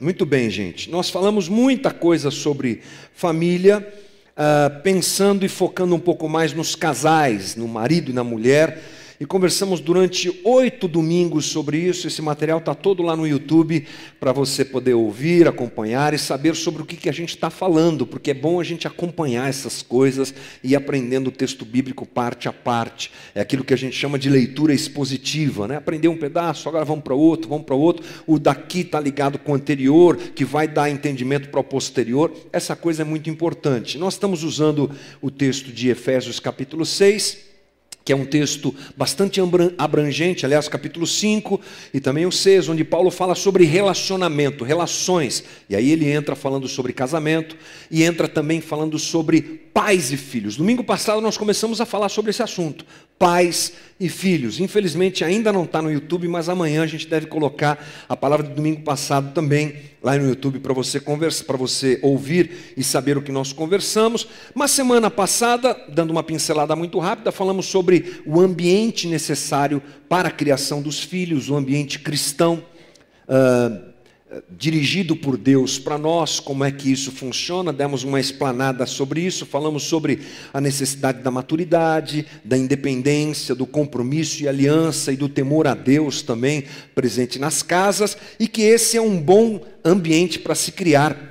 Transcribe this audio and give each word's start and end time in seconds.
Muito 0.00 0.24
bem, 0.24 0.48
gente. 0.48 0.90
Nós 0.90 1.10
falamos 1.10 1.46
muita 1.46 1.90
coisa 1.90 2.30
sobre 2.30 2.80
família, 3.12 3.86
uh, 4.30 4.80
pensando 4.80 5.44
e 5.44 5.48
focando 5.48 5.94
um 5.94 5.98
pouco 5.98 6.26
mais 6.26 6.54
nos 6.54 6.74
casais, 6.74 7.54
no 7.54 7.68
marido 7.68 8.10
e 8.10 8.14
na 8.14 8.24
mulher 8.24 8.82
e 9.20 9.26
conversamos 9.26 9.80
durante 9.80 10.40
oito 10.42 10.88
domingos 10.88 11.44
sobre 11.44 11.76
isso. 11.76 12.06
Esse 12.06 12.22
material 12.22 12.58
está 12.58 12.74
todo 12.74 13.02
lá 13.02 13.14
no 13.14 13.28
YouTube 13.28 13.86
para 14.18 14.32
você 14.32 14.64
poder 14.64 14.94
ouvir, 14.94 15.46
acompanhar 15.46 16.14
e 16.14 16.18
saber 16.18 16.56
sobre 16.56 16.80
o 16.80 16.86
que, 16.86 16.96
que 16.96 17.08
a 17.08 17.12
gente 17.12 17.28
está 17.28 17.50
falando, 17.50 18.06
porque 18.06 18.30
é 18.30 18.34
bom 18.34 18.58
a 18.58 18.64
gente 18.64 18.86
acompanhar 18.86 19.46
essas 19.46 19.82
coisas 19.82 20.32
e 20.64 20.70
ir 20.70 20.76
aprendendo 20.76 21.28
o 21.28 21.30
texto 21.30 21.66
bíblico 21.66 22.06
parte 22.06 22.48
a 22.48 22.52
parte. 22.52 23.12
É 23.34 23.42
aquilo 23.42 23.62
que 23.62 23.74
a 23.74 23.76
gente 23.76 23.94
chama 23.94 24.18
de 24.18 24.30
leitura 24.30 24.72
expositiva, 24.72 25.68
né? 25.68 25.76
Aprender 25.76 26.08
um 26.08 26.16
pedaço, 26.16 26.66
agora 26.66 26.86
vamos 26.86 27.04
para 27.04 27.14
outro, 27.14 27.50
vamos 27.50 27.66
para 27.66 27.74
outro. 27.74 28.02
O 28.26 28.38
daqui 28.38 28.80
está 28.80 28.98
ligado 28.98 29.38
com 29.38 29.52
o 29.52 29.54
anterior, 29.54 30.16
que 30.16 30.46
vai 30.46 30.66
dar 30.66 30.88
entendimento 30.88 31.50
para 31.50 31.60
o 31.60 31.64
posterior. 31.64 32.32
Essa 32.50 32.74
coisa 32.74 33.02
é 33.02 33.04
muito 33.04 33.28
importante. 33.28 33.98
Nós 33.98 34.14
estamos 34.14 34.42
usando 34.42 34.90
o 35.20 35.30
texto 35.30 35.70
de 35.70 35.90
Efésios 35.90 36.40
capítulo 36.40 36.86
6 36.86 37.49
que 38.04 38.12
é 38.12 38.16
um 38.16 38.24
texto 38.24 38.74
bastante 38.96 39.40
abrangente, 39.78 40.46
aliás, 40.46 40.68
capítulo 40.68 41.06
5 41.06 41.60
e 41.92 42.00
também 42.00 42.26
o 42.26 42.32
6, 42.32 42.68
onde 42.70 42.84
Paulo 42.84 43.10
fala 43.10 43.34
sobre 43.34 43.64
relacionamento, 43.64 44.64
relações. 44.64 45.44
E 45.68 45.76
aí 45.76 45.90
ele 45.90 46.10
entra 46.10 46.34
falando 46.34 46.66
sobre 46.66 46.92
casamento 46.92 47.56
e 47.90 48.02
entra 48.02 48.26
também 48.26 48.60
falando 48.60 48.98
sobre 48.98 49.42
pais 49.72 50.12
e 50.12 50.16
filhos. 50.16 50.56
Domingo 50.56 50.82
passado 50.82 51.20
nós 51.20 51.36
começamos 51.36 51.80
a 51.80 51.86
falar 51.86 52.08
sobre 52.08 52.30
esse 52.30 52.42
assunto, 52.42 52.84
pais 53.20 53.74
e 54.00 54.08
filhos. 54.08 54.58
Infelizmente 54.58 55.22
ainda 55.22 55.52
não 55.52 55.64
está 55.64 55.82
no 55.82 55.92
YouTube, 55.92 56.26
mas 56.26 56.48
amanhã 56.48 56.82
a 56.82 56.86
gente 56.86 57.06
deve 57.06 57.26
colocar 57.26 57.78
a 58.08 58.16
palavra 58.16 58.48
do 58.48 58.54
domingo 58.54 58.80
passado 58.80 59.34
também 59.34 59.74
lá 60.02 60.16
no 60.16 60.26
YouTube 60.26 60.58
para 60.58 60.72
você 60.72 60.98
conversar, 60.98 61.44
para 61.44 61.58
você 61.58 62.00
ouvir 62.00 62.72
e 62.78 62.82
saber 62.82 63.18
o 63.18 63.22
que 63.22 63.30
nós 63.30 63.52
conversamos. 63.52 64.26
Mas 64.54 64.70
semana 64.70 65.10
passada, 65.10 65.76
dando 65.90 66.12
uma 66.12 66.22
pincelada 66.22 66.74
muito 66.74 66.98
rápida, 66.98 67.30
falamos 67.30 67.66
sobre 67.66 68.22
o 68.24 68.40
ambiente 68.40 69.06
necessário 69.06 69.82
para 70.08 70.28
a 70.28 70.32
criação 70.32 70.80
dos 70.80 71.00
filhos, 71.00 71.50
o 71.50 71.56
ambiente 71.56 71.98
cristão. 71.98 72.64
Uh, 73.28 73.89
dirigido 74.48 75.16
por 75.16 75.36
Deus 75.36 75.78
para 75.78 75.98
nós, 75.98 76.38
como 76.38 76.64
é 76.64 76.70
que 76.70 76.90
isso 76.90 77.10
funciona, 77.10 77.72
demos 77.72 78.04
uma 78.04 78.20
explanada 78.20 78.86
sobre 78.86 79.22
isso, 79.22 79.44
falamos 79.44 79.84
sobre 79.84 80.20
a 80.52 80.60
necessidade 80.60 81.22
da 81.22 81.30
maturidade, 81.30 82.26
da 82.44 82.56
independência, 82.56 83.54
do 83.54 83.66
compromisso 83.66 84.42
e 84.42 84.48
aliança 84.48 85.12
e 85.12 85.16
do 85.16 85.28
temor 85.28 85.66
a 85.66 85.74
Deus 85.74 86.22
também 86.22 86.64
presente 86.94 87.38
nas 87.38 87.62
casas, 87.62 88.16
e 88.38 88.46
que 88.46 88.62
esse 88.62 88.96
é 88.96 89.00
um 89.00 89.20
bom 89.20 89.64
ambiente 89.84 90.38
para 90.38 90.54
se 90.54 90.72
criar 90.72 91.30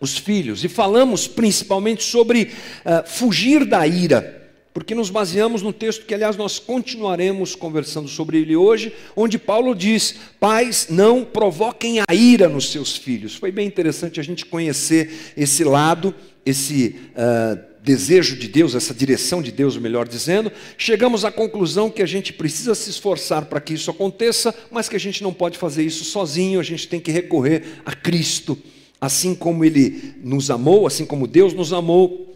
os 0.00 0.18
filhos. 0.18 0.64
E 0.64 0.68
falamos 0.68 1.26
principalmente 1.26 2.02
sobre 2.02 2.50
uh, 2.84 3.08
fugir 3.08 3.64
da 3.64 3.86
ira 3.86 4.33
porque 4.74 4.92
nos 4.92 5.08
baseamos 5.08 5.62
no 5.62 5.72
texto 5.72 6.04
que, 6.04 6.12
aliás, 6.12 6.36
nós 6.36 6.58
continuaremos 6.58 7.54
conversando 7.54 8.08
sobre 8.08 8.38
ele 8.38 8.56
hoje, 8.56 8.92
onde 9.14 9.38
Paulo 9.38 9.72
diz: 9.72 10.16
Pais, 10.40 10.88
não 10.90 11.24
provoquem 11.24 12.00
a 12.00 12.12
ira 12.12 12.48
nos 12.48 12.72
seus 12.72 12.96
filhos. 12.96 13.36
Foi 13.36 13.52
bem 13.52 13.68
interessante 13.68 14.18
a 14.18 14.22
gente 14.24 14.44
conhecer 14.44 15.32
esse 15.36 15.62
lado, 15.62 16.12
esse 16.44 16.96
uh, 17.12 17.64
desejo 17.84 18.36
de 18.36 18.48
Deus, 18.48 18.74
essa 18.74 18.92
direção 18.92 19.40
de 19.40 19.52
Deus, 19.52 19.76
melhor 19.76 20.08
dizendo. 20.08 20.50
Chegamos 20.76 21.24
à 21.24 21.30
conclusão 21.30 21.88
que 21.88 22.02
a 22.02 22.06
gente 22.06 22.32
precisa 22.32 22.74
se 22.74 22.90
esforçar 22.90 23.44
para 23.44 23.60
que 23.60 23.74
isso 23.74 23.92
aconteça, 23.92 24.52
mas 24.72 24.88
que 24.88 24.96
a 24.96 25.00
gente 25.00 25.22
não 25.22 25.32
pode 25.32 25.56
fazer 25.56 25.84
isso 25.84 26.02
sozinho, 26.04 26.58
a 26.58 26.64
gente 26.64 26.88
tem 26.88 26.98
que 26.98 27.12
recorrer 27.12 27.62
a 27.86 27.94
Cristo. 27.94 28.58
Assim 29.00 29.36
como 29.36 29.64
Ele 29.64 30.14
nos 30.24 30.50
amou, 30.50 30.84
assim 30.84 31.06
como 31.06 31.28
Deus 31.28 31.52
nos 31.52 31.72
amou, 31.72 32.33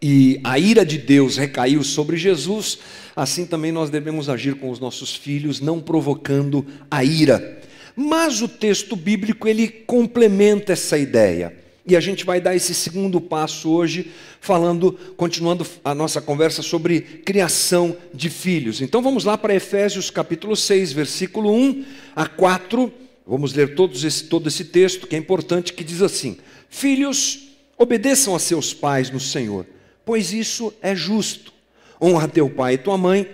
e 0.00 0.38
a 0.44 0.58
ira 0.58 0.84
de 0.84 0.98
Deus 0.98 1.36
recaiu 1.36 1.82
sobre 1.82 2.16
Jesus, 2.16 2.78
assim 3.14 3.46
também 3.46 3.72
nós 3.72 3.88
devemos 3.88 4.28
agir 4.28 4.54
com 4.56 4.70
os 4.70 4.78
nossos 4.78 5.14
filhos, 5.14 5.60
não 5.60 5.80
provocando 5.80 6.66
a 6.90 7.02
ira. 7.02 7.62
Mas 7.94 8.42
o 8.42 8.48
texto 8.48 8.94
bíblico 8.94 9.48
ele 9.48 9.68
complementa 9.68 10.74
essa 10.74 10.98
ideia. 10.98 11.56
E 11.86 11.96
a 11.96 12.00
gente 12.00 12.26
vai 12.26 12.40
dar 12.40 12.54
esse 12.54 12.74
segundo 12.74 13.20
passo 13.20 13.70
hoje, 13.70 14.10
falando, 14.40 14.92
continuando 15.16 15.66
a 15.82 15.94
nossa 15.94 16.20
conversa 16.20 16.60
sobre 16.60 17.00
criação 17.00 17.96
de 18.12 18.28
filhos. 18.28 18.82
Então 18.82 19.00
vamos 19.00 19.24
lá 19.24 19.38
para 19.38 19.54
Efésios 19.54 20.10
capítulo 20.10 20.54
6, 20.56 20.92
versículo 20.92 21.50
1 21.50 21.84
a 22.14 22.26
4. 22.26 22.92
Vamos 23.26 23.54
ler 23.54 23.74
todos 23.74 24.04
esse, 24.04 24.24
todo 24.24 24.48
esse 24.48 24.64
texto, 24.64 25.06
que 25.06 25.16
é 25.16 25.18
importante, 25.18 25.72
que 25.72 25.84
diz 25.84 26.02
assim: 26.02 26.36
Filhos, 26.68 27.48
obedeçam 27.78 28.34
a 28.34 28.38
seus 28.38 28.74
pais 28.74 29.08
no 29.08 29.20
Senhor 29.20 29.64
pois 30.06 30.32
isso 30.32 30.72
é 30.80 30.94
justo. 30.94 31.52
Honra 32.00 32.28
teu 32.28 32.48
pai 32.48 32.74
e 32.74 32.78
tua 32.78 32.96
mãe. 32.96 33.28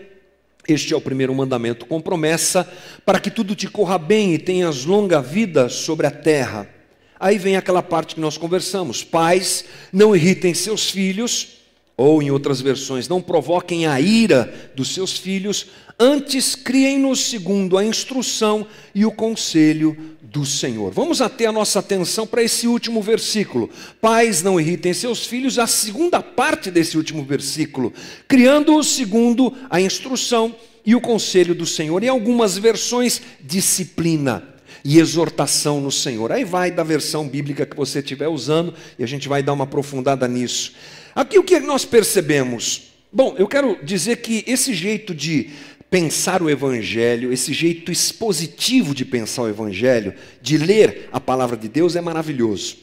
Este 0.67 0.95
é 0.95 0.97
o 0.97 1.01
primeiro 1.01 1.35
mandamento 1.35 1.85
com 1.85 2.01
promessa, 2.01 2.67
para 3.05 3.21
que 3.21 3.31
tudo 3.31 3.55
te 3.55 3.69
corra 3.69 3.99
bem 3.99 4.33
e 4.33 4.39
tenhas 4.39 4.85
longa 4.85 5.21
vida 5.21 5.69
sobre 5.69 6.07
a 6.07 6.11
terra. 6.11 6.69
Aí 7.21 7.37
vem 7.37 7.57
aquela 7.57 7.83
parte 7.83 8.15
que 8.15 8.21
nós 8.21 8.39
conversamos: 8.39 9.05
pais, 9.05 9.65
não 9.93 10.17
irritem 10.17 10.55
seus 10.55 10.91
filhos, 10.91 11.62
ou 11.97 12.23
em 12.23 12.31
outras 12.31 12.61
versões, 12.61 13.09
não 13.09 13.21
provoquem 13.21 13.87
a 13.87 14.01
ira 14.01 14.73
dos 14.75 14.95
seus 14.95 15.17
filhos, 15.19 15.67
antes 15.99 16.55
criem-nos 16.55 17.21
segundo 17.21 17.77
a 17.79 17.85
instrução 17.85 18.67
e 18.95 19.05
o 19.05 19.13
conselho 19.13 19.97
do 20.23 20.47
Senhor. 20.47 20.91
Vamos 20.91 21.21
ater 21.21 21.49
a 21.49 21.53
nossa 21.53 21.79
atenção 21.79 22.27
para 22.27 22.43
esse 22.43 22.67
último 22.67 23.03
versículo. 23.03 23.69
Pais, 24.01 24.43
não 24.43 24.59
irritem 24.59 24.95
seus 24.95 25.27
filhos, 25.27 25.59
a 25.59 25.67
segunda 25.67 26.23
parte 26.23 26.71
desse 26.71 26.97
último 26.97 27.23
versículo, 27.23 27.93
criando-os 28.27 28.89
segundo 28.89 29.53
a 29.69 29.81
instrução 29.81 30.55
e 30.85 30.95
o 30.95 31.01
conselho 31.01 31.55
do 31.55 31.67
Senhor. 31.67 32.03
Em 32.03 32.09
algumas 32.09 32.57
versões, 32.57 33.21
disciplina 33.41 34.43
e 34.85 34.99
exortação 34.99 35.81
no 35.81 35.93
Senhor. 35.93 36.33
Aí 36.33 36.45
vai 36.45 36.71
da 36.71 36.83
versão 36.83 37.29
bíblica 37.29 37.67
que 37.67 37.77
você 37.77 38.01
estiver 38.01 38.29
usando 38.29 38.75
e 38.99 39.05
a 39.05 39.07
gente 39.07 39.29
vai 39.29 39.43
dar 39.43 39.53
uma 39.53 39.65
aprofundada 39.65 40.27
nisso. 40.27 40.73
Aqui 41.15 41.39
o 41.39 41.45
que 41.45 41.61
nós 41.61 41.85
percebemos? 41.85 42.93
Bom, 43.13 43.35
eu 43.39 43.47
quero 43.47 43.79
dizer 43.85 44.17
que 44.17 44.43
esse 44.47 44.73
jeito 44.73 45.15
de 45.15 45.51
pensar 45.91 46.43
o 46.43 46.49
Evangelho, 46.49 47.31
esse 47.31 47.53
jeito 47.53 47.93
expositivo 47.93 48.95
de 48.95 49.05
pensar 49.05 49.43
o 49.43 49.49
Evangelho, 49.49 50.15
de 50.41 50.57
ler 50.57 51.11
a 51.13 51.21
palavra 51.21 51.55
de 51.55 51.69
Deus, 51.69 51.97
é 51.97 52.01
maravilhoso. 52.01 52.79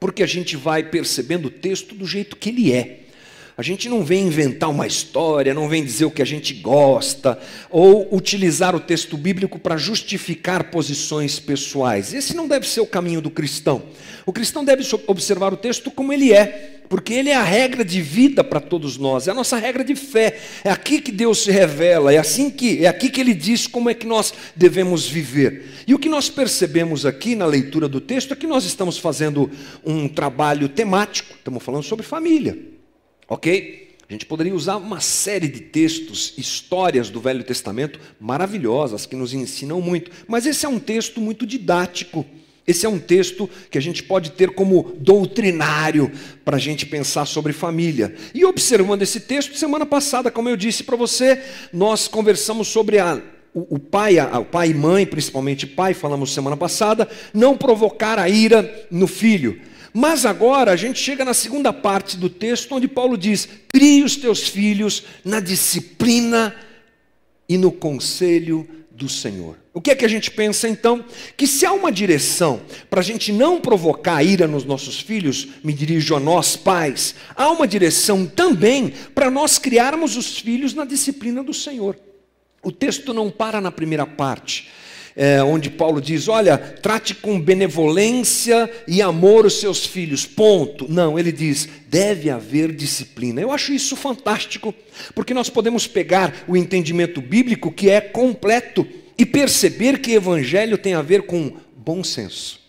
Porque 0.00 0.22
a 0.22 0.26
gente 0.26 0.56
vai 0.56 0.82
percebendo 0.82 1.48
o 1.48 1.50
texto 1.50 1.94
do 1.94 2.06
jeito 2.06 2.36
que 2.36 2.48
ele 2.48 2.72
é. 2.72 3.00
A 3.58 3.62
gente 3.62 3.88
não 3.88 4.04
vem 4.04 4.28
inventar 4.28 4.70
uma 4.70 4.86
história, 4.86 5.52
não 5.52 5.68
vem 5.68 5.84
dizer 5.84 6.04
o 6.04 6.12
que 6.12 6.22
a 6.22 6.24
gente 6.24 6.54
gosta, 6.54 7.36
ou 7.68 8.08
utilizar 8.14 8.76
o 8.76 8.78
texto 8.78 9.16
bíblico 9.16 9.58
para 9.58 9.76
justificar 9.76 10.70
posições 10.70 11.40
pessoais. 11.40 12.14
Esse 12.14 12.36
não 12.36 12.46
deve 12.46 12.68
ser 12.68 12.80
o 12.80 12.86
caminho 12.86 13.20
do 13.20 13.30
cristão. 13.30 13.82
O 14.24 14.32
cristão 14.32 14.64
deve 14.64 14.84
observar 15.08 15.52
o 15.52 15.56
texto 15.56 15.90
como 15.90 16.12
ele 16.12 16.32
é 16.32 16.76
porque 16.88 17.12
Ele 17.12 17.28
é 17.28 17.34
a 17.34 17.42
regra 17.42 17.84
de 17.84 18.00
vida 18.00 18.42
para 18.42 18.60
todos 18.60 18.96
nós, 18.96 19.28
é 19.28 19.30
a 19.30 19.34
nossa 19.34 19.58
regra 19.58 19.84
de 19.84 19.94
fé. 19.94 20.38
É 20.64 20.70
aqui 20.70 21.00
que 21.00 21.12
Deus 21.12 21.42
se 21.42 21.50
revela, 21.50 22.12
é 22.12 22.16
assim 22.16 22.48
que 22.48 22.84
é 22.84 22.88
aqui 22.88 23.10
que 23.10 23.20
Ele 23.20 23.34
diz 23.34 23.66
como 23.66 23.90
é 23.90 23.94
que 23.94 24.06
nós 24.06 24.32
devemos 24.56 25.06
viver. 25.06 25.66
E 25.86 25.94
o 25.94 25.98
que 25.98 26.08
nós 26.08 26.30
percebemos 26.30 27.04
aqui 27.04 27.34
na 27.34 27.44
leitura 27.44 27.88
do 27.88 28.00
texto 28.00 28.32
é 28.32 28.36
que 28.36 28.46
nós 28.46 28.64
estamos 28.64 28.96
fazendo 28.96 29.50
um 29.84 30.08
trabalho 30.08 30.68
temático, 30.68 31.34
estamos 31.34 31.62
falando 31.62 31.82
sobre 31.82 32.06
família, 32.06 32.56
ok? 33.28 33.88
A 34.08 34.12
gente 34.12 34.24
poderia 34.24 34.54
usar 34.54 34.76
uma 34.76 35.00
série 35.00 35.48
de 35.48 35.60
textos, 35.60 36.32
histórias 36.38 37.10
do 37.10 37.20
Velho 37.20 37.44
Testamento 37.44 38.00
maravilhosas 38.18 39.04
que 39.04 39.14
nos 39.14 39.34
ensinam 39.34 39.82
muito, 39.82 40.10
mas 40.26 40.46
esse 40.46 40.64
é 40.64 40.68
um 40.68 40.78
texto 40.78 41.20
muito 41.20 41.46
didático. 41.46 42.24
Esse 42.66 42.84
é 42.84 42.88
um 42.88 42.98
texto 42.98 43.48
que 43.70 43.78
a 43.78 43.80
gente 43.80 44.02
pode 44.02 44.32
ter 44.32 44.50
como 44.50 44.94
doutrinário 44.98 46.12
para 46.44 46.56
a 46.56 46.60
gente 46.60 46.84
pensar 46.84 47.24
sobre 47.24 47.54
família. 47.54 48.14
E 48.34 48.44
observando 48.44 49.00
esse 49.00 49.20
texto, 49.20 49.56
semana 49.56 49.86
passada, 49.86 50.30
como 50.30 50.50
eu 50.50 50.56
disse 50.56 50.84
para 50.84 50.94
você, 50.94 51.42
nós 51.72 52.08
conversamos 52.08 52.68
sobre 52.68 52.98
a, 52.98 53.22
o, 53.54 53.76
o, 53.76 53.78
pai, 53.78 54.18
a, 54.18 54.38
o 54.38 54.44
pai 54.44 54.68
e 54.70 54.74
mãe, 54.74 55.06
principalmente 55.06 55.66
pai, 55.66 55.94
falamos 55.94 56.34
semana 56.34 56.58
passada, 56.58 57.08
não 57.32 57.56
provocar 57.56 58.18
a 58.18 58.28
ira 58.28 58.86
no 58.90 59.06
filho. 59.06 59.58
Mas 59.92 60.26
agora 60.26 60.72
a 60.72 60.76
gente 60.76 60.98
chega 60.98 61.24
na 61.24 61.34
segunda 61.34 61.72
parte 61.72 62.16
do 62.16 62.28
texto, 62.28 62.74
onde 62.74 62.88
Paulo 62.88 63.16
diz: 63.16 63.48
crie 63.68 64.02
os 64.02 64.16
teus 64.16 64.48
filhos 64.48 65.04
na 65.24 65.40
disciplina 65.40 66.54
e 67.48 67.56
no 67.56 67.72
conselho 67.72 68.68
do 68.90 69.08
Senhor. 69.08 69.56
O 69.72 69.80
que 69.80 69.92
é 69.92 69.94
que 69.94 70.04
a 70.04 70.08
gente 70.08 70.30
pensa 70.30 70.68
então? 70.68 71.04
Que 71.36 71.46
se 71.46 71.64
há 71.64 71.72
uma 71.72 71.92
direção 71.92 72.60
para 72.90 73.00
a 73.00 73.02
gente 73.02 73.32
não 73.32 73.60
provocar 73.60 74.22
ira 74.24 74.48
nos 74.48 74.64
nossos 74.64 75.00
filhos, 75.00 75.46
me 75.62 75.72
dirijo 75.72 76.16
a 76.16 76.20
nós 76.20 76.56
pais, 76.56 77.14
há 77.36 77.48
uma 77.48 77.66
direção 77.66 78.26
também 78.26 78.92
para 79.14 79.30
nós 79.30 79.56
criarmos 79.56 80.16
os 80.16 80.38
filhos 80.38 80.74
na 80.74 80.84
disciplina 80.84 81.44
do 81.44 81.54
Senhor. 81.54 81.96
O 82.60 82.72
texto 82.72 83.14
não 83.14 83.30
para 83.30 83.60
na 83.60 83.70
primeira 83.70 84.04
parte. 84.04 84.68
É, 85.20 85.42
onde 85.42 85.68
Paulo 85.68 86.00
diz: 86.00 86.28
olha, 86.28 86.56
trate 86.56 87.12
com 87.12 87.40
benevolência 87.40 88.70
e 88.86 89.02
amor 89.02 89.44
os 89.44 89.58
seus 89.58 89.84
filhos, 89.84 90.24
ponto. 90.24 90.86
Não, 90.88 91.18
ele 91.18 91.32
diz: 91.32 91.68
deve 91.88 92.30
haver 92.30 92.72
disciplina. 92.72 93.40
Eu 93.40 93.50
acho 93.50 93.72
isso 93.72 93.96
fantástico, 93.96 94.72
porque 95.16 95.34
nós 95.34 95.50
podemos 95.50 95.88
pegar 95.88 96.44
o 96.46 96.56
entendimento 96.56 97.20
bíblico 97.20 97.72
que 97.72 97.90
é 97.90 98.00
completo 98.00 98.86
e 99.18 99.26
perceber 99.26 99.98
que 99.98 100.12
evangelho 100.12 100.78
tem 100.78 100.94
a 100.94 101.02
ver 101.02 101.22
com 101.22 101.52
bom 101.76 102.04
senso. 102.04 102.60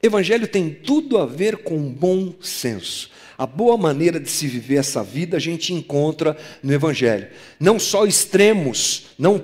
Evangelho 0.00 0.46
tem 0.46 0.70
tudo 0.70 1.18
a 1.18 1.26
ver 1.26 1.58
com 1.58 1.80
bom 1.80 2.32
senso. 2.40 3.10
A 3.36 3.46
boa 3.46 3.76
maneira 3.76 4.20
de 4.20 4.30
se 4.30 4.46
viver 4.46 4.76
essa 4.76 5.02
vida 5.02 5.36
a 5.36 5.40
gente 5.40 5.74
encontra 5.74 6.36
no 6.62 6.72
Evangelho. 6.72 7.26
Não 7.58 7.76
só 7.78 8.06
extremos, 8.06 9.06
não 9.18 9.42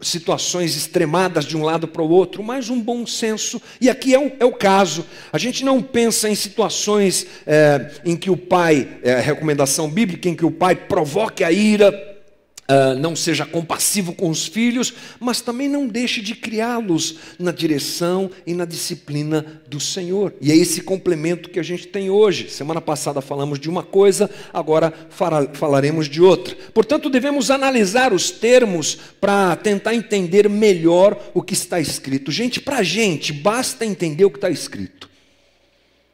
situações 0.00 0.76
extremadas 0.76 1.44
de 1.44 1.56
um 1.56 1.62
lado 1.62 1.86
para 1.86 2.02
o 2.02 2.08
outro, 2.08 2.42
mas 2.42 2.70
um 2.70 2.80
bom 2.80 3.06
senso. 3.06 3.60
E 3.80 3.90
aqui 3.90 4.14
é 4.14 4.18
o, 4.18 4.32
é 4.40 4.44
o 4.44 4.52
caso. 4.52 5.04
A 5.32 5.38
gente 5.38 5.64
não 5.64 5.82
pensa 5.82 6.28
em 6.28 6.34
situações 6.34 7.26
é, 7.46 7.90
em 8.04 8.16
que 8.16 8.30
o 8.30 8.36
pai, 8.36 8.88
é, 9.02 9.18
recomendação 9.20 9.90
bíblica, 9.90 10.28
em 10.28 10.34
que 10.34 10.44
o 10.44 10.50
pai 10.50 10.74
provoque 10.74 11.44
a 11.44 11.52
ira 11.52 12.09
Uh, 12.70 12.96
não 13.00 13.16
seja 13.16 13.44
compassivo 13.44 14.12
com 14.12 14.30
os 14.30 14.46
filhos, 14.46 14.94
mas 15.18 15.40
também 15.40 15.68
não 15.68 15.88
deixe 15.88 16.20
de 16.20 16.36
criá-los 16.36 17.16
na 17.36 17.50
direção 17.50 18.30
e 18.46 18.54
na 18.54 18.64
disciplina 18.64 19.60
do 19.66 19.80
Senhor. 19.80 20.32
E 20.40 20.52
é 20.52 20.56
esse 20.56 20.80
complemento 20.82 21.50
que 21.50 21.58
a 21.58 21.64
gente 21.64 21.88
tem 21.88 22.10
hoje. 22.10 22.48
Semana 22.48 22.80
passada 22.80 23.20
falamos 23.20 23.58
de 23.58 23.68
uma 23.68 23.82
coisa, 23.82 24.30
agora 24.52 24.94
falaremos 25.52 26.08
de 26.08 26.22
outra. 26.22 26.54
Portanto, 26.72 27.10
devemos 27.10 27.50
analisar 27.50 28.12
os 28.12 28.30
termos 28.30 28.96
para 29.20 29.56
tentar 29.56 29.92
entender 29.92 30.48
melhor 30.48 31.20
o 31.34 31.42
que 31.42 31.54
está 31.54 31.80
escrito. 31.80 32.30
Gente, 32.30 32.60
para 32.60 32.78
a 32.78 32.82
gente, 32.84 33.32
basta 33.32 33.84
entender 33.84 34.24
o 34.24 34.30
que 34.30 34.38
está 34.38 34.48
escrito. 34.48 35.10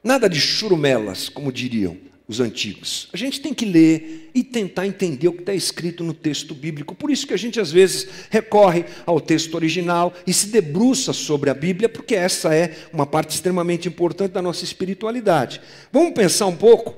Nada 0.02 0.26
de 0.26 0.40
churumelas, 0.40 1.28
como 1.28 1.52
diriam 1.52 2.06
os 2.28 2.40
antigos. 2.40 3.08
A 3.12 3.16
gente 3.16 3.40
tem 3.40 3.54
que 3.54 3.64
ler 3.64 4.30
e 4.34 4.42
tentar 4.42 4.86
entender 4.86 5.28
o 5.28 5.32
que 5.32 5.40
está 5.40 5.54
escrito 5.54 6.02
no 6.02 6.12
texto 6.12 6.54
bíblico. 6.54 6.94
Por 6.94 7.10
isso 7.10 7.26
que 7.26 7.34
a 7.34 7.36
gente 7.36 7.60
às 7.60 7.70
vezes 7.70 8.08
recorre 8.30 8.84
ao 9.04 9.20
texto 9.20 9.54
original 9.54 10.12
e 10.26 10.32
se 10.32 10.48
debruça 10.48 11.12
sobre 11.12 11.50
a 11.50 11.54
Bíblia, 11.54 11.88
porque 11.88 12.16
essa 12.16 12.54
é 12.54 12.76
uma 12.92 13.06
parte 13.06 13.30
extremamente 13.30 13.86
importante 13.86 14.32
da 14.32 14.42
nossa 14.42 14.64
espiritualidade. 14.64 15.60
Vamos 15.92 16.14
pensar 16.14 16.46
um 16.46 16.56
pouco 16.56 16.96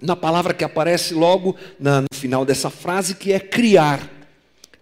na 0.00 0.14
palavra 0.14 0.54
que 0.54 0.64
aparece 0.64 1.14
logo 1.14 1.56
no 1.78 2.06
final 2.14 2.44
dessa 2.44 2.70
frase, 2.70 3.14
que 3.16 3.32
é 3.32 3.40
criar. 3.40 4.11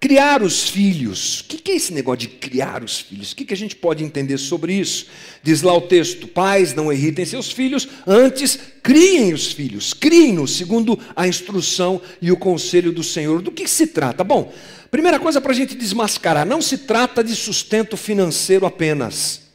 Criar 0.01 0.43
os 0.43 0.67
filhos. 0.67 1.41
O 1.41 1.45
que 1.45 1.71
é 1.71 1.77
esse 1.77 1.93
negócio 1.93 2.21
de 2.21 2.29
criar 2.29 2.83
os 2.83 3.01
filhos? 3.01 3.33
O 3.33 3.37
que 3.37 3.53
a 3.53 3.57
gente 3.57 3.77
pode 3.77 4.03
entender 4.03 4.39
sobre 4.39 4.73
isso? 4.73 5.07
Diz 5.43 5.61
lá 5.61 5.77
o 5.77 5.83
texto: 5.83 6.27
pais, 6.27 6.73
não 6.73 6.91
irritem 6.91 7.27
seus 7.27 7.53
filhos, 7.53 7.87
antes 8.07 8.59
criem 8.83 9.35
os 9.35 9.53
filhos, 9.53 9.93
criem-nos 9.93 10.57
segundo 10.57 10.99
a 11.15 11.29
instrução 11.29 12.01
e 12.23 12.33
o 12.33 12.37
conselho 12.37 12.93
do 12.93 13.05
Senhor. 13.05 13.43
Do 13.43 13.53
que 13.53 13.69
se 13.69 13.89
trata? 13.89 14.25
Bom, 14.25 14.51
primeira 14.91 15.21
coisa 15.21 15.39
para 15.39 15.53
a 15.53 15.55
gente 15.55 15.75
desmascarar: 15.75 16.47
não 16.47 16.63
se 16.63 16.79
trata 16.79 17.23
de 17.23 17.37
sustento 17.37 17.95
financeiro 17.95 18.65
apenas. 18.65 19.50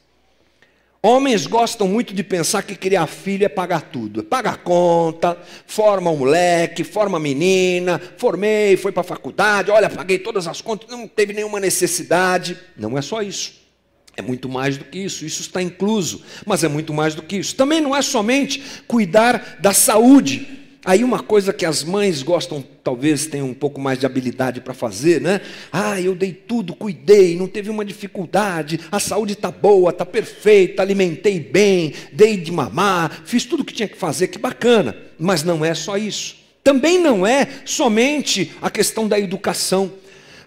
Homens 1.08 1.46
gostam 1.46 1.88
muito 1.88 2.16
de 2.16 2.24
pensar 2.24 2.64
que 2.64 2.76
criar 2.76 3.06
filho 3.06 3.46
é 3.46 3.48
pagar 3.48 3.84
tudo. 3.84 4.24
Paga 4.24 4.58
conta, 4.58 5.38
forma 5.68 6.10
um 6.10 6.18
moleque, 6.18 6.84
forma 6.84 7.20
menina, 7.20 8.02
formei, 8.18 8.76
foi 8.76 8.92
para 8.92 9.02
a 9.02 9.04
faculdade, 9.04 9.70
olha, 9.70 9.88
paguei 9.88 10.18
todas 10.18 10.48
as 10.48 10.62
contas, 10.62 10.90
não 10.90 11.08
teve 11.08 11.32
nenhuma 11.32 11.60
necessidade. 11.60 12.58
Não 12.76 12.98
é 12.98 13.04
só 13.04 13.22
isso. 13.22 13.54
É 14.18 14.22
muito 14.24 14.50
mais 14.50 14.80
do 14.80 14.86
que 14.86 14.98
isso, 14.98 15.24
isso 15.28 15.42
está 15.42 15.62
incluso, 15.62 16.24
mas 16.44 16.64
é 16.64 16.68
muito 16.68 16.92
mais 16.92 17.14
do 17.14 17.22
que 17.22 17.36
isso. 17.36 17.56
Também 17.56 17.80
não 17.80 17.96
é 17.96 18.02
somente 18.02 18.64
cuidar 18.88 19.60
da 19.60 19.76
saúde. 19.76 20.65
Aí 20.86 21.04
uma 21.04 21.20
coisa 21.20 21.52
que 21.52 21.66
as 21.66 21.84
mães 21.84 22.22
gostam, 22.22 22.64
talvez 22.84 23.26
tenham 23.26 23.48
um 23.48 23.54
pouco 23.56 23.82
mais 23.82 23.98
de 23.98 24.06
habilidade 24.06 24.62
para 24.62 24.74
fazer, 24.74 25.20
né? 25.20 25.42
Ah, 25.74 26.00
eu 26.00 26.14
dei 26.14 26.32
tudo, 26.32 26.76
cuidei, 26.76 27.36
não 27.36 27.48
teve 27.48 27.72
uma 27.72 27.84
dificuldade, 27.84 28.80
a 28.92 29.00
saúde 29.00 29.34
está 29.34 29.50
boa, 29.50 29.90
está 29.90 30.06
perfeita, 30.06 30.84
alimentei 30.84 31.40
bem, 31.40 31.92
dei 32.14 32.38
de 32.38 32.52
mamar, 32.52 33.24
fiz 33.26 33.46
tudo 33.46 33.62
o 33.62 33.66
que 33.66 33.74
tinha 33.74 33.88
que 33.88 33.98
fazer, 33.98 34.28
que 34.28 34.38
bacana. 34.38 34.96
Mas 35.18 35.44
não 35.44 35.66
é 35.66 35.74
só 35.74 35.98
isso. 35.98 36.36
Também 36.64 37.00
não 37.00 37.26
é 37.26 37.48
somente 37.66 38.52
a 38.62 38.70
questão 38.70 39.08
da 39.08 39.20
educação. 39.20 39.92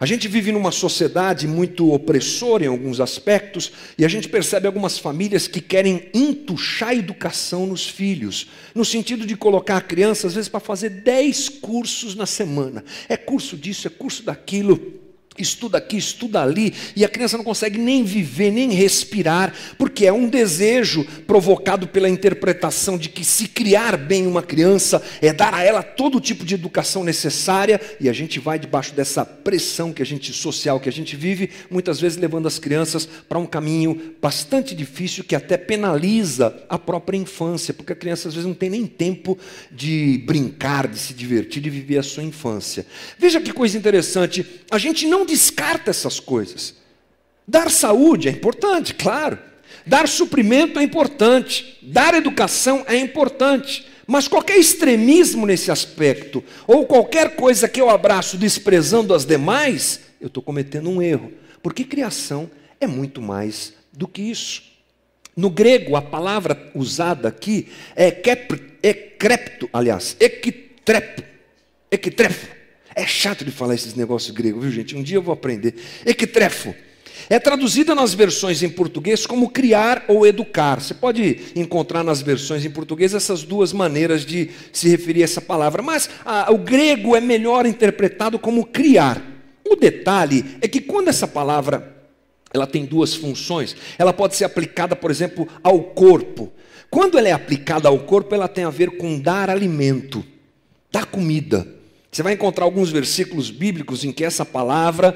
A 0.00 0.06
gente 0.06 0.28
vive 0.28 0.52
numa 0.52 0.70
sociedade 0.70 1.48
muito 1.48 1.92
opressora 1.92 2.64
em 2.64 2.68
alguns 2.68 3.00
aspectos, 3.00 3.72
e 3.96 4.04
a 4.04 4.08
gente 4.08 4.28
percebe 4.28 4.66
algumas 4.66 4.98
famílias 4.98 5.48
que 5.48 5.60
querem 5.60 6.08
entuchar 6.14 6.90
a 6.90 6.94
educação 6.94 7.66
nos 7.66 7.88
filhos, 7.88 8.48
no 8.74 8.84
sentido 8.84 9.26
de 9.26 9.36
colocar 9.36 9.76
a 9.76 9.80
criança, 9.80 10.28
às 10.28 10.34
vezes, 10.34 10.48
para 10.48 10.60
fazer 10.60 10.90
10 10.90 11.48
cursos 11.48 12.14
na 12.14 12.26
semana. 12.26 12.84
É 13.08 13.16
curso 13.16 13.56
disso, 13.56 13.88
é 13.88 13.90
curso 13.90 14.22
daquilo 14.22 15.07
estuda 15.42 15.78
aqui, 15.78 15.96
estuda 15.96 16.42
ali, 16.42 16.74
e 16.96 17.04
a 17.04 17.08
criança 17.08 17.36
não 17.36 17.44
consegue 17.44 17.78
nem 17.78 18.04
viver, 18.04 18.50
nem 18.50 18.70
respirar, 18.70 19.52
porque 19.76 20.06
é 20.06 20.12
um 20.12 20.28
desejo 20.28 21.04
provocado 21.26 21.88
pela 21.88 22.08
interpretação 22.08 22.96
de 22.98 23.08
que 23.08 23.24
se 23.24 23.48
criar 23.48 23.96
bem 23.96 24.26
uma 24.26 24.42
criança 24.42 25.02
é 25.20 25.32
dar 25.32 25.54
a 25.54 25.62
ela 25.62 25.82
todo 25.82 26.20
tipo 26.20 26.44
de 26.44 26.54
educação 26.54 27.04
necessária, 27.04 27.80
e 28.00 28.08
a 28.08 28.12
gente 28.12 28.40
vai 28.40 28.58
debaixo 28.58 28.94
dessa 28.94 29.24
pressão 29.24 29.92
que 29.92 30.02
a 30.02 30.06
gente 30.06 30.32
social 30.32 30.80
que 30.80 30.88
a 30.88 30.92
gente 30.92 31.16
vive, 31.16 31.50
muitas 31.70 32.00
vezes 32.00 32.18
levando 32.18 32.46
as 32.46 32.58
crianças 32.58 33.08
para 33.28 33.38
um 33.38 33.46
caminho 33.46 34.14
bastante 34.20 34.74
difícil 34.74 35.24
que 35.24 35.34
até 35.34 35.56
penaliza 35.56 36.54
a 36.68 36.78
própria 36.78 37.16
infância, 37.16 37.74
porque 37.74 37.92
a 37.92 37.96
criança 37.96 38.28
às 38.28 38.34
vezes 38.34 38.46
não 38.46 38.54
tem 38.54 38.70
nem 38.70 38.86
tempo 38.86 39.38
de 39.70 40.22
brincar, 40.26 40.88
de 40.88 40.98
se 40.98 41.14
divertir, 41.14 41.62
de 41.62 41.70
viver 41.70 41.98
a 41.98 42.02
sua 42.02 42.22
infância. 42.22 42.86
Veja 43.18 43.40
que 43.40 43.52
coisa 43.52 43.76
interessante, 43.76 44.44
a 44.70 44.78
gente 44.78 45.06
não 45.06 45.24
descarta 45.28 45.90
essas 45.90 46.18
coisas. 46.18 46.74
Dar 47.46 47.70
saúde 47.70 48.28
é 48.28 48.30
importante, 48.32 48.94
claro. 48.94 49.38
Dar 49.86 50.08
suprimento 50.08 50.78
é 50.78 50.82
importante. 50.82 51.78
Dar 51.82 52.14
educação 52.14 52.84
é 52.86 52.96
importante. 52.96 53.86
Mas 54.06 54.26
qualquer 54.26 54.58
extremismo 54.58 55.46
nesse 55.46 55.70
aspecto, 55.70 56.42
ou 56.66 56.86
qualquer 56.86 57.36
coisa 57.36 57.68
que 57.68 57.80
eu 57.80 57.90
abraço 57.90 58.36
desprezando 58.36 59.14
as 59.14 59.24
demais, 59.24 60.00
eu 60.20 60.28
estou 60.28 60.42
cometendo 60.42 60.90
um 60.90 61.00
erro. 61.00 61.32
Porque 61.62 61.84
criação 61.84 62.50
é 62.80 62.86
muito 62.86 63.20
mais 63.20 63.74
do 63.92 64.08
que 64.08 64.22
isso. 64.22 64.62
No 65.36 65.50
grego, 65.50 65.94
a 65.94 66.02
palavra 66.02 66.70
usada 66.74 67.28
aqui 67.28 67.68
é 67.94 68.08
ekrepto, 68.08 69.68
aliás, 69.72 70.16
equitrepo, 70.18 71.22
equitrefo. 71.90 72.57
É 72.98 73.06
chato 73.06 73.44
de 73.44 73.52
falar 73.52 73.76
esses 73.76 73.94
negócios 73.94 74.32
gregos, 74.32 74.60
viu 74.60 74.72
gente? 74.72 74.96
Um 74.96 75.04
dia 75.04 75.18
eu 75.18 75.22
vou 75.22 75.32
aprender. 75.32 75.72
Equitrefo. 76.04 76.74
É 77.30 77.38
traduzida 77.38 77.94
nas 77.94 78.12
versões 78.12 78.60
em 78.60 78.68
português 78.68 79.24
como 79.24 79.50
criar 79.50 80.04
ou 80.08 80.26
educar. 80.26 80.80
Você 80.80 80.94
pode 80.94 81.52
encontrar 81.54 82.02
nas 82.02 82.20
versões 82.20 82.64
em 82.64 82.70
português 82.70 83.14
essas 83.14 83.44
duas 83.44 83.72
maneiras 83.72 84.26
de 84.26 84.50
se 84.72 84.88
referir 84.88 85.22
a 85.22 85.24
essa 85.26 85.40
palavra, 85.40 85.80
mas 85.80 86.10
a, 86.24 86.50
o 86.50 86.58
grego 86.58 87.14
é 87.14 87.20
melhor 87.20 87.66
interpretado 87.66 88.36
como 88.36 88.66
criar. 88.66 89.22
O 89.64 89.76
detalhe 89.76 90.56
é 90.60 90.66
que 90.66 90.80
quando 90.80 91.06
essa 91.06 91.28
palavra 91.28 91.96
ela 92.52 92.66
tem 92.66 92.84
duas 92.84 93.14
funções, 93.14 93.76
ela 93.96 94.12
pode 94.12 94.34
ser 94.34 94.44
aplicada, 94.44 94.96
por 94.96 95.12
exemplo, 95.12 95.46
ao 95.62 95.80
corpo. 95.84 96.52
Quando 96.90 97.16
ela 97.16 97.28
é 97.28 97.32
aplicada 97.32 97.88
ao 97.88 98.00
corpo, 98.00 98.34
ela 98.34 98.48
tem 98.48 98.64
a 98.64 98.70
ver 98.70 98.96
com 98.96 99.20
dar 99.20 99.48
alimento, 99.48 100.24
dar 100.90 101.06
comida. 101.06 101.77
Você 102.10 102.22
vai 102.22 102.32
encontrar 102.32 102.64
alguns 102.64 102.90
versículos 102.90 103.50
bíblicos 103.50 104.04
em 104.04 104.12
que 104.12 104.24
essa 104.24 104.44
palavra 104.44 105.14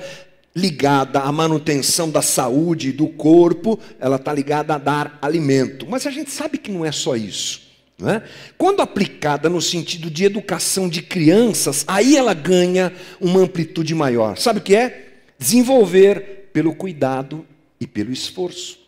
ligada 0.54 1.20
à 1.20 1.32
manutenção 1.32 2.10
da 2.10 2.20
saúde 2.20 2.92
do 2.92 3.08
corpo, 3.08 3.78
ela 3.98 4.16
está 4.16 4.32
ligada 4.32 4.74
a 4.74 4.78
dar 4.78 5.18
alimento. 5.22 5.86
Mas 5.88 6.06
a 6.06 6.10
gente 6.10 6.30
sabe 6.30 6.58
que 6.58 6.70
não 6.70 6.84
é 6.84 6.92
só 6.92 7.16
isso. 7.16 7.62
Não 7.98 8.10
é? 8.10 8.22
Quando 8.58 8.80
aplicada 8.80 9.48
no 9.48 9.60
sentido 9.62 10.10
de 10.10 10.24
educação 10.24 10.88
de 10.88 11.02
crianças, 11.02 11.84
aí 11.86 12.16
ela 12.16 12.34
ganha 12.34 12.92
uma 13.20 13.40
amplitude 13.40 13.94
maior. 13.94 14.36
Sabe 14.36 14.58
o 14.58 14.62
que 14.62 14.74
é? 14.74 15.20
Desenvolver 15.38 16.50
pelo 16.52 16.74
cuidado 16.74 17.46
e 17.80 17.86
pelo 17.86 18.12
esforço. 18.12 18.78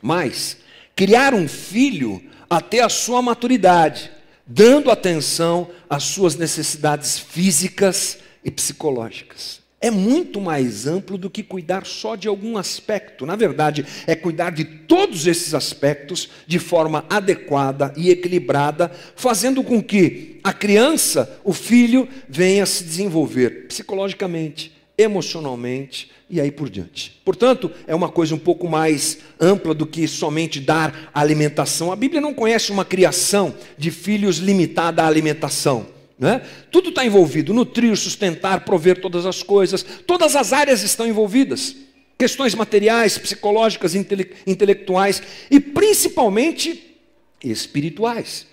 Mas, 0.00 0.58
criar 0.96 1.34
um 1.34 1.46
filho 1.46 2.22
até 2.48 2.80
a 2.80 2.88
sua 2.88 3.20
maturidade 3.20 4.10
dando 4.48 4.90
atenção 4.90 5.68
às 5.88 6.04
suas 6.04 6.34
necessidades 6.34 7.18
físicas 7.18 8.18
e 8.42 8.50
psicológicas. 8.50 9.60
É 9.80 9.92
muito 9.92 10.40
mais 10.40 10.88
amplo 10.88 11.16
do 11.16 11.30
que 11.30 11.40
cuidar 11.40 11.86
só 11.86 12.16
de 12.16 12.26
algum 12.26 12.58
aspecto. 12.58 13.24
Na 13.24 13.36
verdade, 13.36 13.86
é 14.08 14.16
cuidar 14.16 14.50
de 14.50 14.64
todos 14.64 15.26
esses 15.26 15.54
aspectos 15.54 16.28
de 16.48 16.58
forma 16.58 17.04
adequada 17.08 17.92
e 17.96 18.10
equilibrada, 18.10 18.90
fazendo 19.14 19.62
com 19.62 19.80
que 19.80 20.40
a 20.42 20.52
criança, 20.52 21.38
o 21.44 21.52
filho, 21.52 22.08
venha 22.28 22.66
se 22.66 22.82
desenvolver 22.82 23.68
psicologicamente, 23.68 24.72
emocionalmente 24.98 26.10
e 26.28 26.40
aí 26.40 26.50
por 26.50 26.68
diante. 26.68 27.18
Portanto, 27.24 27.70
é 27.86 27.94
uma 27.94 28.08
coisa 28.08 28.34
um 28.34 28.38
pouco 28.38 28.68
mais 28.68 29.18
ampla 29.40 29.72
do 29.72 29.86
que 29.86 30.06
somente 30.08 30.60
dar 30.60 31.10
alimentação. 31.14 31.92
A 31.92 31.96
Bíblia 31.96 32.20
não 32.20 32.34
conhece 32.34 32.72
uma 32.72 32.84
criação 32.84 33.54
de 33.78 33.90
filhos 33.90 34.38
limitada 34.38 35.02
à 35.02 35.06
alimentação. 35.06 35.86
Né? 36.18 36.42
Tudo 36.70 36.88
está 36.88 37.06
envolvido: 37.06 37.54
nutrir, 37.54 37.96
sustentar, 37.96 38.64
prover 38.64 39.00
todas 39.00 39.24
as 39.24 39.42
coisas, 39.42 39.84
todas 40.04 40.34
as 40.34 40.52
áreas 40.52 40.82
estão 40.82 41.06
envolvidas. 41.06 41.76
Questões 42.18 42.52
materiais, 42.52 43.16
psicológicas, 43.16 43.94
intele 43.94 44.32
intelectuais 44.44 45.22
e 45.48 45.60
principalmente 45.60 46.96
espirituais. 47.42 48.46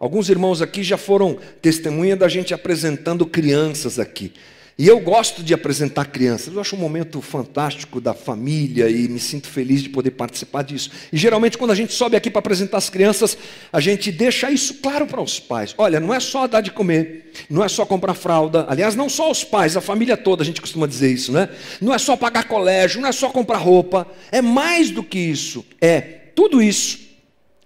Alguns 0.00 0.30
irmãos 0.30 0.62
aqui 0.62 0.82
já 0.82 0.96
foram 0.96 1.38
testemunha 1.60 2.16
da 2.16 2.28
gente 2.28 2.54
apresentando 2.54 3.26
crianças 3.26 3.98
aqui. 3.98 4.32
E 4.78 4.86
eu 4.86 5.00
gosto 5.00 5.42
de 5.42 5.54
apresentar 5.54 6.04
crianças, 6.04 6.52
eu 6.52 6.60
acho 6.60 6.76
um 6.76 6.78
momento 6.78 7.22
fantástico 7.22 7.98
da 7.98 8.12
família 8.12 8.90
e 8.90 9.08
me 9.08 9.18
sinto 9.18 9.48
feliz 9.48 9.82
de 9.82 9.88
poder 9.88 10.10
participar 10.10 10.62
disso. 10.62 10.90
E 11.10 11.16
geralmente, 11.16 11.56
quando 11.56 11.70
a 11.70 11.74
gente 11.74 11.94
sobe 11.94 12.14
aqui 12.14 12.28
para 12.28 12.40
apresentar 12.40 12.76
as 12.76 12.90
crianças, 12.90 13.38
a 13.72 13.80
gente 13.80 14.12
deixa 14.12 14.50
isso 14.50 14.74
claro 14.74 15.06
para 15.06 15.22
os 15.22 15.40
pais: 15.40 15.74
olha, 15.78 15.98
não 15.98 16.12
é 16.12 16.20
só 16.20 16.46
dar 16.46 16.60
de 16.60 16.70
comer, 16.70 17.32
não 17.48 17.64
é 17.64 17.68
só 17.68 17.86
comprar 17.86 18.12
fralda, 18.12 18.66
aliás, 18.68 18.94
não 18.94 19.08
só 19.08 19.30
os 19.30 19.42
pais, 19.42 19.78
a 19.78 19.80
família 19.80 20.14
toda, 20.14 20.42
a 20.42 20.46
gente 20.46 20.60
costuma 20.60 20.86
dizer 20.86 21.10
isso, 21.10 21.32
né? 21.32 21.48
Não 21.80 21.94
é 21.94 21.98
só 21.98 22.14
pagar 22.14 22.46
colégio, 22.46 23.00
não 23.00 23.08
é 23.08 23.12
só 23.12 23.30
comprar 23.30 23.56
roupa, 23.56 24.06
é 24.30 24.42
mais 24.42 24.90
do 24.90 25.02
que 25.02 25.18
isso, 25.18 25.64
é 25.80 26.00
tudo 26.34 26.60
isso 26.60 27.05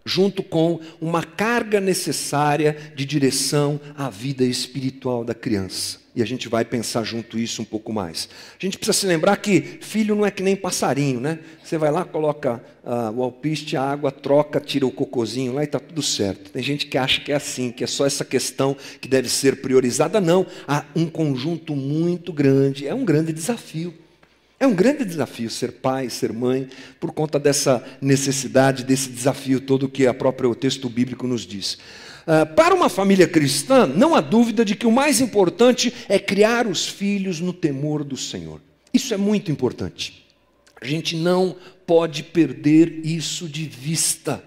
junto 0.04 0.42
com 0.42 0.80
uma 1.00 1.23
carga 1.23 1.80
necessária 1.80 2.76
de 2.95 3.04
direção 3.04 3.80
à 3.97 4.09
vida 4.09 4.45
espiritual 4.45 5.25
da 5.25 5.35
criança. 5.35 6.00
E 6.14 6.23
a 6.23 6.26
gente 6.26 6.49
vai 6.49 6.64
pensar 6.64 7.04
junto 7.04 7.38
isso 7.38 7.62
um 7.62 7.64
pouco 7.64 7.92
mais. 7.92 8.28
A 8.61 8.64
gente 8.64 8.76
precisa 8.76 8.99
se 8.99 9.07
lembrar 9.07 9.37
que 9.37 9.61
filho 9.80 10.16
não 10.16 10.26
é 10.26 10.30
que 10.30 10.42
nem 10.42 10.57
passarinho, 10.57 11.21
né? 11.21 11.38
Você 11.62 11.78
vai 11.78 11.92
lá, 11.92 12.04
coloca 12.04 12.61
uh, 12.85 13.16
o 13.16 13.23
alpiste, 13.23 13.76
a 13.76 13.83
água, 13.83 14.11
troca, 14.11 14.59
tira 14.59 14.85
o 14.85 14.90
cocozinho 14.90 15.52
lá 15.52 15.62
e 15.62 15.66
está 15.66 15.78
tudo 15.78 16.02
certo. 16.02 16.50
Tem 16.50 16.62
gente 16.62 16.87
que 16.87 16.99
acha 16.99 17.21
que 17.21 17.30
é 17.30 17.37
assim, 17.37 17.71
que 17.71 17.85
é 17.85 17.87
só 17.87 18.04
essa 18.04 18.25
questão 18.25 18.76
que 19.00 19.07
deve 19.07 19.28
ser 19.28 19.61
priorizada. 19.61 20.21
Não, 20.21 20.45
há 20.66 20.85
um 20.97 21.07
conjunto 21.07 21.76
muito 21.76 22.33
grande, 22.33 22.88
é 22.88 22.95
um 22.95 23.04
grande 23.04 23.33
desafio. 23.33 23.95
É 24.62 24.67
um 24.67 24.75
grande 24.75 25.07
desafio 25.07 25.49
ser 25.49 25.73
pai, 25.73 26.11
ser 26.11 26.35
mãe, 26.35 26.69
por 27.00 27.12
conta 27.12 27.38
dessa 27.38 27.83
necessidade, 27.99 28.85
desse 28.85 29.09
desafio 29.09 29.59
todo 29.59 29.88
que 29.88 30.07
a 30.07 30.12
própria 30.12 30.50
o 30.50 30.55
texto 30.55 30.87
bíblico 30.87 31.26
nos 31.26 31.47
diz. 31.47 31.79
Uh, 32.26 32.45
para 32.55 32.75
uma 32.75 32.90
família 32.90 33.26
cristã, 33.26 33.87
não 33.87 34.14
há 34.14 34.21
dúvida 34.21 34.62
de 34.62 34.76
que 34.76 34.87
o 34.87 34.93
mais 34.93 35.19
importante 35.19 35.95
é 36.11 36.19
criar 36.19 36.67
os 36.67 36.87
filhos 36.87 37.40
no 37.40 37.55
temor 37.55 38.05
do 38.05 38.19
Senhor. 38.19 38.61
Isso 38.93 39.14
é 39.14 39.17
muito 39.17 39.50
importante. 39.50 40.26
A 40.79 40.85
gente 40.85 41.17
não 41.17 41.57
pode 41.87 42.23
perder 42.23 43.00
isso 43.02 43.49
de 43.49 43.64
vista. 43.64 44.45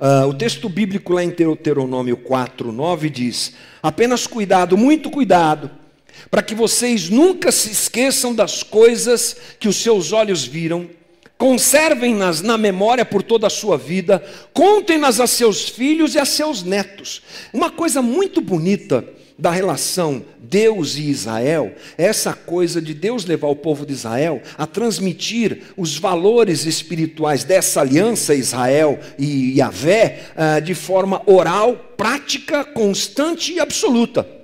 Uh, 0.00 0.26
o 0.26 0.34
texto 0.34 0.68
bíblico 0.68 1.12
lá 1.12 1.22
em 1.22 1.30
Deuteronômio 1.30 2.16
4, 2.16 2.72
9 2.72 3.08
diz: 3.08 3.54
apenas 3.80 4.26
cuidado, 4.26 4.76
muito 4.76 5.10
cuidado 5.10 5.83
para 6.30 6.42
que 6.42 6.54
vocês 6.54 7.08
nunca 7.08 7.52
se 7.52 7.70
esqueçam 7.70 8.34
das 8.34 8.62
coisas 8.62 9.36
que 9.58 9.68
os 9.68 9.76
seus 9.76 10.12
olhos 10.12 10.44
viram, 10.44 10.88
conservem-nas 11.38 12.40
na 12.40 12.56
memória 12.56 13.04
por 13.04 13.22
toda 13.22 13.46
a 13.46 13.50
sua 13.50 13.76
vida, 13.76 14.24
contem-nas 14.52 15.20
a 15.20 15.26
seus 15.26 15.68
filhos 15.68 16.14
e 16.14 16.18
a 16.18 16.24
seus 16.24 16.62
netos. 16.62 17.22
Uma 17.52 17.70
coisa 17.70 18.00
muito 18.00 18.40
bonita 18.40 19.04
da 19.36 19.50
relação 19.50 20.24
Deus 20.40 20.96
e 20.96 21.10
Israel 21.10 21.74
é 21.98 22.04
essa 22.04 22.32
coisa 22.32 22.80
de 22.80 22.94
Deus 22.94 23.24
levar 23.24 23.48
o 23.48 23.56
povo 23.56 23.84
de 23.84 23.92
Israel 23.92 24.40
a 24.56 24.66
transmitir 24.66 25.62
os 25.76 25.98
valores 25.98 26.66
espirituais 26.66 27.42
dessa 27.42 27.80
aliança 27.80 28.34
Israel 28.34 28.98
e 29.18 29.58
Yahvé 29.58 30.20
ah, 30.36 30.60
de 30.60 30.74
forma 30.74 31.20
oral, 31.26 31.76
prática, 31.96 32.64
constante 32.64 33.52
e 33.52 33.60
absoluta 33.60 34.43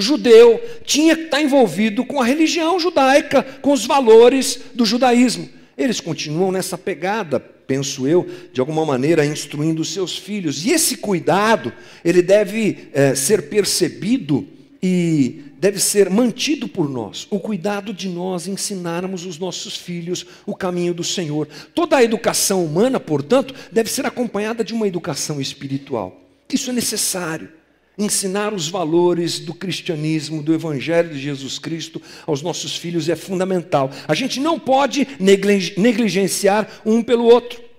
judeu 0.00 0.60
tinha 0.84 1.16
que 1.16 1.24
estar 1.24 1.40
envolvido 1.40 2.04
com 2.04 2.20
a 2.20 2.24
religião 2.24 2.78
judaica, 2.78 3.42
com 3.42 3.72
os 3.72 3.86
valores 3.86 4.60
do 4.74 4.84
judaísmo. 4.84 5.48
Eles 5.76 6.00
continuam 6.00 6.52
nessa 6.52 6.76
pegada, 6.76 7.40
penso 7.40 8.06
eu, 8.06 8.28
de 8.52 8.60
alguma 8.60 8.84
maneira 8.84 9.24
instruindo 9.24 9.84
seus 9.84 10.16
filhos. 10.16 10.64
E 10.64 10.72
esse 10.72 10.96
cuidado, 10.96 11.72
ele 12.04 12.20
deve 12.20 12.88
é, 12.92 13.14
ser 13.14 13.48
percebido 13.48 14.46
e 14.82 15.42
deve 15.58 15.78
ser 15.78 16.08
mantido 16.10 16.66
por 16.66 16.88
nós. 16.88 17.26
O 17.30 17.38
cuidado 17.38 17.92
de 17.92 18.08
nós 18.08 18.46
ensinarmos 18.46 19.26
os 19.26 19.38
nossos 19.38 19.76
filhos 19.76 20.26
o 20.46 20.54
caminho 20.54 20.94
do 20.94 21.04
Senhor. 21.04 21.46
Toda 21.74 21.96
a 21.96 22.04
educação 22.04 22.64
humana, 22.64 22.98
portanto, 22.98 23.54
deve 23.70 23.90
ser 23.90 24.06
acompanhada 24.06 24.64
de 24.64 24.72
uma 24.72 24.88
educação 24.88 25.40
espiritual. 25.40 26.20
Isso 26.48 26.70
é 26.70 26.72
necessário 26.72 27.59
ensinar 28.00 28.52
os 28.54 28.68
valores 28.68 29.38
do 29.38 29.52
cristianismo, 29.52 30.42
do 30.42 30.54
Evangelho 30.54 31.10
de 31.10 31.20
Jesus 31.20 31.58
Cristo 31.58 32.00
aos 32.26 32.42
nossos 32.42 32.76
filhos 32.76 33.08
é 33.08 33.16
fundamental. 33.16 33.90
A 34.08 34.14
gente 34.14 34.40
não 34.40 34.58
pode 34.58 35.06
negligenciar 35.18 36.68
um 36.84 37.02
pelo 37.02 37.24
outro. 37.24 37.70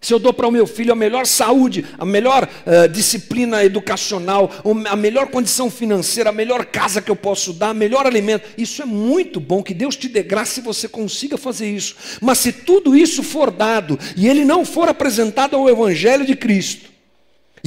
Se 0.00 0.14
eu 0.14 0.20
dou 0.20 0.32
para 0.32 0.46
o 0.46 0.52
meu 0.52 0.66
filho 0.66 0.92
a 0.92 0.96
melhor 0.96 1.26
saúde, 1.26 1.84
a 1.98 2.04
melhor 2.04 2.44
uh, 2.44 2.88
disciplina 2.88 3.64
educacional, 3.64 4.48
a 4.88 4.94
melhor 4.94 5.28
condição 5.28 5.68
financeira, 5.68 6.30
a 6.30 6.32
melhor 6.32 6.66
casa 6.66 7.02
que 7.02 7.10
eu 7.10 7.16
posso 7.16 7.52
dar, 7.52 7.74
melhor 7.74 8.06
alimento, 8.06 8.48
isso 8.56 8.82
é 8.82 8.84
muito 8.84 9.40
bom. 9.40 9.64
Que 9.64 9.74
Deus 9.74 9.96
te 9.96 10.08
dê 10.08 10.22
graça 10.22 10.54
se 10.54 10.60
você 10.60 10.86
consiga 10.86 11.36
fazer 11.36 11.68
isso. 11.68 11.96
Mas 12.20 12.38
se 12.38 12.52
tudo 12.52 12.94
isso 12.94 13.22
for 13.22 13.50
dado 13.50 13.98
e 14.16 14.28
ele 14.28 14.44
não 14.44 14.64
for 14.64 14.88
apresentado 14.88 15.56
ao 15.56 15.68
Evangelho 15.68 16.24
de 16.24 16.36
Cristo, 16.36 16.95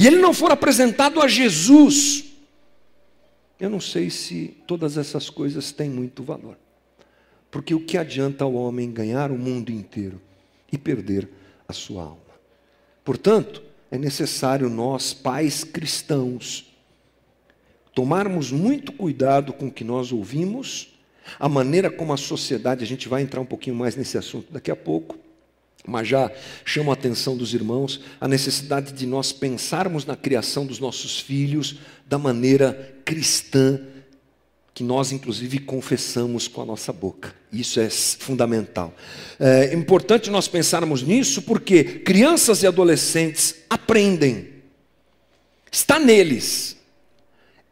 e 0.00 0.06
ele 0.06 0.16
não 0.16 0.32
for 0.32 0.50
apresentado 0.50 1.20
a 1.20 1.28
Jesus, 1.28 2.24
eu 3.60 3.68
não 3.68 3.78
sei 3.78 4.08
se 4.08 4.56
todas 4.66 4.96
essas 4.96 5.28
coisas 5.28 5.72
têm 5.72 5.90
muito 5.90 6.22
valor. 6.22 6.56
Porque 7.50 7.74
o 7.74 7.84
que 7.84 7.98
adianta 7.98 8.42
ao 8.42 8.54
homem 8.54 8.90
ganhar 8.90 9.30
o 9.30 9.36
mundo 9.36 9.70
inteiro 9.70 10.18
e 10.72 10.78
perder 10.78 11.28
a 11.68 11.74
sua 11.74 12.04
alma? 12.04 12.16
Portanto, 13.04 13.62
é 13.90 13.98
necessário 13.98 14.70
nós, 14.70 15.12
pais 15.12 15.64
cristãos, 15.64 16.74
tomarmos 17.94 18.50
muito 18.50 18.92
cuidado 18.92 19.52
com 19.52 19.66
o 19.66 19.70
que 19.70 19.84
nós 19.84 20.12
ouvimos, 20.12 20.94
a 21.38 21.46
maneira 21.46 21.90
como 21.90 22.14
a 22.14 22.16
sociedade, 22.16 22.82
a 22.82 22.86
gente 22.86 23.06
vai 23.06 23.20
entrar 23.20 23.42
um 23.42 23.46
pouquinho 23.46 23.76
mais 23.76 23.96
nesse 23.96 24.16
assunto 24.16 24.50
daqui 24.50 24.70
a 24.70 24.76
pouco, 24.76 25.18
mas 25.86 26.08
já 26.08 26.30
chamo 26.64 26.90
a 26.90 26.94
atenção 26.94 27.36
dos 27.36 27.54
irmãos 27.54 28.00
a 28.20 28.28
necessidade 28.28 28.92
de 28.92 29.06
nós 29.06 29.32
pensarmos 29.32 30.04
na 30.04 30.16
criação 30.16 30.66
dos 30.66 30.78
nossos 30.78 31.18
filhos 31.18 31.76
da 32.06 32.18
maneira 32.18 32.94
cristã 33.04 33.80
que 34.80 34.84
nós, 34.84 35.12
inclusive, 35.12 35.58
confessamos 35.58 36.48
com 36.48 36.62
a 36.62 36.64
nossa 36.64 36.90
boca. 36.90 37.34
Isso 37.52 37.78
é 37.80 37.90
fundamental. 37.90 38.94
É 39.38 39.74
importante 39.74 40.30
nós 40.30 40.48
pensarmos 40.48 41.02
nisso 41.02 41.42
porque 41.42 41.84
crianças 41.84 42.62
e 42.62 42.66
adolescentes 42.66 43.56
aprendem. 43.68 44.48
Está 45.70 45.98
neles. 45.98 46.76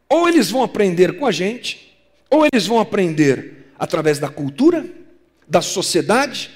Ou 0.07 0.27
eles 0.27 0.51
vão 0.51 0.61
aprender 0.61 1.17
com 1.17 1.25
a 1.25 1.31
gente, 1.31 1.97
ou 2.29 2.45
eles 2.45 2.67
vão 2.67 2.79
aprender 2.79 3.71
através 3.79 4.19
da 4.19 4.29
cultura, 4.29 4.85
da 5.47 5.61
sociedade, 5.61 6.51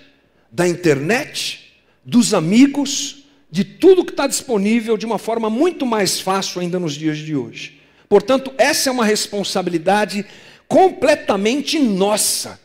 da 0.53 0.67
internet, 0.67 1.73
dos 2.05 2.31
amigos, 2.31 3.23
de 3.49 3.63
tudo 3.63 4.05
que 4.05 4.11
está 4.11 4.27
disponível 4.27 4.95
de 4.95 5.05
uma 5.05 5.17
forma 5.17 5.49
muito 5.49 5.83
mais 5.83 6.19
fácil 6.19 6.61
ainda 6.61 6.79
nos 6.79 6.93
dias 6.93 7.17
de 7.17 7.35
hoje. 7.35 7.81
Portanto, 8.07 8.53
essa 8.55 8.89
é 8.89 8.91
uma 8.91 9.03
responsabilidade 9.03 10.23
completamente 10.67 11.79
nossa. 11.79 12.59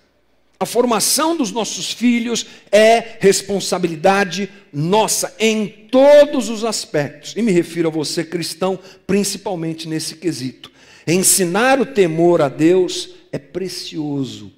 A 0.60 0.66
formação 0.66 1.34
dos 1.34 1.50
nossos 1.50 1.90
filhos 1.92 2.44
é 2.70 3.16
responsabilidade 3.20 4.50
nossa 4.70 5.34
em 5.38 5.66
todos 5.90 6.50
os 6.50 6.64
aspectos. 6.64 7.34
E 7.36 7.42
me 7.42 7.52
refiro 7.52 7.88
a 7.88 7.92
você, 7.92 8.22
cristão, 8.22 8.78
principalmente 9.06 9.88
nesse 9.88 10.16
quesito. 10.16 10.70
Ensinar 11.06 11.80
o 11.80 11.86
temor 11.86 12.42
a 12.42 12.50
Deus 12.50 13.10
é 13.32 13.38
precioso 13.38 14.52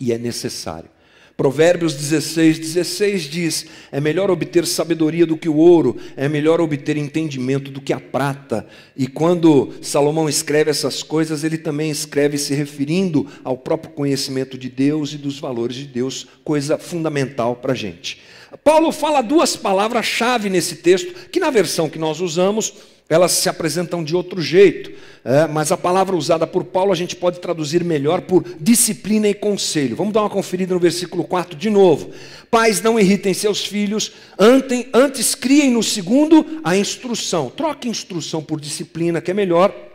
e 0.00 0.12
é 0.12 0.18
necessário. 0.18 0.90
Provérbios 1.38 1.94
16, 1.94 2.58
16 2.58 3.22
diz: 3.22 3.66
É 3.92 4.00
melhor 4.00 4.28
obter 4.28 4.66
sabedoria 4.66 5.24
do 5.24 5.36
que 5.36 5.48
o 5.48 5.54
ouro, 5.54 5.96
é 6.16 6.28
melhor 6.28 6.60
obter 6.60 6.96
entendimento 6.96 7.70
do 7.70 7.80
que 7.80 7.92
a 7.92 8.00
prata. 8.00 8.66
E 8.96 9.06
quando 9.06 9.72
Salomão 9.80 10.28
escreve 10.28 10.72
essas 10.72 11.00
coisas, 11.00 11.44
ele 11.44 11.56
também 11.56 11.92
escreve 11.92 12.36
se 12.38 12.54
referindo 12.54 13.24
ao 13.44 13.56
próprio 13.56 13.92
conhecimento 13.92 14.58
de 14.58 14.68
Deus 14.68 15.12
e 15.12 15.16
dos 15.16 15.38
valores 15.38 15.76
de 15.76 15.86
Deus, 15.86 16.26
coisa 16.42 16.76
fundamental 16.76 17.54
para 17.54 17.70
a 17.72 17.76
gente. 17.76 18.20
Paulo 18.64 18.90
fala 18.90 19.22
duas 19.22 19.54
palavras-chave 19.54 20.50
nesse 20.50 20.74
texto, 20.76 21.28
que 21.30 21.38
na 21.38 21.50
versão 21.50 21.88
que 21.88 22.00
nós 22.00 22.20
usamos, 22.20 22.74
elas 23.08 23.32
se 23.32 23.48
apresentam 23.48 24.04
de 24.04 24.14
outro 24.14 24.40
jeito, 24.40 24.92
é, 25.24 25.46
mas 25.46 25.72
a 25.72 25.76
palavra 25.76 26.14
usada 26.14 26.46
por 26.46 26.64
Paulo 26.64 26.92
a 26.92 26.94
gente 26.94 27.16
pode 27.16 27.40
traduzir 27.40 27.82
melhor 27.82 28.20
por 28.20 28.44
disciplina 28.60 29.28
e 29.28 29.34
conselho. 29.34 29.96
Vamos 29.96 30.12
dar 30.12 30.22
uma 30.22 30.30
conferida 30.30 30.74
no 30.74 30.80
versículo 30.80 31.24
4 31.24 31.56
de 31.56 31.70
novo. 31.70 32.10
Pais, 32.50 32.82
não 32.82 32.98
irritem 32.98 33.32
seus 33.32 33.64
filhos, 33.64 34.12
antes, 34.38 34.86
antes 34.92 35.34
criem 35.34 35.70
no 35.70 35.82
segundo 35.82 36.60
a 36.62 36.76
instrução. 36.76 37.50
Troque 37.50 37.88
instrução 37.88 38.42
por 38.42 38.60
disciplina, 38.60 39.20
que 39.20 39.30
é 39.30 39.34
melhor 39.34 39.87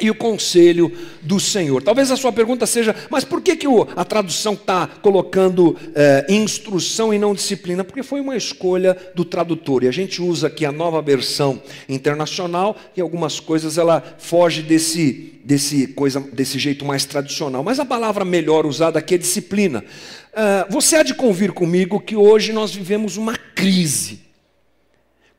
e 0.00 0.08
o 0.10 0.14
conselho 0.14 0.92
do 1.20 1.40
Senhor. 1.40 1.82
Talvez 1.82 2.10
a 2.10 2.16
sua 2.16 2.32
pergunta 2.32 2.66
seja, 2.66 2.94
mas 3.10 3.24
por 3.24 3.40
que, 3.40 3.56
que 3.56 3.66
a 3.96 4.04
tradução 4.04 4.52
está 4.52 4.86
colocando 4.86 5.76
é, 5.94 6.26
instrução 6.28 7.12
e 7.12 7.18
não 7.18 7.34
disciplina? 7.34 7.82
Porque 7.82 8.04
foi 8.04 8.20
uma 8.20 8.36
escolha 8.36 8.96
do 9.14 9.24
tradutor. 9.24 9.82
E 9.82 9.88
a 9.88 9.92
gente 9.92 10.22
usa 10.22 10.46
aqui 10.46 10.64
a 10.64 10.70
nova 10.70 11.02
versão 11.02 11.60
internacional, 11.88 12.76
e 12.96 13.00
algumas 13.00 13.40
coisas 13.40 13.76
ela 13.76 14.00
foge 14.18 14.62
desse, 14.62 15.40
desse, 15.44 15.88
coisa, 15.88 16.20
desse 16.20 16.58
jeito 16.58 16.84
mais 16.84 17.04
tradicional. 17.04 17.64
Mas 17.64 17.80
a 17.80 17.84
palavra 17.84 18.24
melhor 18.24 18.66
usada 18.66 19.00
aqui 19.00 19.16
é 19.16 19.18
disciplina. 19.18 19.84
É, 20.32 20.64
você 20.70 20.94
há 20.94 21.02
de 21.02 21.14
convir 21.14 21.52
comigo 21.52 21.98
que 21.98 22.14
hoje 22.14 22.52
nós 22.52 22.72
vivemos 22.72 23.16
uma 23.16 23.36
crise 23.36 24.20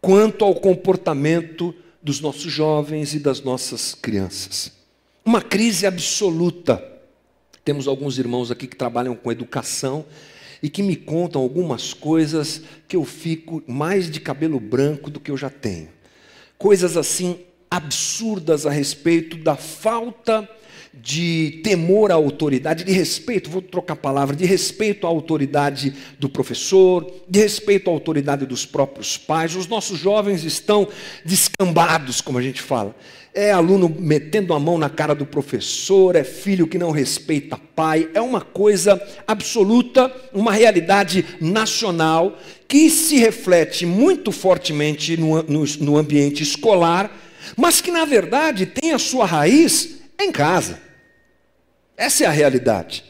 quanto 0.02 0.44
ao 0.44 0.56
comportamento 0.56 1.74
dos 2.02 2.20
nossos 2.20 2.52
jovens 2.52 3.14
e 3.14 3.20
das 3.20 3.42
nossas 3.42 3.94
crianças. 3.94 4.72
Uma 5.24 5.42
crise 5.42 5.86
absoluta. 5.86 6.84
Temos 7.64 7.88
alguns 7.88 8.18
irmãos 8.18 8.52
aqui 8.52 8.68
que 8.68 8.76
trabalham 8.76 9.16
com 9.16 9.32
educação 9.32 10.06
e 10.62 10.70
que 10.70 10.82
me 10.82 10.96
contam 10.96 11.42
algumas 11.42 11.94
coisas 11.94 12.62
que 12.88 12.96
eu 12.96 13.06
fico 13.06 13.64
mais 13.68 14.10
de 14.10 14.20
cabelo 14.20 14.60
branco 14.60 15.10
do 15.10 15.20
que 15.20 15.32
eu 15.32 15.38
já 15.38 15.50
tenho. 15.50 15.90
Coisas 16.58 16.98
assim 16.98 17.40
absurdas 17.70 18.66
a 18.66 18.72
respeito 18.72 19.38
da 19.38 19.56
falta 19.56 20.50
de 20.94 21.62
temor 21.64 22.12
à 22.12 22.16
autoridade, 22.16 22.84
de 22.84 22.92
respeito, 22.92 23.50
vou 23.50 23.62
trocar 23.62 23.94
a 23.94 23.98
palavra, 23.98 24.36
de 24.36 24.46
respeito 24.46 25.06
à 25.06 25.10
autoridade 25.10 25.94
do 26.18 26.28
professor, 26.28 27.10
de 27.28 27.40
respeito 27.40 27.90
à 27.90 27.94
autoridade 27.94 28.46
dos 28.46 28.66
próprios 28.66 29.18
pais. 29.18 29.56
Os 29.56 29.68
nossos 29.68 30.00
jovens 30.00 30.44
estão 30.44 30.88
descambados, 31.24 32.22
como 32.22 32.38
a 32.38 32.42
gente 32.42 32.62
fala. 32.62 32.96
É 33.34 33.52
aluno 33.52 33.96
metendo 34.00 34.54
a 34.54 34.60
mão 34.60 34.78
na 34.80 34.90
cara 34.90 35.14
do 35.14 35.26
professor, 35.26 36.16
é 36.16 36.24
filho 36.24 36.68
que 36.68 36.80
não 36.80 36.90
respeita 36.90 37.60
pai, 37.76 38.10
é 38.16 38.20
uma 38.20 38.42
coisa 38.42 39.00
absoluta, 39.28 40.12
uma 40.34 40.52
realidade 40.52 41.24
nacional 41.40 42.36
que 42.68 42.90
se 42.90 43.18
reflete 43.18 43.86
muito 43.86 44.32
fortemente 44.32 45.16
no, 45.16 45.44
no, 45.44 45.64
no 45.80 45.98
ambiente 45.98 46.42
escolar, 46.42 47.16
mas 47.56 47.80
que 47.80 47.92
na 47.92 48.04
verdade 48.04 48.66
tem 48.66 48.92
a 48.92 49.00
sua 49.00 49.26
raiz 49.26 49.99
em 50.20 50.32
casa. 50.32 50.80
Essa 51.98 52.24
é 52.24 52.28
a 52.28 52.32
realidade. 52.32 53.04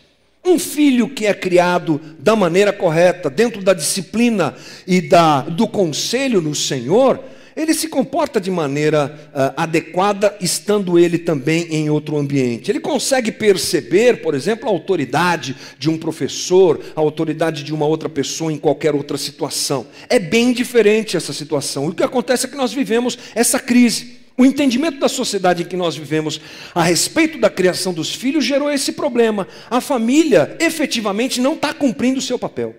Um 0.44 0.58
filho 0.58 1.10
que 1.10 1.25
é 1.25 1.34
criado 1.34 2.00
da 2.18 2.36
maneira 2.36 2.72
correta, 2.72 3.30
dentro 3.30 3.62
da 3.62 3.74
disciplina 3.74 4.56
e 4.88 5.01
da, 5.01 5.42
do 5.42 5.68
conselho 5.68 6.42
no 6.42 6.56
Senhor, 6.56 7.20
ele 7.56 7.74
se 7.74 7.89
comporta 7.89 8.39
de 8.39 8.50
maneira 8.50 9.20
uh, 9.30 9.54
adequada, 9.58 10.36
estando 10.39 10.98
ele 10.98 11.18
também 11.18 11.68
em 11.70 11.89
outro 11.89 12.18
ambiente. 12.18 12.72
Ele 12.72 12.80
consegue 12.80 13.34
perceber, 13.34 14.22
por 14.22 14.34
exemplo, 14.34 14.70
a 14.70 14.72
autoridade 14.72 15.56
de 15.78 15.89
um 15.89 15.98
professor, 15.98 16.80
a 16.96 17.01
autoridade 17.01 17.63
de 17.63 17.74
uma 17.74 17.86
outra 17.86 18.08
pessoa 18.08 18.51
em 18.51 18.58
qualquer 18.58 18.96
outra 18.96 19.18
situação. 19.18 19.88
É 20.08 20.18
bem 20.20 20.54
diferente 20.54 21.18
essa 21.18 21.34
situação. 21.34 21.88
O 21.88 21.94
que 21.94 22.01
acontece 22.01 22.46
é 22.46 22.50
que 22.50 22.56
nós 22.56 22.72
vivemos 22.72 23.20
essa 23.36 23.60
crise. 23.60 24.18
O 24.39 24.46
entendimento 24.46 25.00
da 25.00 25.10
sociedade 25.10 25.63
em 25.63 25.65
que 25.65 25.75
nós 25.75 25.98
vivemos 25.98 26.39
a 26.74 26.81
respeito 26.81 27.38
da 27.38 27.50
criação 27.50 27.93
dos 27.93 28.15
filhos 28.15 28.46
gerou 28.46 28.72
esse 28.72 28.93
problema. 28.93 29.46
A 29.69 29.81
família 29.81 30.55
efetivamente 30.62 31.41
não 31.41 31.55
está 31.55 31.74
cumprindo 31.74 32.19
o 32.19 32.22
seu 32.22 32.39
papel. 32.39 32.74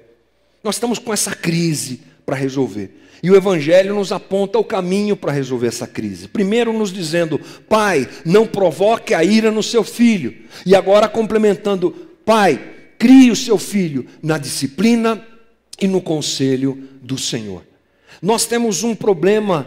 Nós 0.64 0.76
estamos 0.76 0.99
com 0.99 1.12
essa 1.12 1.35
crise 1.35 2.00
para 2.25 2.35
resolver. 2.35 2.99
E 3.23 3.31
o 3.31 3.37
Evangelho 3.37 3.95
nos 3.95 4.11
aponta 4.11 4.59
o 4.59 4.64
caminho 4.64 5.14
para 5.14 5.33
resolver 5.33 5.67
essa 5.67 5.87
crise. 5.87 6.29
Primeiro, 6.29 6.73
nos 6.73 6.90
dizendo, 6.90 7.38
pai, 7.69 8.09
não 8.25 8.47
provoque 8.47 9.12
a 9.12 9.23
ira 9.23 9.51
no 9.51 9.62
seu 9.62 9.85
filho. 9.85 10.35
E 10.64 10.75
agora, 10.75 11.07
complementando, 11.09 11.90
pai, 12.25 12.59
crie 12.99 13.31
o 13.31 13.37
seu 13.37 13.59
filho 13.59 14.07
na 14.23 14.38
disciplina 14.38 15.23
e 15.79 15.87
no 15.87 16.01
conselho 16.01 16.88
do 17.03 17.18
Senhor. 17.18 17.62
Nós 18.23 18.46
temos 18.46 18.83
um 18.83 18.94
problema 18.94 19.66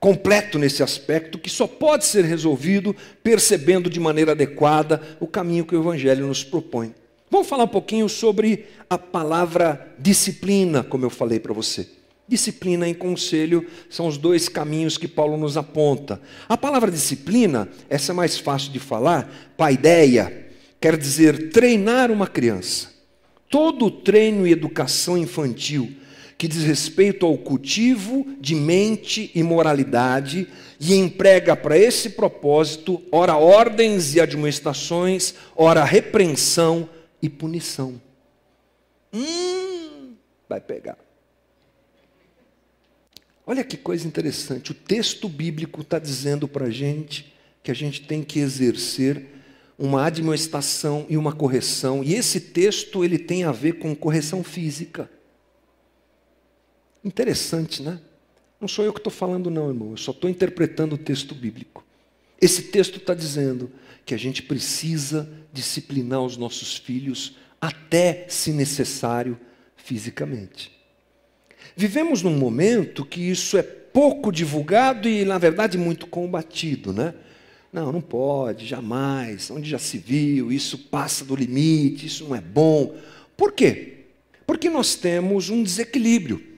completo 0.00 0.58
nesse 0.58 0.82
aspecto 0.82 1.38
que 1.38 1.50
só 1.50 1.66
pode 1.66 2.06
ser 2.06 2.24
resolvido 2.24 2.96
percebendo 3.22 3.90
de 3.90 4.00
maneira 4.00 4.32
adequada 4.32 5.00
o 5.20 5.26
caminho 5.26 5.66
que 5.66 5.76
o 5.76 5.80
Evangelho 5.80 6.26
nos 6.26 6.42
propõe. 6.42 6.94
Vamos 7.30 7.46
falar 7.46 7.64
um 7.64 7.68
pouquinho 7.68 8.08
sobre 8.08 8.66
a 8.88 8.98
palavra 8.98 9.94
disciplina, 9.98 10.82
como 10.82 11.04
eu 11.04 11.10
falei 11.10 11.38
para 11.38 11.52
você. 11.52 11.86
Disciplina 12.26 12.88
e 12.88 12.94
conselho 12.94 13.66
são 13.90 14.06
os 14.06 14.16
dois 14.16 14.48
caminhos 14.48 14.96
que 14.96 15.06
Paulo 15.06 15.36
nos 15.36 15.56
aponta. 15.56 16.20
A 16.48 16.56
palavra 16.56 16.90
disciplina, 16.90 17.68
essa 17.88 18.12
é 18.12 18.14
mais 18.14 18.38
fácil 18.38 18.72
de 18.72 18.78
falar, 18.78 19.52
paideia, 19.56 20.48
quer 20.80 20.96
dizer 20.96 21.50
treinar 21.50 22.10
uma 22.10 22.26
criança. 22.26 22.88
Todo 23.48 23.90
treino 23.90 24.46
e 24.46 24.52
educação 24.52 25.18
infantil 25.18 25.92
que 26.40 26.48
diz 26.48 26.62
respeito 26.62 27.26
ao 27.26 27.36
cultivo 27.36 28.26
de 28.40 28.54
mente 28.54 29.30
e 29.34 29.42
moralidade 29.42 30.48
e 30.80 30.94
emprega 30.94 31.54
para 31.54 31.76
esse 31.76 32.08
propósito, 32.08 33.02
ora 33.12 33.36
ordens 33.36 34.14
e 34.14 34.20
admoestações, 34.22 35.34
ora 35.54 35.84
repreensão 35.84 36.88
e 37.20 37.28
punição. 37.28 38.00
Hum, 39.12 40.14
vai 40.48 40.62
pegar. 40.62 40.96
Olha 43.46 43.62
que 43.62 43.76
coisa 43.76 44.08
interessante. 44.08 44.70
O 44.70 44.74
texto 44.74 45.28
bíblico 45.28 45.82
está 45.82 45.98
dizendo 45.98 46.48
para 46.48 46.68
a 46.68 46.70
gente 46.70 47.34
que 47.62 47.70
a 47.70 47.74
gente 47.74 48.06
tem 48.06 48.22
que 48.22 48.38
exercer 48.38 49.26
uma 49.78 50.06
admoestação 50.06 51.04
e 51.06 51.18
uma 51.18 51.34
correção. 51.34 52.02
E 52.02 52.14
esse 52.14 52.40
texto 52.40 53.04
ele 53.04 53.18
tem 53.18 53.44
a 53.44 53.52
ver 53.52 53.74
com 53.74 53.94
correção 53.94 54.42
física. 54.42 55.19
Interessante, 57.04 57.82
né? 57.82 57.98
Não 58.60 58.68
sou 58.68 58.84
eu 58.84 58.92
que 58.92 59.00
estou 59.00 59.12
falando, 59.12 59.50
não, 59.50 59.68
irmão. 59.68 59.92
Eu 59.92 59.96
só 59.96 60.10
estou 60.10 60.28
interpretando 60.28 60.94
o 60.94 60.98
texto 60.98 61.34
bíblico. 61.34 61.84
Esse 62.40 62.64
texto 62.64 62.96
está 62.96 63.14
dizendo 63.14 63.70
que 64.04 64.14
a 64.14 64.18
gente 64.18 64.42
precisa 64.42 65.28
disciplinar 65.52 66.22
os 66.22 66.36
nossos 66.36 66.76
filhos, 66.76 67.36
até 67.60 68.26
se 68.28 68.52
necessário, 68.52 69.38
fisicamente. 69.76 70.70
Vivemos 71.74 72.22
num 72.22 72.36
momento 72.36 73.04
que 73.04 73.20
isso 73.20 73.56
é 73.56 73.62
pouco 73.62 74.30
divulgado 74.30 75.08
e, 75.08 75.24
na 75.24 75.38
verdade, 75.38 75.78
muito 75.78 76.06
combatido, 76.06 76.92
né? 76.92 77.14
Não, 77.72 77.92
não 77.92 78.00
pode, 78.00 78.66
jamais, 78.66 79.50
onde 79.50 79.70
já 79.70 79.78
se 79.78 79.96
viu, 79.96 80.50
isso 80.50 80.76
passa 80.76 81.24
do 81.24 81.36
limite, 81.36 82.06
isso 82.06 82.24
não 82.24 82.34
é 82.34 82.40
bom. 82.40 82.96
Por 83.36 83.52
quê? 83.52 84.06
Porque 84.46 84.68
nós 84.68 84.96
temos 84.96 85.50
um 85.50 85.62
desequilíbrio 85.62 86.49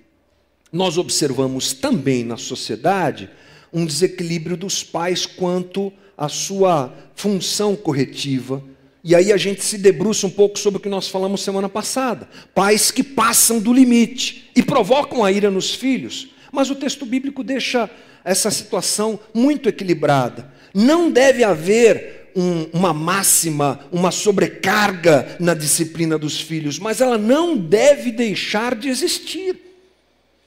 nós 0.72 0.96
observamos 0.96 1.74
também 1.74 2.24
na 2.24 2.38
sociedade 2.38 3.28
um 3.72 3.84
desequilíbrio 3.84 4.56
dos 4.56 4.82
pais 4.82 5.26
quanto 5.26 5.92
à 6.16 6.28
sua 6.28 6.92
função 7.14 7.76
corretiva. 7.76 8.62
E 9.04 9.14
aí 9.14 9.32
a 9.32 9.36
gente 9.36 9.62
se 9.62 9.76
debruça 9.76 10.26
um 10.26 10.30
pouco 10.30 10.58
sobre 10.58 10.78
o 10.78 10.80
que 10.80 10.88
nós 10.88 11.08
falamos 11.08 11.42
semana 11.42 11.68
passada. 11.68 12.28
Pais 12.54 12.90
que 12.90 13.02
passam 13.02 13.58
do 13.58 13.72
limite 13.72 14.50
e 14.56 14.62
provocam 14.62 15.24
a 15.24 15.30
ira 15.30 15.50
nos 15.50 15.74
filhos. 15.74 16.28
Mas 16.50 16.70
o 16.70 16.74
texto 16.74 17.04
bíblico 17.04 17.42
deixa 17.42 17.90
essa 18.24 18.50
situação 18.50 19.18
muito 19.34 19.68
equilibrada. 19.68 20.52
Não 20.72 21.10
deve 21.10 21.42
haver 21.42 22.30
um, 22.36 22.68
uma 22.72 22.94
máxima, 22.94 23.80
uma 23.90 24.10
sobrecarga 24.10 25.36
na 25.40 25.54
disciplina 25.54 26.16
dos 26.16 26.40
filhos, 26.40 26.78
mas 26.78 27.00
ela 27.00 27.18
não 27.18 27.56
deve 27.56 28.12
deixar 28.12 28.74
de 28.74 28.88
existir. 28.88 29.71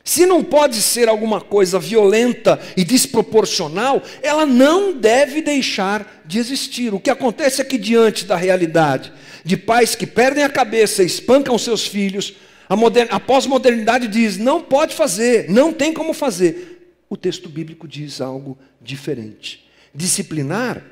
Se 0.08 0.28
não 0.28 0.44
pode 0.44 0.84
ser 0.84 1.10
alguma 1.10 1.42
coisa 1.42 1.80
violenta 1.80 2.60
e 2.78 2.84
desproporcional, 2.84 4.04
ela 4.22 4.46
não 4.46 4.94
deve 4.94 5.42
deixar 5.42 6.22
de 6.24 6.38
existir. 6.38 6.94
O 6.94 7.00
que 7.00 7.10
acontece 7.10 7.60
é 7.60 7.66
que, 7.66 7.76
diante 7.76 8.24
da 8.24 8.36
realidade 8.36 9.12
de 9.44 9.58
pais 9.58 9.96
que 9.96 10.06
perdem 10.06 10.44
a 10.44 10.50
cabeça 10.50 11.02
e 11.02 11.08
espancam 11.08 11.58
seus 11.58 11.88
filhos, 11.88 12.36
a, 12.70 12.76
a 13.16 13.20
pós-modernidade 13.20 14.08
diz: 14.08 14.38
não 14.38 14.62
pode 14.62 14.94
fazer, 14.94 15.50
não 15.50 15.74
tem 15.74 15.92
como 15.92 16.14
fazer. 16.14 17.02
O 17.10 17.18
texto 17.18 17.50
bíblico 17.50 17.88
diz 17.88 18.22
algo 18.22 18.60
diferente. 18.80 19.68
Disciplinar 19.94 20.84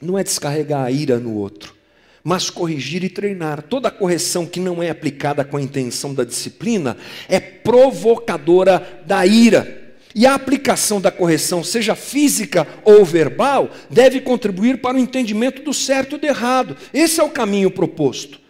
não 0.00 0.18
é 0.18 0.24
descarregar 0.24 0.86
a 0.86 0.90
ira 0.90 1.18
no 1.18 1.34
outro, 1.34 1.75
mas 2.26 2.50
corrigir 2.50 3.04
e 3.04 3.08
treinar. 3.08 3.62
Toda 3.62 3.88
correção 3.88 4.46
que 4.46 4.58
não 4.58 4.82
é 4.82 4.90
aplicada 4.90 5.44
com 5.44 5.56
a 5.56 5.62
intenção 5.62 6.12
da 6.12 6.24
disciplina 6.24 6.96
é 7.28 7.38
provocadora 7.38 9.00
da 9.06 9.24
ira. 9.24 9.94
E 10.12 10.26
a 10.26 10.34
aplicação 10.34 11.00
da 11.00 11.12
correção, 11.12 11.62
seja 11.62 11.94
física 11.94 12.66
ou 12.84 13.04
verbal, 13.04 13.70
deve 13.88 14.20
contribuir 14.20 14.78
para 14.78 14.96
o 14.96 14.98
entendimento 14.98 15.62
do 15.62 15.72
certo 15.72 16.16
e 16.16 16.18
do 16.18 16.26
errado. 16.26 16.76
Esse 16.92 17.20
é 17.20 17.22
o 17.22 17.30
caminho 17.30 17.70
proposto. 17.70 18.40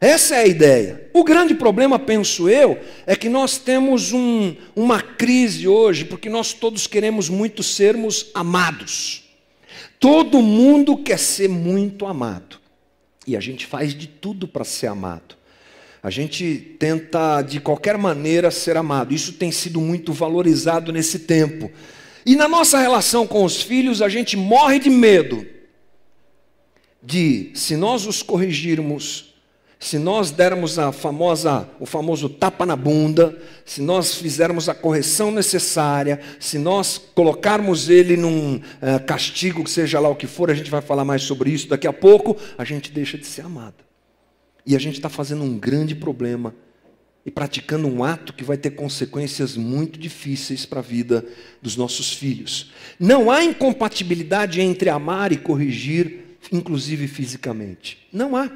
Essa 0.00 0.36
é 0.36 0.38
a 0.44 0.46
ideia. 0.46 1.10
O 1.12 1.22
grande 1.22 1.54
problema, 1.54 1.98
penso 1.98 2.48
eu, 2.48 2.80
é 3.06 3.14
que 3.14 3.28
nós 3.28 3.58
temos 3.58 4.14
um, 4.14 4.56
uma 4.74 5.02
crise 5.02 5.68
hoje, 5.68 6.06
porque 6.06 6.30
nós 6.30 6.54
todos 6.54 6.86
queremos 6.86 7.28
muito 7.28 7.62
sermos 7.62 8.30
amados. 8.32 9.24
Todo 10.00 10.40
mundo 10.40 10.96
quer 10.96 11.18
ser 11.18 11.50
muito 11.50 12.06
amado. 12.06 12.61
E 13.26 13.36
a 13.36 13.40
gente 13.40 13.66
faz 13.66 13.94
de 13.94 14.06
tudo 14.06 14.48
para 14.48 14.64
ser 14.64 14.88
amado. 14.88 15.36
A 16.02 16.10
gente 16.10 16.76
tenta 16.78 17.42
de 17.42 17.60
qualquer 17.60 17.96
maneira 17.96 18.50
ser 18.50 18.76
amado. 18.76 19.14
Isso 19.14 19.34
tem 19.34 19.52
sido 19.52 19.80
muito 19.80 20.12
valorizado 20.12 20.92
nesse 20.92 21.20
tempo. 21.20 21.70
E 22.26 22.34
na 22.34 22.48
nossa 22.48 22.78
relação 22.78 23.26
com 23.26 23.44
os 23.44 23.62
filhos, 23.62 24.02
a 24.02 24.08
gente 24.08 24.36
morre 24.36 24.78
de 24.78 24.90
medo 24.90 25.46
de, 27.02 27.50
se 27.54 27.76
nós 27.76 28.06
os 28.06 28.22
corrigirmos, 28.22 29.31
se 29.82 29.98
nós 29.98 30.30
dermos 30.30 30.78
a 30.78 30.92
famosa, 30.92 31.68
o 31.80 31.84
famoso 31.84 32.28
tapa 32.28 32.64
na 32.64 32.76
bunda, 32.76 33.36
se 33.66 33.82
nós 33.82 34.14
fizermos 34.14 34.68
a 34.68 34.74
correção 34.76 35.32
necessária, 35.32 36.20
se 36.38 36.56
nós 36.56 37.02
colocarmos 37.12 37.90
ele 37.90 38.16
num 38.16 38.58
uh, 38.58 39.04
castigo, 39.04 39.68
seja 39.68 39.98
lá 39.98 40.08
o 40.08 40.14
que 40.14 40.28
for, 40.28 40.52
a 40.52 40.54
gente 40.54 40.70
vai 40.70 40.80
falar 40.80 41.04
mais 41.04 41.24
sobre 41.24 41.50
isso 41.50 41.68
daqui 41.68 41.88
a 41.88 41.92
pouco, 41.92 42.36
a 42.56 42.62
gente 42.62 42.92
deixa 42.92 43.18
de 43.18 43.26
ser 43.26 43.44
amado. 43.44 43.74
E 44.64 44.76
a 44.76 44.78
gente 44.78 44.94
está 44.94 45.08
fazendo 45.08 45.42
um 45.42 45.58
grande 45.58 45.96
problema 45.96 46.54
e 47.26 47.30
praticando 47.32 47.88
um 47.88 48.04
ato 48.04 48.32
que 48.32 48.44
vai 48.44 48.56
ter 48.56 48.70
consequências 48.70 49.56
muito 49.56 49.98
difíceis 49.98 50.64
para 50.64 50.78
a 50.78 50.82
vida 50.82 51.26
dos 51.60 51.76
nossos 51.76 52.12
filhos. 52.12 52.70
Não 53.00 53.32
há 53.32 53.42
incompatibilidade 53.42 54.60
entre 54.60 54.88
amar 54.90 55.32
e 55.32 55.36
corrigir, 55.36 56.38
inclusive 56.52 57.08
fisicamente. 57.08 58.06
Não 58.12 58.36
há. 58.36 58.48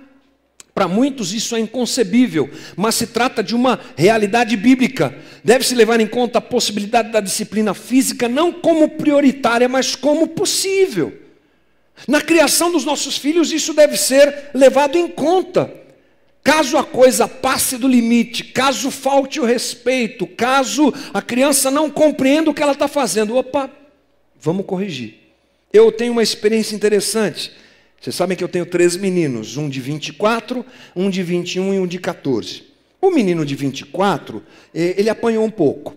Para 0.77 0.87
muitos 0.87 1.33
isso 1.33 1.57
é 1.57 1.61
inconcebível, 1.61 2.51
mas 2.77 2.97
se 2.97 3.07
trata 3.07 3.43
de 3.43 3.55
uma 3.55 3.81
realidade 3.97 4.55
bíblica. 4.59 5.17
Deve-se 5.43 5.75
levar 5.75 6.01
em 6.01 6.07
conta 6.07 6.37
a 6.37 6.43
possibilidade 6.43 7.11
da 7.11 7.19
disciplina 7.19 7.73
física 7.73 8.29
não 8.29 8.53
como 8.53 8.91
prioritária, 8.91 9.71
mas 9.71 9.97
como 9.97 10.29
possível. 10.29 11.19
Na 12.07 12.21
criação 12.21 12.71
dos 12.71 12.85
nossos 12.85 13.17
filhos, 13.17 13.53
isso 13.53 13.73
deve 13.73 13.97
ser 13.97 14.51
levado 14.53 14.99
em 14.99 15.09
conta. 15.09 15.73
Caso 16.45 16.77
a 16.77 16.85
coisa 16.85 17.27
passe 17.27 17.79
do 17.79 17.89
limite, 17.89 18.45
caso 18.45 18.91
falte 18.91 19.41
o 19.41 19.47
respeito, 19.47 20.27
caso 20.27 20.93
a 21.15 21.23
criança 21.23 21.71
não 21.71 21.89
compreenda 21.89 22.51
o 22.51 22.55
que 22.55 22.63
ela 22.63 22.73
está 22.73 22.87
fazendo, 22.87 23.35
opa, 23.35 23.71
vamos 24.39 24.67
corrigir. 24.67 25.15
Eu 25.73 25.91
tenho 25.91 26.13
uma 26.13 26.23
experiência 26.23 26.77
interessante. 26.77 27.51
Vocês 28.01 28.15
sabem 28.15 28.37
que 28.37 28.45
eu 28.45 28.49
tenho 28.49 28.67
três 28.67 28.97
meninos, 28.97 29.57
um 29.57 29.69
de 29.69 29.81
24, 29.81 30.65
um 30.95 31.11
de 31.11 31.23
21 31.23 31.75
e 31.75 31.79
um 31.79 31.87
de 31.87 31.99
14. 31.99 32.65
O 33.01 33.11
menino 33.11 33.45
de 33.45 33.55
24, 33.55 34.43
eh, 34.75 34.95
ele 34.97 35.11
apanhou 35.11 35.45
um 35.45 35.51
pouco. 35.51 35.95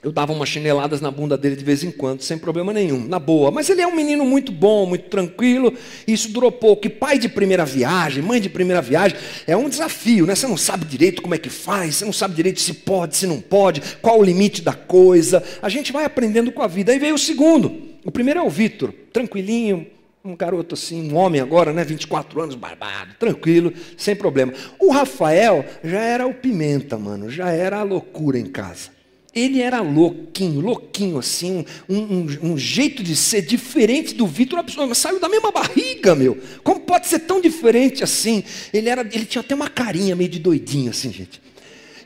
Eu 0.00 0.12
dava 0.12 0.32
umas 0.32 0.48
chineladas 0.48 1.00
na 1.00 1.10
bunda 1.10 1.36
dele 1.36 1.56
de 1.56 1.64
vez 1.64 1.82
em 1.82 1.90
quando, 1.90 2.22
sem 2.22 2.38
problema 2.38 2.72
nenhum, 2.72 3.04
na 3.04 3.18
boa. 3.18 3.50
Mas 3.50 3.68
ele 3.68 3.82
é 3.82 3.86
um 3.86 3.94
menino 3.94 4.24
muito 4.24 4.52
bom, 4.52 4.86
muito 4.86 5.08
tranquilo, 5.08 5.74
e 6.06 6.12
isso 6.12 6.28
durou 6.28 6.52
pouco. 6.52 6.86
E 6.86 6.90
pai 6.90 7.18
de 7.18 7.28
primeira 7.28 7.64
viagem, 7.64 8.22
mãe 8.22 8.40
de 8.40 8.48
primeira 8.48 8.80
viagem, 8.80 9.18
é 9.44 9.56
um 9.56 9.68
desafio, 9.68 10.24
né? 10.24 10.36
Você 10.36 10.46
não 10.46 10.56
sabe 10.56 10.84
direito 10.84 11.20
como 11.20 11.34
é 11.34 11.38
que 11.38 11.50
faz, 11.50 11.96
você 11.96 12.04
não 12.04 12.12
sabe 12.12 12.36
direito 12.36 12.60
se 12.60 12.74
pode, 12.74 13.16
se 13.16 13.26
não 13.26 13.40
pode, 13.40 13.82
qual 14.00 14.20
o 14.20 14.22
limite 14.22 14.62
da 14.62 14.72
coisa. 14.72 15.42
A 15.60 15.68
gente 15.68 15.92
vai 15.92 16.04
aprendendo 16.04 16.52
com 16.52 16.62
a 16.62 16.68
vida. 16.68 16.92
Aí 16.92 16.98
veio 17.00 17.16
o 17.16 17.18
segundo. 17.18 17.88
O 18.04 18.12
primeiro 18.12 18.38
é 18.38 18.42
o 18.42 18.48
Vitor, 18.48 18.94
tranquilinho, 19.12 19.84
um 20.24 20.36
garoto 20.36 20.74
assim, 20.74 21.10
um 21.10 21.16
homem 21.16 21.40
agora, 21.40 21.72
né, 21.72 21.84
24 21.84 22.42
anos, 22.42 22.54
barbado, 22.54 23.14
tranquilo, 23.18 23.72
sem 23.96 24.14
problema. 24.14 24.52
O 24.78 24.90
Rafael 24.90 25.64
já 25.82 26.00
era 26.00 26.26
o 26.26 26.34
pimenta, 26.34 26.98
mano, 26.98 27.30
já 27.30 27.50
era 27.50 27.78
a 27.78 27.82
loucura 27.82 28.38
em 28.38 28.46
casa. 28.46 28.90
Ele 29.34 29.60
era 29.60 29.80
louquinho, 29.80 30.60
louquinho 30.60 31.18
assim, 31.18 31.64
um, 31.88 31.98
um, 31.98 32.26
um 32.42 32.58
jeito 32.58 33.02
de 33.02 33.14
ser 33.14 33.42
diferente 33.42 34.14
do 34.14 34.26
Vitor, 34.26 34.64
saiu 34.94 35.20
da 35.20 35.28
mesma 35.28 35.52
barriga, 35.52 36.14
meu. 36.14 36.38
Como 36.64 36.80
pode 36.80 37.06
ser 37.06 37.20
tão 37.20 37.40
diferente 37.40 38.02
assim? 38.02 38.42
Ele, 38.72 38.88
era, 38.88 39.02
ele 39.02 39.26
tinha 39.26 39.40
até 39.40 39.54
uma 39.54 39.68
carinha 39.68 40.16
meio 40.16 40.30
de 40.30 40.38
doidinho 40.38 40.90
assim, 40.90 41.12
gente. 41.12 41.40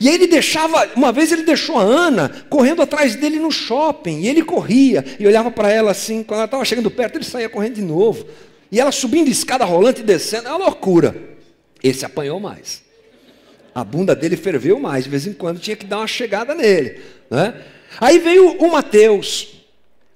E 0.02 0.08
ele 0.08 0.26
deixava, 0.26 0.90
uma 0.96 1.12
vez 1.12 1.30
ele 1.30 1.44
deixou 1.44 1.78
a 1.78 1.82
Ana 1.82 2.28
correndo 2.50 2.82
atrás 2.82 3.14
dele 3.14 3.38
no 3.38 3.52
shopping, 3.52 4.20
e 4.20 4.28
ele 4.28 4.42
corria, 4.42 5.04
e 5.18 5.26
olhava 5.26 5.50
para 5.50 5.70
ela 5.70 5.92
assim, 5.92 6.24
quando 6.24 6.38
ela 6.38 6.46
estava 6.46 6.64
chegando 6.64 6.90
perto, 6.90 7.16
ele 7.16 7.24
saía 7.24 7.48
correndo 7.48 7.74
de 7.74 7.82
novo. 7.82 8.26
E 8.70 8.80
ela 8.80 8.90
subindo 8.90 9.28
escada 9.28 9.64
rolante 9.64 10.00
e 10.00 10.04
descendo, 10.04 10.48
é 10.48 10.50
uma 10.50 10.64
loucura. 10.64 11.14
Esse 11.82 12.04
apanhou 12.04 12.40
mais 12.40 12.82
a 13.74 13.82
bunda 13.84 14.14
dele 14.14 14.36
ferveu 14.36 14.78
mais, 14.78 15.04
de 15.04 15.10
vez 15.10 15.26
em 15.26 15.32
quando 15.32 15.58
tinha 15.58 15.76
que 15.76 15.86
dar 15.86 15.98
uma 15.98 16.06
chegada 16.06 16.54
nele. 16.54 17.00
Né? 17.30 17.54
Aí 18.00 18.18
veio 18.18 18.56
o 18.58 18.70
Mateus. 18.70 19.48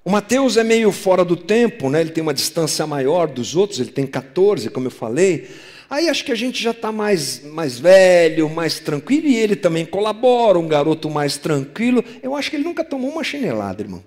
O 0.04 0.10
Mateus 0.10 0.56
é 0.56 0.62
meio 0.62 0.92
fora 0.92 1.24
do 1.24 1.36
tempo, 1.36 1.90
né? 1.90 2.00
ele 2.00 2.10
tem 2.10 2.22
uma 2.22 2.34
distância 2.34 2.86
maior 2.86 3.26
dos 3.26 3.56
outros, 3.56 3.80
ele 3.80 3.90
tem 3.90 4.06
14, 4.06 4.70
como 4.70 4.86
eu 4.86 4.90
falei. 4.90 5.50
Aí 5.88 6.08
acho 6.08 6.24
que 6.24 6.32
a 6.32 6.36
gente 6.36 6.62
já 6.62 6.72
está 6.72 6.90
mais, 6.90 7.42
mais 7.44 7.78
velho, 7.78 8.48
mais 8.48 8.80
tranquilo, 8.80 9.26
e 9.26 9.36
ele 9.36 9.54
também 9.54 9.86
colabora, 9.86 10.58
um 10.58 10.66
garoto 10.66 11.08
mais 11.08 11.36
tranquilo. 11.36 12.04
Eu 12.22 12.34
acho 12.34 12.50
que 12.50 12.56
ele 12.56 12.64
nunca 12.64 12.82
tomou 12.82 13.10
uma 13.10 13.22
chinelada, 13.22 13.82
irmão. 13.82 14.02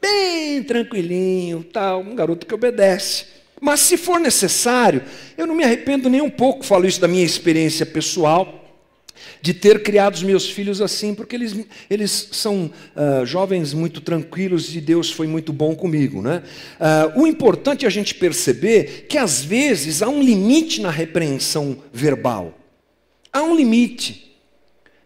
Bem 0.00 0.62
tranquilinho, 0.64 1.62
tal, 1.64 2.00
um 2.00 2.14
garoto 2.14 2.46
que 2.46 2.54
obedece. 2.54 3.26
Mas 3.60 3.80
se 3.80 3.96
for 3.96 4.18
necessário, 4.18 5.02
eu 5.38 5.46
não 5.46 5.54
me 5.54 5.64
arrependo 5.64 6.10
nem 6.10 6.20
um 6.20 6.30
pouco, 6.30 6.64
falo 6.64 6.86
isso 6.86 7.00
da 7.00 7.08
minha 7.08 7.24
experiência 7.24 7.86
pessoal 7.86 8.63
de 9.40 9.54
ter 9.54 9.82
criado 9.82 10.14
os 10.14 10.22
meus 10.22 10.48
filhos 10.48 10.80
assim, 10.80 11.14
porque 11.14 11.36
eles, 11.36 11.54
eles 11.88 12.28
são 12.32 12.70
uh, 12.96 13.24
jovens 13.24 13.72
muito 13.72 14.00
tranquilos 14.00 14.74
e 14.74 14.80
Deus 14.80 15.10
foi 15.10 15.26
muito 15.26 15.52
bom 15.52 15.74
comigo. 15.74 16.22
Né? 16.22 16.42
Uh, 17.14 17.22
o 17.22 17.26
importante 17.26 17.84
é 17.84 17.88
a 17.88 17.90
gente 17.90 18.14
perceber 18.14 19.06
que 19.08 19.18
às 19.18 19.42
vezes 19.42 20.02
há 20.02 20.08
um 20.08 20.22
limite 20.22 20.80
na 20.80 20.90
repreensão 20.90 21.78
verbal. 21.92 22.58
Há 23.32 23.42
um 23.42 23.54
limite. 23.54 24.23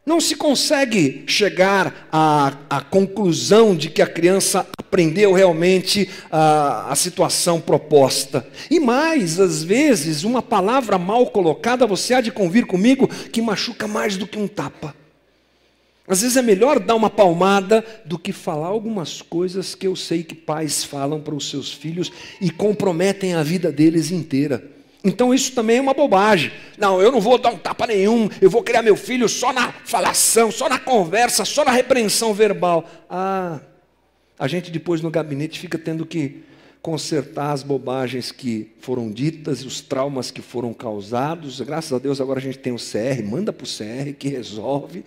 Não 0.09 0.23
se 0.23 0.37
consegue 0.37 1.23
chegar 1.27 2.09
à, 2.11 2.55
à, 2.71 2.81
conclusão 2.81 3.77
de 3.77 3.91
que 3.91 4.01
a 4.01 4.07
criança 4.07 4.67
aprendeu 4.79 5.35
realmente 5.35 6.09
a, 6.33 6.91
a 6.91 6.97
situação 6.97 7.61
proposta. 7.61 8.49
E 8.71 8.81
mais, 8.81 9.39
às 9.39 9.63
vezes, 9.63 10.25
uma 10.25 10.41
palavra 10.41 10.97
mal 10.97 11.27
colocada, 11.27 11.87
você 11.87 12.15
há 12.15 12.23
de 12.23 12.33
convir 12.33 12.65
comigo, 12.65 13.07
que 13.07 13.43
machuca 13.43 13.87
mais 13.87 14.17
do 14.17 14.27
que 14.27 14.39
um 14.39 14.49
tapa. 14.49 14.95
Às 16.09 16.23
vezes 16.23 16.39
é 16.39 16.43
melhor 16.43 16.81
dar 16.81 16.95
uma 16.95 17.11
palmada 17.11 17.85
do 18.07 18.19
que 18.19 18.33
falar 18.33 18.69
algumas 18.69 19.21
coisas 19.21 19.75
que 19.75 19.87
eu 19.87 19.95
sei 19.95 20.23
que 20.23 20.35
pais 20.35 20.83
falam 20.83 21.21
para 21.21 21.35
os 21.35 21.51
seus 21.51 21.71
filhos 21.71 22.11
e 22.41 22.51
comprometem 22.51 23.35
a 23.35 23.43
vida 23.43 23.71
deles 23.71 24.11
inteira. 24.11 24.78
Então 25.09 25.33
isso 25.35 25.53
também 25.53 25.79
é 25.79 25.81
uma 25.81 25.95
bobagem. 25.95 26.53
Não, 26.77 27.01
eu 27.01 27.11
não 27.11 27.21
vou 27.21 27.39
dar 27.39 27.51
um 27.51 27.59
tapa 27.59 27.87
nenhum, 27.87 28.29
eu 28.41 28.51
vou 28.51 28.63
criar 28.63 28.83
meu 28.83 28.97
filho 28.97 29.29
só 29.29 29.53
na 29.53 29.73
falação, 29.73 30.51
só 30.51 30.69
na 30.69 30.79
conversa, 30.79 31.45
só 31.45 31.65
na 31.65 31.73
repreensão 31.73 32.35
verbal. 32.35 32.85
Ah, 33.09 33.61
a 34.39 34.47
gente 34.47 34.71
depois 34.71 35.01
no 35.01 35.11
gabinete 35.11 35.59
fica 35.59 35.79
tendo 35.79 36.07
que 36.07 36.43
consertar 36.81 37.53
as 37.53 37.63
bobagens 37.63 38.31
que 38.31 38.71
foram 38.81 39.11
ditas, 39.11 39.65
os 39.65 39.81
traumas 39.81 40.31
que 40.31 40.41
foram 40.41 40.73
causados. 40.73 41.61
Graças 41.61 41.93
a 41.93 41.99
Deus 41.99 42.21
agora 42.21 42.39
a 42.39 42.43
gente 42.43 42.59
tem 42.59 42.73
o 42.73 42.77
CR, 42.77 43.23
manda 43.25 43.53
para 43.53 43.65
o 43.65 43.69
CR 43.69 44.13
que 44.17 44.29
resolve. 44.29 45.05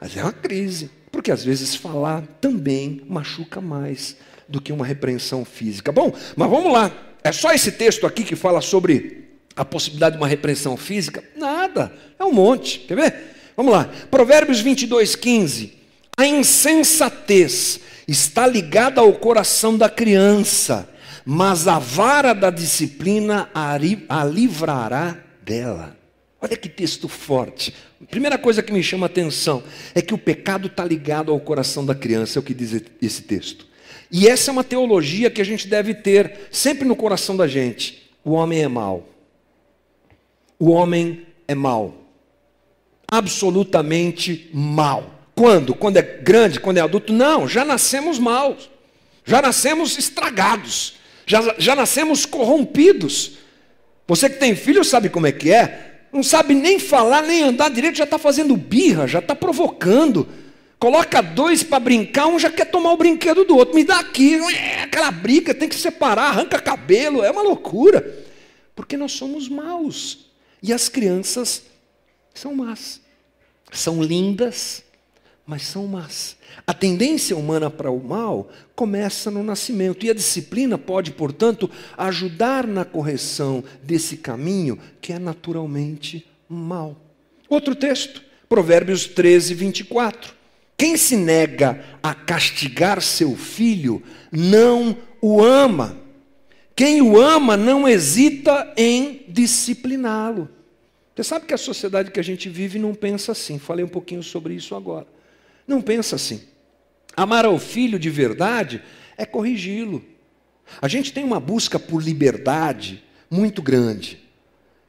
Mas 0.00 0.16
é 0.16 0.22
uma 0.22 0.32
crise, 0.32 0.90
porque 1.10 1.30
às 1.30 1.44
vezes 1.44 1.76
falar 1.76 2.22
também 2.40 3.02
machuca 3.08 3.60
mais 3.60 4.16
do 4.48 4.60
que 4.60 4.72
uma 4.72 4.86
repreensão 4.86 5.44
física. 5.44 5.92
Bom, 5.92 6.12
mas 6.34 6.50
vamos 6.50 6.72
lá. 6.72 6.90
É 7.22 7.30
só 7.30 7.52
esse 7.52 7.70
texto 7.70 8.06
aqui 8.06 8.24
que 8.24 8.34
fala 8.34 8.60
sobre 8.60 9.21
a 9.56 9.64
possibilidade 9.64 10.16
de 10.16 10.22
uma 10.22 10.28
repreensão 10.28 10.76
física? 10.76 11.22
Nada, 11.36 11.92
é 12.18 12.24
um 12.24 12.32
monte. 12.32 12.80
Quer 12.80 12.94
ver? 12.96 13.14
Vamos 13.56 13.72
lá. 13.72 13.90
Provérbios 14.10 14.60
22, 14.60 15.14
15. 15.16 15.72
A 16.16 16.26
insensatez 16.26 17.80
está 18.06 18.46
ligada 18.46 19.00
ao 19.00 19.12
coração 19.14 19.76
da 19.76 19.88
criança, 19.88 20.88
mas 21.24 21.68
a 21.68 21.78
vara 21.78 22.32
da 22.32 22.50
disciplina 22.50 23.50
a 23.54 24.24
livrará 24.24 25.18
dela. 25.42 25.96
Olha 26.40 26.56
que 26.56 26.68
texto 26.68 27.08
forte. 27.08 27.72
A 28.02 28.06
primeira 28.06 28.36
coisa 28.36 28.62
que 28.62 28.72
me 28.72 28.82
chama 28.82 29.06
a 29.06 29.08
atenção 29.08 29.62
é 29.94 30.02
que 30.02 30.12
o 30.12 30.18
pecado 30.18 30.66
está 30.66 30.84
ligado 30.84 31.30
ao 31.30 31.38
coração 31.38 31.86
da 31.86 31.94
criança, 31.94 32.38
é 32.38 32.40
o 32.40 32.42
que 32.42 32.52
diz 32.52 32.82
esse 33.00 33.22
texto. 33.22 33.66
E 34.10 34.28
essa 34.28 34.50
é 34.50 34.52
uma 34.52 34.64
teologia 34.64 35.30
que 35.30 35.40
a 35.40 35.44
gente 35.44 35.68
deve 35.68 35.94
ter 35.94 36.48
sempre 36.50 36.86
no 36.86 36.96
coração 36.96 37.36
da 37.36 37.46
gente. 37.46 38.10
O 38.24 38.32
homem 38.32 38.62
é 38.62 38.68
mau. 38.68 39.08
O 40.62 40.70
homem 40.70 41.26
é 41.48 41.56
mau. 41.56 41.92
Absolutamente 43.10 44.48
mau. 44.54 45.12
Quando? 45.34 45.74
Quando 45.74 45.96
é 45.96 46.02
grande, 46.02 46.60
quando 46.60 46.78
é 46.78 46.80
adulto? 46.80 47.12
Não, 47.12 47.48
já 47.48 47.64
nascemos 47.64 48.16
maus. 48.16 48.70
Já 49.24 49.42
nascemos 49.42 49.98
estragados. 49.98 50.94
Já, 51.26 51.56
já 51.58 51.74
nascemos 51.74 52.24
corrompidos. 52.24 53.38
Você 54.06 54.30
que 54.30 54.38
tem 54.38 54.54
filho 54.54 54.84
sabe 54.84 55.08
como 55.08 55.26
é 55.26 55.32
que 55.32 55.52
é. 55.52 56.04
Não 56.12 56.22
sabe 56.22 56.54
nem 56.54 56.78
falar, 56.78 57.22
nem 57.22 57.42
andar 57.42 57.68
direito, 57.68 57.98
já 57.98 58.04
está 58.04 58.16
fazendo 58.16 58.56
birra, 58.56 59.08
já 59.08 59.18
está 59.18 59.34
provocando. 59.34 60.28
Coloca 60.78 61.20
dois 61.20 61.64
para 61.64 61.80
brincar, 61.80 62.28
um 62.28 62.38
já 62.38 62.52
quer 62.52 62.66
tomar 62.66 62.92
o 62.92 62.96
brinquedo 62.96 63.44
do 63.44 63.56
outro. 63.56 63.74
Me 63.74 63.82
dá 63.82 63.98
aqui, 63.98 64.34
é 64.54 64.84
aquela 64.84 65.10
briga, 65.10 65.52
tem 65.52 65.68
que 65.68 65.74
separar, 65.74 66.28
arranca 66.28 66.60
cabelo, 66.60 67.24
é 67.24 67.32
uma 67.32 67.42
loucura. 67.42 68.24
Porque 68.76 68.96
nós 68.96 69.10
somos 69.10 69.48
maus. 69.48 70.30
E 70.62 70.72
as 70.72 70.88
crianças 70.88 71.62
são 72.32 72.54
más. 72.54 73.00
São 73.72 74.02
lindas, 74.02 74.84
mas 75.46 75.62
são 75.62 75.86
más. 75.86 76.36
A 76.66 76.72
tendência 76.72 77.36
humana 77.36 77.70
para 77.70 77.90
o 77.90 78.02
mal 78.02 78.50
começa 78.74 79.30
no 79.30 79.42
nascimento, 79.42 80.06
e 80.06 80.10
a 80.10 80.14
disciplina 80.14 80.78
pode, 80.78 81.10
portanto, 81.12 81.70
ajudar 81.96 82.66
na 82.66 82.84
correção 82.84 83.64
desse 83.82 84.18
caminho 84.18 84.78
que 85.00 85.12
é 85.12 85.18
naturalmente 85.18 86.26
mal. 86.48 86.96
Outro 87.48 87.74
texto, 87.74 88.22
Provérbios 88.48 89.06
13, 89.06 89.54
24. 89.54 90.34
Quem 90.76 90.96
se 90.96 91.16
nega 91.16 91.84
a 92.02 92.14
castigar 92.14 93.00
seu 93.00 93.36
filho 93.36 94.02
não 94.30 94.96
o 95.20 95.42
ama. 95.42 96.01
Quem 96.74 97.02
o 97.02 97.20
ama 97.20 97.56
não 97.56 97.88
hesita 97.88 98.72
em 98.76 99.24
discipliná-lo. 99.28 100.48
Você 101.14 101.24
sabe 101.24 101.46
que 101.46 101.54
a 101.54 101.58
sociedade 101.58 102.10
que 102.10 102.20
a 102.20 102.24
gente 102.24 102.48
vive 102.48 102.78
não 102.78 102.94
pensa 102.94 103.32
assim. 103.32 103.58
Falei 103.58 103.84
um 103.84 103.88
pouquinho 103.88 104.22
sobre 104.22 104.54
isso 104.54 104.74
agora. 104.74 105.06
Não 105.66 105.82
pensa 105.82 106.16
assim. 106.16 106.42
Amar 107.14 107.44
ao 107.44 107.58
filho 107.58 107.98
de 107.98 108.08
verdade 108.08 108.82
é 109.16 109.26
corrigi-lo. 109.26 110.02
A 110.80 110.88
gente 110.88 111.12
tem 111.12 111.22
uma 111.22 111.38
busca 111.38 111.78
por 111.78 112.02
liberdade 112.02 113.02
muito 113.30 113.60
grande. 113.60 114.18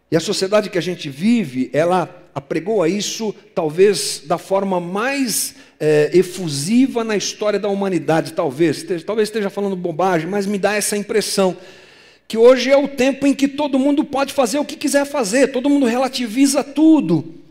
E 0.09 0.15
a 0.15 0.19
sociedade 0.19 0.69
que 0.69 0.77
a 0.77 0.81
gente 0.81 1.09
vive, 1.09 1.69
ela 1.73 2.23
apregou 2.33 2.81
a 2.81 2.87
isso 2.87 3.33
talvez 3.53 4.23
da 4.25 4.37
forma 4.37 4.79
mais 4.79 5.55
é, 5.85 6.09
efusiva 6.13 7.03
na 7.03 7.17
história 7.17 7.59
da 7.59 7.67
humanidade, 7.67 8.31
talvez. 8.31 8.77
Esteja, 8.77 9.03
talvez 9.03 9.27
esteja 9.27 9.49
falando 9.49 9.75
bobagem, 9.75 10.29
mas 10.29 10.45
me 10.45 10.57
dá 10.57 10.75
essa 10.75 10.95
impressão 10.95 11.57
que 12.25 12.37
hoje 12.37 12.71
é 12.71 12.77
o 12.77 12.87
tempo 12.87 13.27
em 13.27 13.33
que 13.33 13.49
todo 13.49 13.77
mundo 13.77 14.05
pode 14.05 14.31
fazer 14.31 14.59
o 14.59 14.63
que 14.63 14.77
quiser 14.77 15.05
fazer, 15.05 15.51
todo 15.51 15.69
mundo 15.69 15.85
relativiza 15.85 16.63
tudo. 16.63 17.42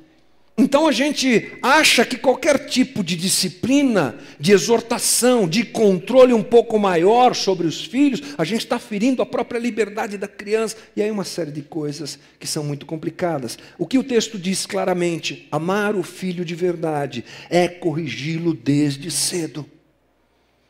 Então 0.62 0.86
a 0.86 0.92
gente 0.92 1.54
acha 1.60 2.04
que 2.04 2.16
qualquer 2.16 2.66
tipo 2.66 3.02
de 3.02 3.16
disciplina, 3.16 4.14
de 4.38 4.52
exortação, 4.52 5.48
de 5.48 5.64
controle 5.64 6.32
um 6.32 6.42
pouco 6.42 6.78
maior 6.78 7.34
sobre 7.34 7.66
os 7.66 7.84
filhos, 7.84 8.22
a 8.38 8.44
gente 8.44 8.60
está 8.60 8.78
ferindo 8.78 9.20
a 9.20 9.26
própria 9.26 9.58
liberdade 9.58 10.16
da 10.16 10.28
criança, 10.28 10.76
e 10.94 11.02
aí 11.02 11.10
uma 11.10 11.24
série 11.24 11.50
de 11.50 11.62
coisas 11.62 12.16
que 12.38 12.46
são 12.46 12.62
muito 12.62 12.86
complicadas. 12.86 13.58
O 13.76 13.88
que 13.88 13.98
o 13.98 14.04
texto 14.04 14.38
diz 14.38 14.64
claramente: 14.64 15.48
amar 15.50 15.96
o 15.96 16.04
filho 16.04 16.44
de 16.44 16.54
verdade 16.54 17.24
é 17.50 17.66
corrigi-lo 17.66 18.54
desde 18.54 19.10
cedo. 19.10 19.66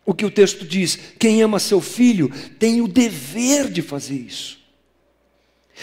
O 0.07 0.15
que 0.15 0.25
o 0.25 0.31
texto 0.31 0.65
diz: 0.65 0.99
quem 1.19 1.43
ama 1.43 1.59
seu 1.59 1.83
filho 1.83 2.33
tem 2.59 2.81
o 2.81 2.89
dever 2.89 3.71
de 3.71 3.83
fazer 3.83 4.15
isso. 4.15 4.62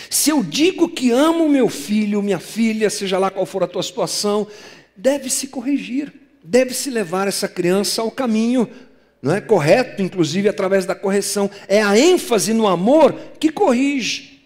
Se 0.10 0.30
eu 0.30 0.44
digo 0.44 0.90
que 0.90 1.12
amo 1.12 1.50
meu 1.50 1.68
filho, 1.68 2.22
minha 2.22 2.40
filha, 2.40 2.90
seja 2.90 3.18
lá 3.18 3.30
qual 3.30 3.46
for 3.46 3.64
a 3.64 3.68
tua 3.68 3.84
situação, 3.84 4.48
deve-se 4.96 5.48
corrigir, 5.48 6.14
deve-se 6.44 6.90
levar 6.90 7.28
essa 7.28 7.48
criança 7.48 8.02
ao 8.02 8.12
caminho 8.12 8.70
não 9.22 9.34
é 9.34 9.42
correto, 9.42 10.02
inclusive 10.02 10.48
através 10.48 10.86
da 10.86 10.96
correção. 10.96 11.50
É 11.68 11.82
a 11.82 11.98
ênfase 11.98 12.54
no 12.54 12.68
amor 12.68 13.14
que 13.40 13.52
corrige, 13.52 14.42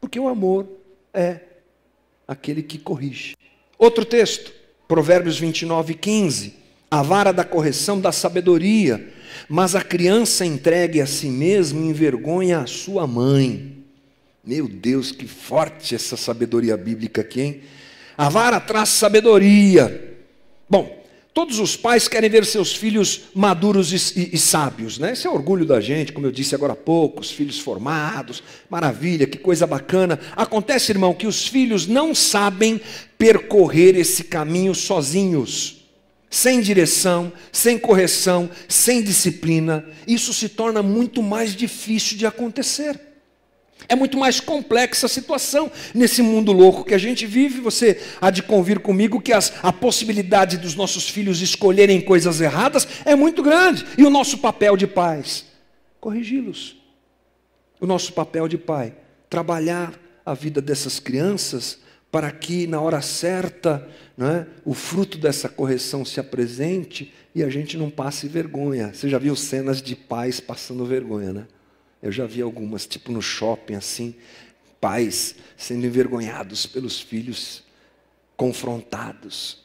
porque 0.00 0.18
o 0.18 0.28
amor 0.28 0.66
é 1.14 1.40
aquele 2.26 2.62
que 2.62 2.78
corrige. 2.78 3.36
Outro 3.78 4.04
texto, 4.04 4.52
Provérbios 4.88 5.38
29, 5.38 5.94
15. 5.94 6.54
A 6.90 7.02
vara 7.02 7.32
da 7.32 7.44
correção 7.44 8.00
da 8.00 8.12
sabedoria, 8.12 9.12
mas 9.48 9.74
a 9.74 9.82
criança 9.82 10.44
entregue 10.44 11.00
a 11.00 11.06
si 11.06 11.28
mesma 11.28 11.80
envergonha 11.80 12.60
a 12.60 12.66
sua 12.66 13.06
mãe. 13.06 13.75
Meu 14.46 14.68
Deus, 14.68 15.10
que 15.10 15.26
forte 15.26 15.92
essa 15.92 16.16
sabedoria 16.16 16.76
bíblica 16.76 17.20
aqui, 17.20 17.40
hein? 17.40 17.60
A 18.16 18.28
vara 18.28 18.60
traz 18.60 18.90
sabedoria. 18.90 20.16
Bom, 20.70 21.04
todos 21.34 21.58
os 21.58 21.76
pais 21.76 22.06
querem 22.06 22.30
ver 22.30 22.46
seus 22.46 22.72
filhos 22.72 23.22
maduros 23.34 23.92
e, 23.92 24.20
e, 24.20 24.36
e, 24.36 24.38
sábios, 24.38 25.00
né? 25.00 25.14
Esse 25.14 25.26
é 25.26 25.30
o 25.30 25.34
orgulho 25.34 25.64
da 25.66 25.80
gente, 25.80 26.12
como 26.12 26.28
eu 26.28 26.30
disse 26.30 26.54
agora 26.54 26.74
há 26.74 26.76
pouco, 26.76 27.22
os 27.22 27.32
filhos 27.32 27.58
formados, 27.58 28.40
maravilha, 28.70 29.26
que 29.26 29.36
coisa 29.36 29.66
bacana. 29.66 30.16
Acontece, 30.36 30.92
irmão, 30.92 31.12
que 31.12 31.26
os 31.26 31.48
filhos 31.48 31.88
não 31.88 32.14
sabem 32.14 32.80
percorrer 33.18 33.96
esse 33.96 34.22
caminho 34.22 34.76
sozinhos. 34.76 35.88
Sem 36.30 36.60
direção, 36.60 37.32
sem 37.50 37.76
correção, 37.76 38.48
sem 38.68 39.02
disciplina, 39.02 39.84
isso 40.06 40.32
se 40.32 40.48
torna 40.48 40.84
muito 40.84 41.20
mais 41.20 41.52
difícil 41.56 42.16
de 42.16 42.26
acontecer. 42.26 43.15
É 43.88 43.94
muito 43.94 44.18
mais 44.18 44.40
complexa 44.40 45.06
a 45.06 45.08
situação 45.08 45.70
nesse 45.94 46.22
mundo 46.22 46.52
louco 46.52 46.84
que 46.84 46.94
a 46.94 46.98
gente 46.98 47.26
vive. 47.26 47.60
Você 47.60 48.00
há 48.20 48.30
de 48.30 48.42
convir 48.42 48.80
comigo 48.80 49.20
que 49.20 49.32
as, 49.32 49.52
a 49.62 49.72
possibilidade 49.72 50.56
dos 50.56 50.74
nossos 50.74 51.08
filhos 51.08 51.40
escolherem 51.40 52.00
coisas 52.00 52.40
erradas 52.40 52.86
é 53.04 53.14
muito 53.14 53.42
grande. 53.42 53.84
E 53.96 54.04
o 54.04 54.10
nosso 54.10 54.38
papel 54.38 54.76
de 54.76 54.86
pais? 54.86 55.46
Corrigi-los. 56.00 56.76
O 57.80 57.86
nosso 57.86 58.12
papel 58.12 58.48
de 58.48 58.58
pai? 58.58 58.94
Trabalhar 59.30 59.92
a 60.24 60.34
vida 60.34 60.60
dessas 60.60 60.98
crianças 60.98 61.78
para 62.10 62.30
que 62.30 62.66
na 62.66 62.80
hora 62.80 63.00
certa 63.02 63.86
é, 64.18 64.46
o 64.64 64.72
fruto 64.72 65.18
dessa 65.18 65.48
correção 65.48 66.04
se 66.04 66.18
apresente 66.18 67.12
e 67.34 67.42
a 67.42 67.48
gente 67.50 67.76
não 67.76 67.90
passe 67.90 68.26
vergonha. 68.26 68.92
Você 68.92 69.08
já 69.08 69.18
viu 69.18 69.36
cenas 69.36 69.82
de 69.82 69.94
pais 69.94 70.40
passando 70.40 70.86
vergonha, 70.86 71.32
né? 71.32 71.46
Eu 72.02 72.12
já 72.12 72.26
vi 72.26 72.42
algumas, 72.42 72.86
tipo 72.86 73.10
no 73.10 73.22
shopping, 73.22 73.74
assim, 73.74 74.14
pais 74.80 75.36
sendo 75.56 75.86
envergonhados 75.86 76.66
pelos 76.66 77.00
filhos, 77.00 77.62
confrontados, 78.36 79.64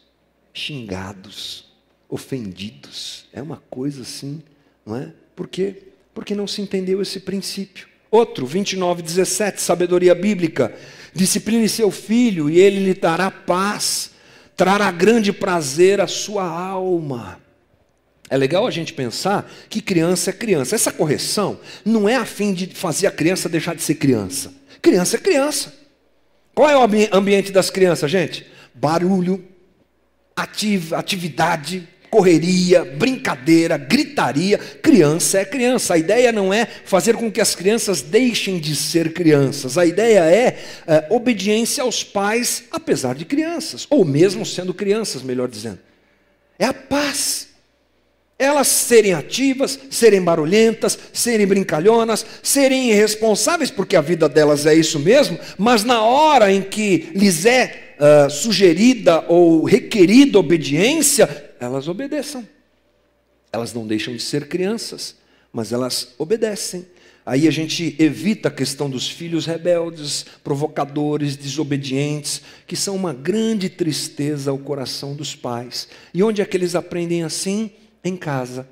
xingados, 0.53 1.71
ofendidos. 2.09 3.25
É 3.33 3.41
uma 3.41 3.57
coisa 3.69 4.01
assim, 4.01 4.41
não 4.85 4.95
é? 4.95 5.13
Por 5.35 5.47
quê? 5.47 5.83
Porque 6.13 6.35
não 6.35 6.47
se 6.47 6.61
entendeu 6.61 7.01
esse 7.01 7.19
princípio. 7.19 7.87
Outro, 8.09 8.45
29, 8.45 9.01
17, 9.01 9.61
sabedoria 9.61 10.13
bíblica. 10.13 10.75
Discipline 11.13 11.67
seu 11.67 11.89
filho 11.89 12.49
e 12.49 12.59
ele 12.59 12.79
lhe 12.79 12.93
dará 12.93 13.31
paz, 13.31 14.11
trará 14.55 14.91
grande 14.91 15.31
prazer 15.31 16.01
à 16.01 16.07
sua 16.07 16.43
alma. 16.43 17.40
É 18.31 18.37
legal 18.37 18.65
a 18.65 18.71
gente 18.71 18.93
pensar 18.93 19.51
que 19.69 19.81
criança 19.81 20.29
é 20.29 20.33
criança. 20.33 20.73
Essa 20.73 20.89
correção 20.89 21.59
não 21.83 22.07
é 22.07 22.15
a 22.15 22.23
fim 22.23 22.53
de 22.53 22.65
fazer 22.67 23.05
a 23.05 23.11
criança 23.11 23.49
deixar 23.49 23.75
de 23.75 23.81
ser 23.81 23.95
criança. 23.95 24.53
Criança 24.81 25.17
é 25.17 25.19
criança. 25.19 25.73
Qual 26.55 26.69
é 26.69 26.77
o 26.77 27.13
ambiente 27.13 27.51
das 27.51 27.69
crianças, 27.69 28.09
gente? 28.09 28.47
Barulho, 28.73 29.43
ativ 30.33 30.93
atividade, 30.93 31.85
correria, 32.09 32.85
brincadeira, 32.85 33.77
gritaria. 33.77 34.57
Criança 34.57 35.39
é 35.39 35.43
criança. 35.43 35.95
A 35.95 35.97
ideia 35.97 36.31
não 36.31 36.53
é 36.53 36.65
fazer 36.85 37.17
com 37.17 37.29
que 37.29 37.41
as 37.41 37.53
crianças 37.53 38.01
deixem 38.01 38.61
de 38.61 38.77
ser 38.77 39.11
crianças. 39.11 39.77
A 39.77 39.85
ideia 39.85 40.19
é, 40.19 40.57
é 40.87 41.05
obediência 41.09 41.83
aos 41.83 42.01
pais, 42.01 42.63
apesar 42.71 43.13
de 43.13 43.25
crianças, 43.25 43.85
ou 43.89 44.05
mesmo 44.05 44.45
sendo 44.45 44.73
crianças, 44.73 45.21
melhor 45.21 45.49
dizendo. 45.49 45.79
É 46.57 46.63
a 46.63 46.73
paz 46.73 47.50
elas 48.41 48.67
serem 48.67 49.13
ativas, 49.13 49.79
serem 49.91 50.19
barulhentas, 50.19 50.97
serem 51.13 51.45
brincalhonas, 51.45 52.25
serem 52.41 52.89
irresponsáveis, 52.89 53.69
porque 53.69 53.95
a 53.95 54.01
vida 54.01 54.27
delas 54.27 54.65
é 54.65 54.73
isso 54.73 54.99
mesmo, 54.99 55.37
mas 55.59 55.83
na 55.83 56.01
hora 56.01 56.51
em 56.51 56.63
que 56.63 57.11
lhes 57.13 57.45
é 57.45 57.95
uh, 57.99 58.29
sugerida 58.31 59.23
ou 59.27 59.63
requerida 59.63 60.39
obediência, 60.39 61.53
elas 61.59 61.87
obedeçam. 61.87 62.43
Elas 63.53 63.75
não 63.75 63.85
deixam 63.85 64.15
de 64.15 64.23
ser 64.23 64.47
crianças, 64.47 65.15
mas 65.53 65.71
elas 65.71 66.15
obedecem. 66.17 66.87
Aí 67.23 67.47
a 67.47 67.51
gente 67.51 67.95
evita 67.99 68.47
a 68.47 68.51
questão 68.51 68.89
dos 68.89 69.07
filhos 69.07 69.45
rebeldes, 69.45 70.25
provocadores, 70.43 71.35
desobedientes, 71.35 72.41
que 72.65 72.75
são 72.75 72.95
uma 72.95 73.13
grande 73.13 73.69
tristeza 73.69 74.49
ao 74.49 74.57
coração 74.57 75.13
dos 75.13 75.35
pais. 75.35 75.87
E 76.11 76.23
onde 76.23 76.41
é 76.41 76.45
que 76.45 76.57
eles 76.57 76.73
aprendem 76.73 77.21
assim? 77.21 77.69
Em 78.03 78.15
casa. 78.15 78.67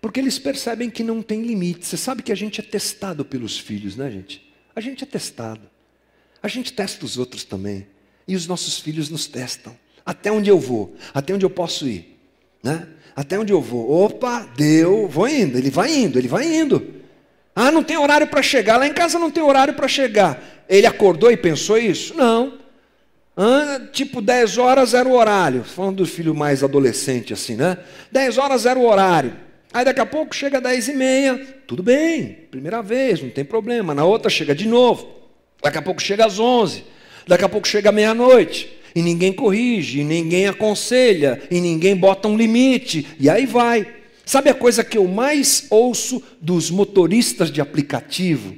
Porque 0.00 0.18
eles 0.18 0.38
percebem 0.38 0.88
que 0.88 1.02
não 1.02 1.22
tem 1.22 1.42
limite. 1.42 1.86
Você 1.86 1.96
sabe 1.96 2.22
que 2.22 2.32
a 2.32 2.34
gente 2.36 2.60
é 2.60 2.62
testado 2.62 3.24
pelos 3.24 3.58
filhos, 3.58 3.96
né, 3.96 4.10
gente? 4.10 4.50
A 4.74 4.80
gente 4.80 5.04
é 5.04 5.06
testado. 5.06 5.62
A 6.42 6.48
gente 6.48 6.72
testa 6.72 7.04
os 7.04 7.18
outros 7.18 7.44
também. 7.44 7.86
E 8.26 8.34
os 8.34 8.46
nossos 8.46 8.78
filhos 8.78 9.10
nos 9.10 9.26
testam. 9.26 9.76
Até 10.04 10.32
onde 10.32 10.48
eu 10.48 10.58
vou? 10.58 10.94
Até 11.12 11.34
onde 11.34 11.44
eu 11.44 11.50
posso 11.50 11.86
ir? 11.86 12.18
Né? 12.62 12.88
Até 13.14 13.38
onde 13.38 13.52
eu 13.52 13.60
vou? 13.60 13.90
Opa, 14.04 14.48
deu, 14.56 15.06
vou 15.08 15.28
indo. 15.28 15.58
Ele 15.58 15.70
vai 15.70 15.94
indo, 15.94 16.18
ele 16.18 16.28
vai 16.28 16.46
indo. 16.46 16.94
Ah, 17.54 17.70
não 17.70 17.82
tem 17.82 17.98
horário 17.98 18.26
para 18.26 18.42
chegar. 18.42 18.78
Lá 18.78 18.86
em 18.86 18.94
casa 18.94 19.18
não 19.18 19.30
tem 19.30 19.42
horário 19.42 19.74
para 19.74 19.88
chegar. 19.88 20.64
Ele 20.68 20.86
acordou 20.86 21.30
e 21.30 21.36
pensou 21.36 21.76
isso? 21.76 22.14
Não. 22.14 22.59
Tipo 23.92 24.20
10 24.20 24.58
horas 24.58 24.94
era 24.94 25.08
o 25.08 25.14
horário. 25.14 25.64
Falando 25.64 25.96
do 25.96 26.06
filho 26.06 26.34
mais 26.34 26.62
adolescente 26.62 27.32
assim, 27.32 27.56
né? 27.56 27.78
10 28.12 28.38
horas 28.38 28.66
era 28.66 28.78
o 28.78 28.86
horário. 28.86 29.32
Aí 29.72 29.84
daqui 29.84 30.00
a 30.00 30.06
pouco 30.06 30.34
chega 30.34 30.60
10 30.60 30.88
e 30.88 30.92
meia. 30.94 31.60
Tudo 31.66 31.82
bem, 31.82 32.38
primeira 32.50 32.82
vez, 32.82 33.22
não 33.22 33.30
tem 33.30 33.44
problema. 33.44 33.94
Na 33.94 34.04
outra 34.04 34.28
chega 34.28 34.54
de 34.54 34.66
novo. 34.66 35.08
Daqui 35.62 35.78
a 35.78 35.82
pouco 35.82 36.02
chega 36.02 36.26
às 36.26 36.38
11. 36.38 36.84
Daqui 37.26 37.44
a 37.44 37.48
pouco 37.48 37.68
chega 37.68 37.92
meia-noite. 37.92 38.78
E 38.94 39.02
ninguém 39.02 39.32
corrige, 39.32 40.00
e 40.00 40.04
ninguém 40.04 40.48
aconselha, 40.48 41.40
e 41.48 41.60
ninguém 41.60 41.94
bota 41.94 42.26
um 42.26 42.36
limite. 42.36 43.06
E 43.20 43.30
aí 43.30 43.46
vai. 43.46 43.86
Sabe 44.24 44.50
a 44.50 44.54
coisa 44.54 44.82
que 44.82 44.98
eu 44.98 45.06
mais 45.06 45.66
ouço 45.70 46.22
dos 46.40 46.70
motoristas 46.70 47.50
de 47.52 47.60
aplicativo? 47.60 48.54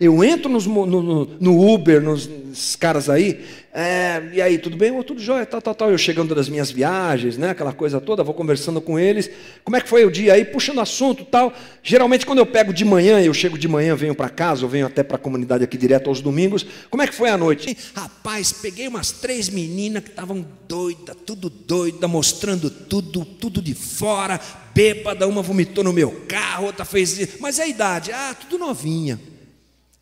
Eu 0.00 0.22
entro 0.22 0.50
nos, 0.50 0.66
no, 0.66 0.86
no, 0.86 1.24
no, 1.40 1.72
Uber, 1.72 2.02
nos 2.02 2.76
caras 2.76 3.08
aí, 3.08 3.40
é, 3.78 4.30
e 4.32 4.40
aí, 4.40 4.56
tudo 4.56 4.74
bem? 4.74 4.90
Oh, 4.90 5.04
tudo 5.04 5.20
jóia, 5.20 5.44
tal, 5.44 5.60
tal, 5.60 5.74
tal. 5.74 5.90
Eu 5.90 5.98
chegando 5.98 6.34
das 6.34 6.48
minhas 6.48 6.70
viagens, 6.70 7.36
né, 7.36 7.50
aquela 7.50 7.74
coisa 7.74 8.00
toda, 8.00 8.24
vou 8.24 8.32
conversando 8.32 8.80
com 8.80 8.98
eles. 8.98 9.28
Como 9.62 9.76
é 9.76 9.82
que 9.82 9.88
foi 9.88 10.02
o 10.06 10.10
dia 10.10 10.32
aí? 10.32 10.46
Puxando 10.46 10.80
assunto 10.80 11.26
tal. 11.26 11.52
Geralmente, 11.82 12.24
quando 12.24 12.38
eu 12.38 12.46
pego 12.46 12.72
de 12.72 12.86
manhã, 12.86 13.20
eu 13.20 13.34
chego 13.34 13.58
de 13.58 13.68
manhã, 13.68 13.94
venho 13.94 14.14
para 14.14 14.30
casa, 14.30 14.64
ou 14.64 14.70
venho 14.70 14.86
até 14.86 15.02
para 15.02 15.16
a 15.16 15.18
comunidade 15.18 15.62
aqui 15.62 15.76
direto 15.76 16.08
aos 16.08 16.22
domingos. 16.22 16.64
Como 16.88 17.02
é 17.02 17.06
que 17.06 17.14
foi 17.14 17.28
a 17.28 17.36
noite? 17.36 17.76
Rapaz, 17.94 18.50
peguei 18.50 18.88
umas 18.88 19.12
três 19.12 19.50
meninas 19.50 20.02
que 20.02 20.08
estavam 20.08 20.46
doidas, 20.66 21.14
tudo 21.26 21.50
doida, 21.50 22.08
mostrando 22.08 22.70
tudo, 22.70 23.26
tudo 23.26 23.60
de 23.60 23.74
fora, 23.74 24.40
bêbada. 24.74 25.28
Uma 25.28 25.42
vomitou 25.42 25.84
no 25.84 25.92
meu 25.92 26.22
carro, 26.26 26.64
outra 26.64 26.86
fez. 26.86 27.38
Mas 27.40 27.58
é 27.58 27.64
a 27.64 27.68
idade, 27.68 28.10
ah, 28.10 28.34
tudo 28.40 28.56
novinha. 28.56 29.20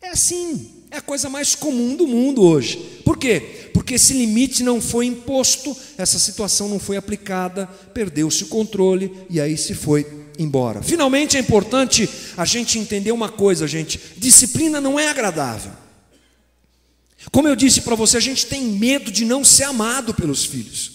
É 0.01 0.11
assim, 0.11 0.74
é 0.91 0.97
a 0.97 1.01
coisa 1.01 1.29
mais 1.29 1.55
comum 1.55 1.95
do 1.95 2.07
mundo 2.07 2.41
hoje. 2.41 3.01
Por 3.03 3.17
quê? 3.17 3.69
Porque 3.73 3.95
esse 3.95 4.13
limite 4.13 4.63
não 4.63 4.79
foi 4.79 5.05
imposto, 5.05 5.75
essa 5.97 6.17
situação 6.17 6.69
não 6.69 6.79
foi 6.79 6.97
aplicada, 6.97 7.67
perdeu-se 7.93 8.43
o 8.43 8.47
controle 8.47 9.11
e 9.29 9.41
aí 9.41 9.57
se 9.57 9.73
foi 9.73 10.05
embora. 10.39 10.81
Finalmente 10.81 11.37
é 11.37 11.39
importante 11.39 12.09
a 12.37 12.45
gente 12.45 12.79
entender 12.79 13.11
uma 13.11 13.29
coisa, 13.29 13.67
gente: 13.67 13.99
disciplina 14.17 14.79
não 14.79 14.99
é 14.99 15.07
agradável. 15.07 15.71
Como 17.31 17.47
eu 17.47 17.55
disse 17.55 17.81
para 17.81 17.95
você, 17.95 18.17
a 18.17 18.21
gente 18.21 18.45
tem 18.45 18.61
medo 18.63 19.11
de 19.11 19.25
não 19.25 19.43
ser 19.43 19.63
amado 19.63 20.13
pelos 20.13 20.45
filhos. 20.45 20.91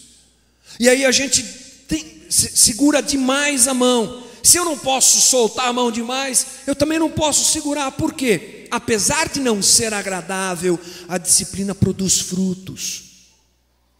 E 0.78 0.88
aí 0.88 1.04
a 1.04 1.10
gente 1.10 1.42
tem, 1.88 2.22
segura 2.28 3.02
demais 3.02 3.66
a 3.66 3.74
mão. 3.74 4.22
Se 4.42 4.56
eu 4.56 4.64
não 4.64 4.78
posso 4.78 5.20
soltar 5.20 5.66
a 5.66 5.72
mão 5.72 5.90
demais, 5.90 6.46
eu 6.66 6.74
também 6.74 6.98
não 6.98 7.10
posso 7.10 7.52
segurar. 7.52 7.90
Por 7.92 8.14
quê? 8.14 8.59
Apesar 8.70 9.28
de 9.28 9.40
não 9.40 9.62
ser 9.62 9.92
agradável, 9.92 10.78
a 11.08 11.18
disciplina 11.18 11.74
produz 11.74 12.20
frutos. 12.20 13.10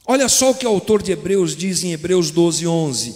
Olha 0.06 0.28
só 0.28 0.50
o 0.50 0.54
que 0.54 0.66
o 0.66 0.68
autor 0.68 1.02
de 1.02 1.12
Hebreus 1.12 1.54
diz 1.54 1.85
em 1.85 1.92
Hebreus 1.92 2.30
12, 2.30 2.66
11: 2.66 3.14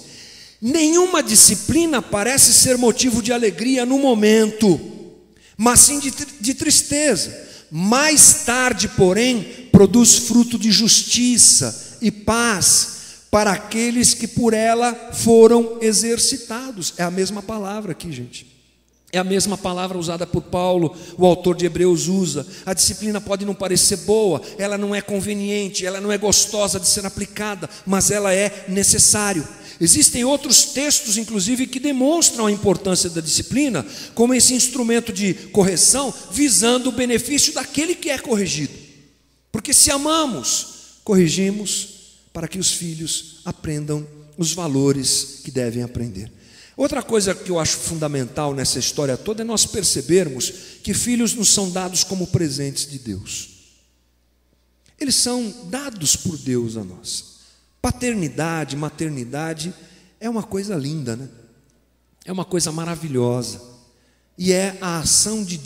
Nenhuma 0.61 1.23
disciplina 1.23 2.01
parece 2.01 2.53
ser 2.53 2.79
motivo 2.79 3.23
de 3.23 3.33
alegria 3.33 3.85
no 3.85 3.99
momento, 3.99 4.81
mas 5.57 5.81
sim 5.81 5.99
de, 5.99 6.13
de 6.41 6.55
tristeza. 6.55 7.45
Mais 7.71 8.45
tarde, 8.45 8.89
porém, 8.89 9.69
produz 9.73 10.19
fruto 10.19 10.57
de 10.57 10.71
justiça 10.71 11.99
e 12.01 12.11
paz 12.11 12.95
para 13.31 13.51
aqueles 13.51 14.15
que 14.15 14.29
por 14.29 14.55
ela 14.55 14.95
foram 15.13 15.79
exercitados. 15.81 16.95
É 16.97 17.03
a 17.03 17.11
mesma 17.11 17.43
palavra 17.43 17.91
aqui, 17.91 18.13
gente. 18.13 18.54
É 19.15 19.19
a 19.19 19.23
mesma 19.23 19.57
palavra 19.57 19.97
usada 19.97 20.27
por 20.27 20.43
Paulo, 20.43 20.93
o 21.17 21.25
autor 21.25 21.57
de 21.57 21.65
Hebreus 21.65 22.09
usa. 22.09 22.45
A 22.67 22.75
disciplina 22.75 23.21
pode 23.21 23.45
não 23.45 23.55
parecer 23.55 23.99
boa, 23.99 24.43
ela 24.59 24.77
não 24.77 24.93
é 24.93 25.01
conveniente, 25.01 25.87
ela 25.87 26.01
não 26.01 26.11
é 26.11 26.19
gostosa 26.19 26.81
de 26.81 26.89
ser 26.89 27.07
aplicada, 27.07 27.71
mas 27.87 28.11
ela 28.11 28.35
é 28.35 28.65
necessário. 28.67 29.47
Existem 29.81 30.25
outros 30.25 30.65
textos, 30.65 31.17
inclusive, 31.17 31.69
que 31.69 31.79
demonstram 31.79 32.47
a 32.47 32.51
importância 32.51 33.09
da 33.09 33.21
disciplina 33.21 33.87
como 34.17 34.35
esse 34.35 34.53
instrumento 34.53 35.13
de 35.13 35.33
correção, 35.53 36.13
visando 36.33 36.89
o 36.89 36.93
benefício 36.93 37.55
daquele 37.55 37.95
que 37.95 38.11
é 38.11 38.19
corrigido. 38.19 38.73
Porque 39.53 39.73
se 39.73 39.93
amamos, 39.93 40.97
corrigimos 41.05 42.17
para 42.33 42.49
que 42.49 42.59
os 42.59 42.73
filhos 42.73 43.37
aprendam 43.45 44.05
os 44.37 44.53
valores 44.53 45.41
que 45.45 45.53
devem 45.53 45.85
aprender. 45.85 46.33
Outra 46.77 47.03
coisa 47.03 47.35
que 47.35 47.51
eu 47.51 47.59
acho 47.59 47.77
fundamental 47.77 48.53
nessa 48.53 48.79
história 48.79 49.17
toda 49.17 49.43
é 49.43 49.45
nós 49.45 49.65
percebermos 49.65 50.51
que 50.83 50.93
filhos 50.93 51.35
nos 51.35 51.51
são 51.51 51.71
dados 51.71 52.03
como 52.03 52.27
presentes 52.27 52.91
de 52.91 52.99
Deus. 52.99 53.51
Eles 54.99 55.15
são 55.15 55.69
dados 55.69 56.17
por 56.17 56.37
Deus 56.37 56.77
a 56.77 56.85
nós. 56.85 57.35
Paternidade, 57.81 58.77
maternidade 58.77 59.75
é 60.19 60.29
uma 60.29 60.43
coisa 60.43 60.75
linda, 60.75 61.15
né? 61.17 61.29
É 62.25 62.33
uma 62.33 62.45
coisa 62.45 62.73
maravilhosa. 62.73 63.61
E 64.37 64.53
é 64.53 64.77
a 64.81 64.99
ação 64.99 65.45
de 65.45 65.57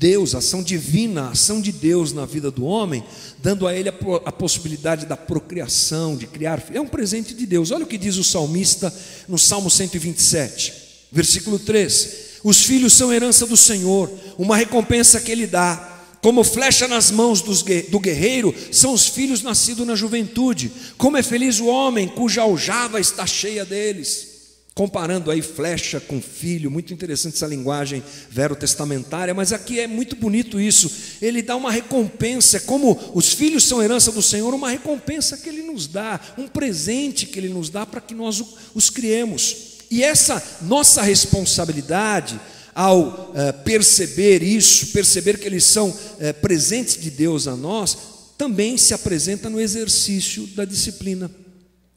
Deus, 0.00 0.34
ação 0.34 0.62
divina, 0.62 1.28
ação 1.28 1.60
de 1.60 1.70
Deus 1.70 2.14
na 2.14 2.24
vida 2.24 2.50
do 2.50 2.64
homem, 2.64 3.04
dando 3.42 3.66
a 3.66 3.76
ele 3.76 3.90
a, 3.90 3.94
a 4.24 4.32
possibilidade 4.32 5.04
da 5.04 5.14
procriação, 5.14 6.16
de 6.16 6.26
criar. 6.26 6.64
É 6.72 6.80
um 6.80 6.86
presente 6.86 7.34
de 7.34 7.44
Deus. 7.44 7.70
Olha 7.70 7.84
o 7.84 7.86
que 7.86 7.98
diz 7.98 8.16
o 8.16 8.24
salmista 8.24 8.90
no 9.28 9.38
Salmo 9.38 9.68
127, 9.68 10.72
versículo 11.12 11.58
3: 11.58 12.38
Os 12.42 12.64
filhos 12.64 12.94
são 12.94 13.12
herança 13.12 13.44
do 13.44 13.58
Senhor, 13.58 14.10
uma 14.38 14.56
recompensa 14.56 15.20
que 15.20 15.30
Ele 15.30 15.46
dá. 15.46 15.98
Como 16.22 16.44
flecha 16.44 16.88
nas 16.88 17.10
mãos 17.10 17.42
do 17.42 18.00
guerreiro, 18.00 18.54
são 18.72 18.94
os 18.94 19.06
filhos 19.06 19.42
nascidos 19.42 19.86
na 19.86 19.94
juventude. 19.94 20.72
Como 20.96 21.18
é 21.18 21.22
feliz 21.22 21.60
o 21.60 21.66
homem 21.66 22.08
cuja 22.08 22.40
aljava 22.40 23.00
está 23.00 23.26
cheia 23.26 23.66
deles 23.66 24.29
comparando 24.74 25.30
aí 25.30 25.42
flecha 25.42 26.00
com 26.00 26.22
filho, 26.22 26.70
muito 26.70 26.94
interessante 26.94 27.34
essa 27.34 27.46
linguagem 27.46 28.02
verotestamentária, 28.30 29.34
mas 29.34 29.52
aqui 29.52 29.80
é 29.80 29.86
muito 29.86 30.16
bonito 30.16 30.60
isso. 30.60 30.90
Ele 31.20 31.42
dá 31.42 31.56
uma 31.56 31.70
recompensa, 31.70 32.60
como 32.60 32.98
os 33.14 33.32
filhos 33.32 33.64
são 33.64 33.82
herança 33.82 34.12
do 34.12 34.22
Senhor, 34.22 34.54
uma 34.54 34.70
recompensa 34.70 35.36
que 35.36 35.48
ele 35.48 35.62
nos 35.62 35.86
dá, 35.86 36.20
um 36.38 36.46
presente 36.46 37.26
que 37.26 37.38
ele 37.38 37.48
nos 37.48 37.68
dá 37.68 37.84
para 37.84 38.00
que 38.00 38.14
nós 38.14 38.42
os 38.74 38.88
criemos. 38.88 39.56
E 39.90 40.04
essa 40.04 40.42
nossa 40.62 41.02
responsabilidade 41.02 42.40
ao 42.72 43.32
é, 43.34 43.52
perceber 43.52 44.42
isso, 44.42 44.88
perceber 44.88 45.38
que 45.38 45.46
eles 45.46 45.64
são 45.64 45.94
é, 46.20 46.32
presentes 46.32 46.96
de 46.96 47.10
Deus 47.10 47.48
a 47.48 47.56
nós, 47.56 47.98
também 48.38 48.78
se 48.78 48.94
apresenta 48.94 49.50
no 49.50 49.60
exercício 49.60 50.46
da 50.48 50.64
disciplina. 50.64 51.30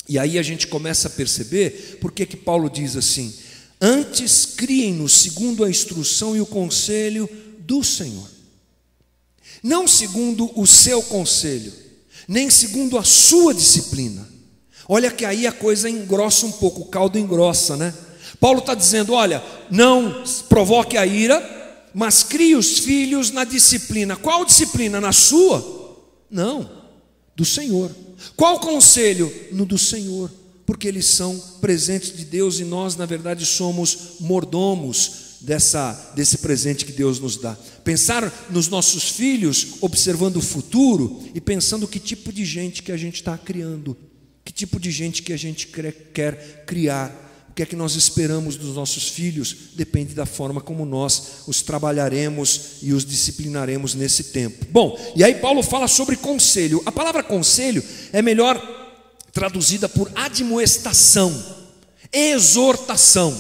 E 0.08 0.20
aí 0.20 0.38
a 0.38 0.44
gente 0.44 0.68
começa 0.68 1.08
a 1.08 1.12
perceber 1.12 1.98
por 2.02 2.12
que 2.12 2.26
que 2.26 2.38
Paulo 2.38 2.70
diz 2.70 2.96
assim: 2.96 3.34
Antes 3.80 4.46
criem-nos 4.46 5.14
segundo 5.14 5.64
a 5.64 5.70
instrução 5.70 6.36
e 6.36 6.42
o 6.42 6.46
conselho 6.46 7.30
do 7.60 7.84
Senhor, 7.84 8.30
não 9.62 9.88
segundo 9.88 10.52
o 10.60 10.68
seu 10.68 11.02
conselho, 11.04 11.72
nem 12.28 12.50
segundo 12.50 12.98
a 12.98 13.04
sua 13.04 13.54
disciplina. 13.54 14.28
Olha 14.88 15.10
que 15.10 15.24
aí 15.24 15.48
a 15.48 15.52
coisa 15.52 15.90
engrossa 15.90 16.46
um 16.46 16.52
pouco, 16.52 16.82
o 16.82 16.86
caldo 16.86 17.18
engrossa, 17.18 17.78
né? 17.78 17.94
Paulo 18.40 18.60
está 18.60 18.76
dizendo: 18.76 19.14
olha, 19.14 19.42
não 19.72 20.24
provoque 20.50 20.98
a 20.98 21.06
ira, 21.06 21.90
mas 21.94 22.24
crie 22.24 22.56
os 22.56 22.80
filhos 22.80 23.32
na 23.32 23.46
disciplina. 23.46 24.18
Qual 24.18 24.44
disciplina? 24.44 25.00
Na 25.00 25.14
sua? 25.14 26.02
Não, 26.30 26.70
do 27.36 27.46
Senhor. 27.46 27.90
Qual 28.36 28.60
conselho? 28.60 29.32
No 29.52 29.66
do 29.66 29.78
Senhor, 29.78 30.32
porque 30.66 30.88
eles 30.88 31.06
são 31.06 31.38
presentes 31.62 32.16
de 32.16 32.26
Deus 32.26 32.60
e 32.60 32.64
nós, 32.64 32.96
na 32.96 33.06
verdade, 33.06 33.46
somos 33.46 34.16
mordomos 34.20 35.38
dessa, 35.42 36.14
desse 36.16 36.38
presente 36.38 36.86
que 36.86 36.92
Deus 36.92 37.20
nos 37.20 37.38
dá. 37.38 37.56
Pensar 37.84 38.48
nos 38.50 38.70
nossos 38.70 39.10
filhos, 39.10 39.76
observando 39.82 40.38
o 40.38 40.42
futuro 40.42 41.22
e 41.36 41.42
pensando 41.42 41.88
que 41.88 42.00
tipo 42.00 42.32
de 42.32 42.46
gente 42.46 42.82
que 42.82 42.92
a 42.92 42.98
gente 42.98 43.16
está 43.16 43.38
criando, 43.38 43.96
que 44.44 44.54
tipo 44.54 44.80
de 44.80 44.90
gente 44.90 45.22
que 45.22 45.34
a 45.34 45.38
gente 45.38 45.68
quer 45.68 46.64
criar 46.66 47.23
o 47.54 47.56
que 47.56 47.62
é 47.62 47.66
que 47.68 47.76
nós 47.76 47.94
esperamos 47.94 48.56
dos 48.56 48.74
nossos 48.74 49.10
filhos 49.10 49.56
depende 49.76 50.16
da 50.16 50.26
forma 50.26 50.60
como 50.60 50.88
nós 50.88 51.44
os 51.46 51.62
trabalharemos 51.62 52.78
e 52.82 52.92
os 52.92 53.06
disciplinaremos 53.06 53.94
nesse 53.94 54.24
tempo. 54.24 54.66
Bom, 54.72 55.00
e 55.16 55.24
aí 55.24 55.36
Paulo 55.36 55.62
fala 55.62 55.88
sobre 55.88 56.16
conselho. 56.16 56.82
A 56.84 56.92
palavra 56.92 57.22
conselho 57.22 57.84
é 58.12 58.24
melhor 58.24 58.60
traduzida 59.32 59.88
por 59.88 60.12
admoestação, 60.16 61.32
exortação. 62.12 63.40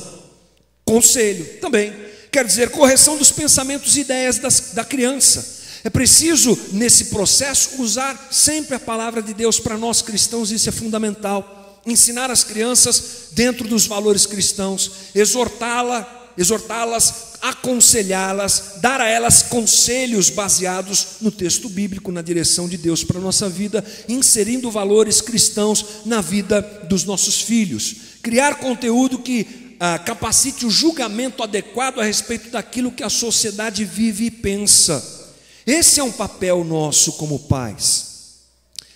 Conselho 0.85 1.59
também 1.59 1.91
quer 2.31 2.45
dizer 2.45 2.69
correção 2.69 3.17
dos 3.17 3.31
pensamentos 3.31 3.97
e 3.97 4.01
ideias 4.01 4.37
das, 4.37 4.73
da 4.75 4.85
criança. 4.85 5.63
É 5.83 5.89
preciso, 5.89 6.55
nesse 6.71 7.05
processo, 7.05 7.81
usar 7.81 8.27
sempre 8.29 8.75
a 8.75 8.79
palavra 8.79 9.23
de 9.23 9.33
Deus. 9.33 9.59
Para 9.59 9.75
nós 9.75 10.03
cristãos, 10.03 10.51
isso 10.51 10.69
é 10.69 10.71
fundamental. 10.71 11.62
Ensinar 11.85 12.31
as 12.31 12.43
crianças 12.43 13.29
dentro 13.31 13.67
dos 13.67 13.85
valores 13.85 14.25
cristãos, 14.25 14.91
exortá-la 15.13 16.23
exortá-las, 16.37 17.33
aconselhá-las, 17.41 18.75
dar 18.81 18.99
a 19.01 19.07
elas 19.07 19.43
conselhos 19.43 20.29
baseados 20.29 21.17
no 21.21 21.31
texto 21.31 21.69
bíblico, 21.69 22.11
na 22.11 22.21
direção 22.21 22.67
de 22.67 22.77
Deus 22.77 23.03
para 23.03 23.19
a 23.19 23.21
nossa 23.21 23.49
vida, 23.49 23.83
inserindo 24.07 24.71
valores 24.71 25.21
cristãos 25.21 25.85
na 26.05 26.21
vida 26.21 26.61
dos 26.89 27.03
nossos 27.03 27.41
filhos. 27.41 27.95
Criar 28.21 28.55
conteúdo 28.55 29.19
que 29.19 29.75
ah, 29.79 29.99
capacite 29.99 30.65
o 30.65 30.71
julgamento 30.71 31.43
adequado 31.43 31.99
a 31.99 32.03
respeito 32.03 32.49
daquilo 32.49 32.91
que 32.91 33.03
a 33.03 33.09
sociedade 33.09 33.83
vive 33.83 34.25
e 34.25 34.31
pensa. 34.31 35.21
Esse 35.65 35.99
é 35.99 36.03
um 36.03 36.11
papel 36.11 36.63
nosso 36.63 37.13
como 37.13 37.39
pais. 37.39 38.11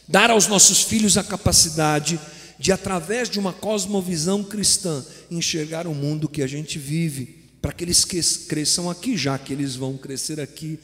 Dar 0.08 0.32
aos 0.32 0.48
nossos 0.48 0.84
filhos 0.84 1.18
a 1.18 1.24
capacidade 1.24 2.18
de, 2.18 2.37
através 2.72 3.30
de 3.30 3.40
uma 3.40 3.54
cosmovisão 3.54 4.44
cristã, 4.44 5.06
enxergar 5.30 5.88
o 5.88 5.94
mundo 5.94 6.28
que 6.28 6.42
a 6.42 6.48
gente 6.48 6.80
vive, 6.80 7.44
para 7.62 7.72
que 7.72 7.84
eles 7.84 8.04
cresçam 8.48 8.90
aqui, 8.90 9.18
já 9.18 9.38
que 9.38 9.54
eles 9.54 9.76
vão 9.76 9.98
crescer 9.98 10.40
aqui, 10.40 10.80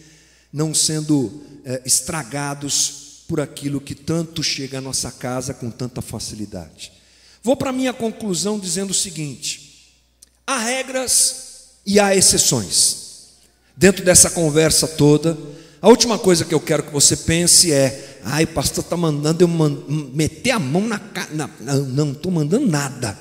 não 0.51 0.73
sendo 0.73 1.41
é, 1.65 1.81
estragados 1.85 3.23
por 3.27 3.39
aquilo 3.39 3.81
que 3.81 3.95
tanto 3.95 4.43
chega 4.43 4.77
à 4.77 4.81
nossa 4.81 5.11
casa 5.11 5.53
com 5.53 5.71
tanta 5.71 6.01
facilidade. 6.01 6.91
Vou 7.41 7.55
para 7.55 7.71
a 7.71 7.73
minha 7.73 7.93
conclusão 7.93 8.59
dizendo 8.59 8.91
o 8.91 8.93
seguinte: 8.93 9.91
há 10.45 10.59
regras 10.59 11.69
e 11.85 11.99
há 11.99 12.15
exceções. 12.15 13.01
Dentro 13.75 14.05
dessa 14.05 14.29
conversa 14.29 14.87
toda, 14.87 15.37
a 15.81 15.89
última 15.89 16.19
coisa 16.19 16.45
que 16.45 16.53
eu 16.53 16.59
quero 16.59 16.83
que 16.83 16.93
você 16.93 17.17
pense 17.17 17.71
é: 17.71 18.12
Ai, 18.25 18.45
o 18.45 18.47
pastor 18.47 18.83
está 18.83 18.95
mandando 18.95 19.43
eu 19.43 19.47
meter 20.13 20.51
a 20.51 20.59
mão 20.59 20.87
na 20.87 20.99
cara. 20.99 21.29
Não, 21.59 22.11
estou 22.11 22.31
mandando 22.31 22.67
nada. 22.67 23.17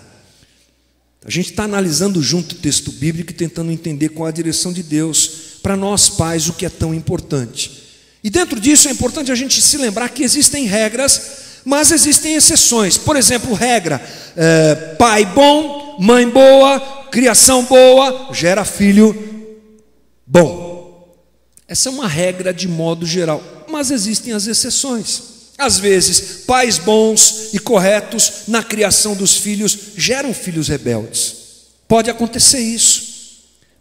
A 1.25 1.31
gente 1.31 1.51
está 1.51 1.65
analisando 1.65 2.23
junto 2.23 2.53
o 2.53 2.59
texto 2.59 2.91
bíblico 2.93 3.31
e 3.31 3.35
tentando 3.35 3.71
entender 3.71 4.09
qual 4.11 4.27
a 4.27 4.33
direção 4.33 4.73
de 4.73 4.83
Deus 4.83 5.31
para 5.63 5.77
nós 5.77 6.09
pais, 6.09 6.49
o 6.49 6.53
que 6.53 6.67
é 6.67 6.69
tão 6.69 6.93
importante. 6.93 7.83
E 8.25 8.31
dentro 8.31 8.59
disso 8.61 8.89
é 8.89 8.93
importante 8.93 9.31
a 9.31 9.35
gente 9.35 9.61
se 9.61 9.77
lembrar 9.77 10.09
que 10.09 10.23
existem 10.23 10.67
regras, 10.67 11.23
mas 11.65 11.91
existem 11.91 12.35
exceções. 12.35 12.99
Por 12.99 13.17
exemplo, 13.17 13.55
regra: 13.55 14.01
é, 14.37 14.75
pai 14.99 15.25
bom, 15.27 15.97
mãe 16.01 16.29
boa, 16.29 16.81
criação 17.11 17.65
boa, 17.65 18.31
gera 18.33 18.65
filho 18.65 19.15
bom. 20.27 20.83
Essa 21.69 21.89
é 21.89 21.93
uma 21.93 22.09
regra 22.09 22.53
de 22.53 22.69
modo 22.69 23.07
geral 23.07 23.62
mas 23.73 23.91
existem 23.91 24.33
as 24.35 24.47
exceções. 24.47 25.23
Às 25.59 25.79
vezes, 25.79 26.45
pais 26.47 26.79
bons 26.79 27.51
e 27.53 27.59
corretos 27.59 28.45
na 28.49 28.63
criação 28.63 29.15
dos 29.15 29.37
filhos 29.37 29.77
geram 29.97 30.35
filhos 30.35 30.69
rebeldes. 30.69 31.37
Pode 31.89 32.11
acontecer 32.11 32.61
isso, 32.61 33.03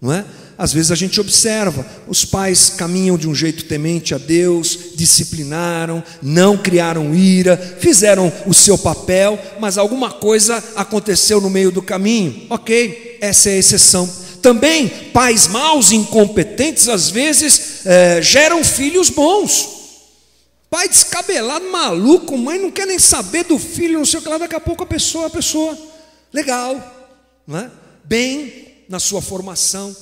não 0.01 0.13
é? 0.13 0.25
Às 0.57 0.73
vezes 0.73 0.91
a 0.91 0.95
gente 0.95 1.19
observa, 1.19 1.83
os 2.07 2.23
pais 2.23 2.69
caminham 2.69 3.17
de 3.17 3.27
um 3.27 3.33
jeito 3.33 3.65
temente 3.65 4.13
a 4.13 4.19
Deus, 4.19 4.77
disciplinaram, 4.95 6.03
não 6.21 6.55
criaram 6.55 7.15
ira, 7.15 7.57
fizeram 7.79 8.31
o 8.45 8.53
seu 8.53 8.77
papel, 8.77 9.39
mas 9.59 9.79
alguma 9.79 10.11
coisa 10.11 10.63
aconteceu 10.75 11.41
no 11.41 11.49
meio 11.49 11.71
do 11.71 11.81
caminho. 11.81 12.45
Ok, 12.47 13.17
essa 13.21 13.49
é 13.49 13.53
a 13.53 13.57
exceção. 13.57 14.07
Também 14.39 14.87
pais 14.87 15.47
maus, 15.47 15.91
incompetentes, 15.91 16.87
às 16.87 17.09
vezes 17.09 17.83
é, 17.85 18.21
geram 18.21 18.63
filhos 18.63 19.09
bons. 19.09 19.80
Pai 20.71 20.87
descabelado, 20.87 21.69
maluco, 21.69 22.37
mãe 22.37 22.57
não 22.57 22.71
quer 22.71 22.87
nem 22.87 22.97
saber 22.97 23.43
do 23.43 23.59
filho, 23.59 23.99
não 23.99 24.05
sei 24.05 24.21
o 24.21 24.23
que 24.23 24.29
lá, 24.29 24.37
daqui 24.37 24.55
a 24.55 24.59
pouco 24.59 24.83
a 24.83 24.87
pessoa, 24.87 25.27
a 25.27 25.29
pessoa, 25.29 25.77
legal, 26.31 27.13
não 27.45 27.59
é? 27.59 27.71
bem 28.05 28.85
na 28.87 28.97
sua 28.97 29.21
formação. 29.21 29.93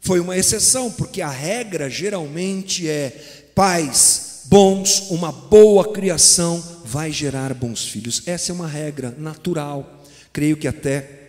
Foi 0.00 0.20
uma 0.20 0.34
exceção, 0.34 0.90
porque 0.90 1.20
a 1.20 1.28
regra 1.28 1.90
geralmente 1.90 2.88
é 2.88 3.10
pais 3.54 4.44
bons, 4.46 5.10
uma 5.10 5.30
boa 5.30 5.92
criação 5.92 6.62
vai 6.86 7.12
gerar 7.12 7.52
bons 7.52 7.84
filhos. 7.84 8.22
Essa 8.24 8.50
é 8.50 8.54
uma 8.54 8.66
regra 8.66 9.14
natural, 9.18 10.04
creio 10.32 10.56
que 10.56 10.66
até 10.66 11.20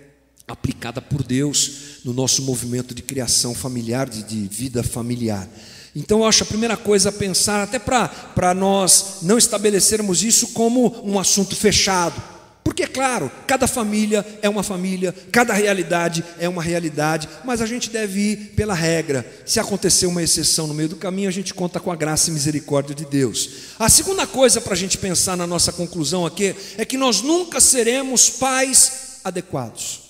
aplicada 0.48 1.02
por 1.02 1.22
Deus 1.22 2.00
no 2.06 2.14
nosso 2.14 2.43
movimento 2.43 2.96
de 2.96 3.02
criação 3.02 3.54
familiar, 3.54 4.08
de, 4.08 4.24
de 4.24 4.48
vida 4.48 4.82
familiar. 4.84 5.50
Então 5.96 6.20
eu 6.20 6.26
acho 6.26 6.43
a 6.43 6.48
primeira 6.48 6.76
coisa 6.76 7.10
a 7.10 7.14
pensar, 7.14 7.64
até 7.64 7.80
para 7.80 8.54
nós 8.54 9.20
não 9.22 9.38
estabelecermos 9.38 10.24
isso 10.24 10.50
como 10.50 11.02
um 11.04 11.18
assunto 11.18 11.56
fechado. 11.56 12.22
Porque, 12.66 12.82
é 12.82 12.88
claro, 12.88 13.32
cada 13.48 13.68
família 13.68 14.26
é 14.41 14.50
uma 14.50 14.64
família, 14.64 15.16
cada 15.32 15.54
realidade 15.54 16.26
é 16.39 16.50
uma 16.50 16.62
realidade, 16.64 17.30
mas 17.46 17.62
a 17.62 17.66
gente 17.66 17.91
deve 17.91 18.20
ir 18.20 18.38
pela 18.56 18.74
regra. 18.74 19.26
Se 19.46 19.60
acontecer 19.60 20.08
uma 20.08 20.22
exceção 20.22 20.68
no 20.68 20.74
meio 20.74 20.89
do 20.89 20.96
caminho, 20.96 21.30
a 21.30 21.32
gente 21.32 21.54
conta 21.54 21.80
com 21.80 21.91
a 21.91 21.96
graça 21.96 22.30
e 22.30 22.34
misericórdia 22.34 22.96
de 22.96 23.06
Deus. 23.06 23.50
A 23.80 23.88
segunda 23.88 24.28
coisa 24.28 24.60
para 24.60 24.74
a 24.74 24.76
gente 24.76 24.98
pensar 24.98 25.38
na 25.38 25.48
nossa 25.48 25.72
conclusão 25.72 26.26
aqui 26.26 26.56
é 26.76 26.84
que 26.84 26.98
nós 26.98 27.22
nunca 27.22 27.62
seremos 27.62 28.32
pais 28.32 29.20
adequados. 29.24 30.02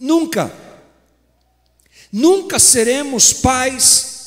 Nunca. 0.00 0.50
Nunca 2.10 2.58
seremos 2.58 3.32
pais 3.34 4.17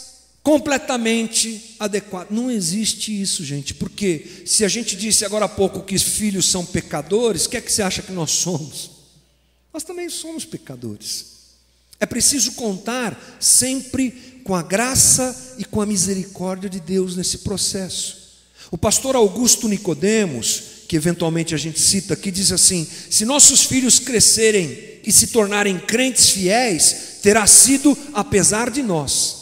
completamente 0.43 1.75
adequado. 1.79 2.31
Não 2.31 2.49
existe 2.49 3.21
isso, 3.21 3.43
gente, 3.43 3.73
porque 3.73 4.43
se 4.45 4.65
a 4.65 4.67
gente 4.67 4.95
disse 4.95 5.23
agora 5.23 5.45
há 5.45 5.49
pouco 5.49 5.83
que 5.83 5.97
filhos 5.99 6.49
são 6.49 6.65
pecadores, 6.65 7.45
o 7.45 7.49
que 7.49 7.57
é 7.57 7.61
que 7.61 7.71
você 7.71 7.81
acha 7.81 8.01
que 8.01 8.11
nós 8.11 8.31
somos? 8.31 8.91
Nós 9.73 9.83
também 9.83 10.09
somos 10.09 10.43
pecadores. 10.43 11.31
É 11.99 12.05
preciso 12.05 12.53
contar 12.53 13.37
sempre 13.39 14.41
com 14.43 14.55
a 14.55 14.63
graça 14.63 15.55
e 15.59 15.63
com 15.63 15.79
a 15.79 15.85
misericórdia 15.85 16.69
de 16.69 16.79
Deus 16.79 17.15
nesse 17.15 17.39
processo. 17.39 18.19
O 18.71 18.77
pastor 18.77 19.15
Augusto 19.15 19.67
Nicodemos, 19.67 20.63
que 20.87 20.95
eventualmente 20.95 21.53
a 21.53 21.57
gente 21.57 21.79
cita 21.79 22.15
aqui, 22.15 22.31
diz 22.31 22.51
assim: 22.51 22.87
se 23.09 23.23
nossos 23.23 23.63
filhos 23.63 23.99
crescerem 23.99 24.99
e 25.05 25.11
se 25.11 25.27
tornarem 25.27 25.77
crentes 25.77 26.31
fiéis, 26.31 27.19
terá 27.21 27.45
sido 27.45 27.95
apesar 28.13 28.71
de 28.71 28.81
nós 28.81 29.40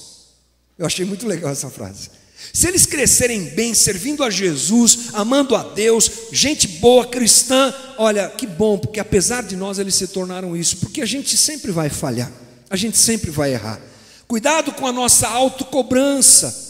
eu 0.80 0.86
achei 0.86 1.06
muito 1.06 1.28
legal 1.28 1.52
essa 1.52 1.70
frase. 1.70 2.10
Se 2.54 2.68
eles 2.68 2.86
crescerem 2.86 3.50
bem, 3.50 3.74
servindo 3.74 4.24
a 4.24 4.30
Jesus, 4.30 5.10
amando 5.14 5.56
a 5.56 5.62
Deus, 5.62 6.10
gente 6.32 6.68
boa, 6.68 7.06
cristã, 7.06 7.74
olha, 7.98 8.30
que 8.30 8.48
bom, 8.48 8.78
porque 8.78 9.00
apesar 9.00 9.44
de 9.44 9.58
nós 9.58 9.78
eles 9.78 9.94
se 9.96 10.08
tornaram 10.08 10.56
isso, 10.56 10.78
porque 10.78 11.02
a 11.02 11.06
gente 11.06 11.36
sempre 11.38 11.72
vai 11.72 11.90
falhar, 11.90 12.32
a 12.70 12.78
gente 12.78 12.98
sempre 12.98 13.30
vai 13.30 13.54
errar. 13.54 13.80
Cuidado 14.26 14.72
com 14.72 14.88
a 14.88 14.92
nossa 14.94 15.28
autocobrança. 15.28 16.68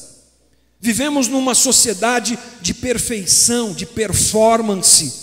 Vivemos 0.82 1.28
numa 1.28 1.54
sociedade 1.54 2.40
de 2.62 2.74
perfeição, 2.74 3.74
de 3.74 3.86
performance, 3.86 5.14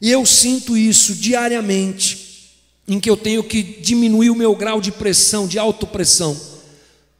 e 0.00 0.10
eu 0.10 0.24
sinto 0.24 0.74
isso 0.76 1.14
diariamente, 1.14 2.56
em 2.88 2.98
que 2.98 3.10
eu 3.10 3.16
tenho 3.16 3.44
que 3.44 3.62
diminuir 3.62 4.30
o 4.30 4.34
meu 4.34 4.54
grau 4.56 4.80
de 4.80 4.90
pressão, 4.90 5.46
de 5.46 5.58
autopressão. 5.58 6.40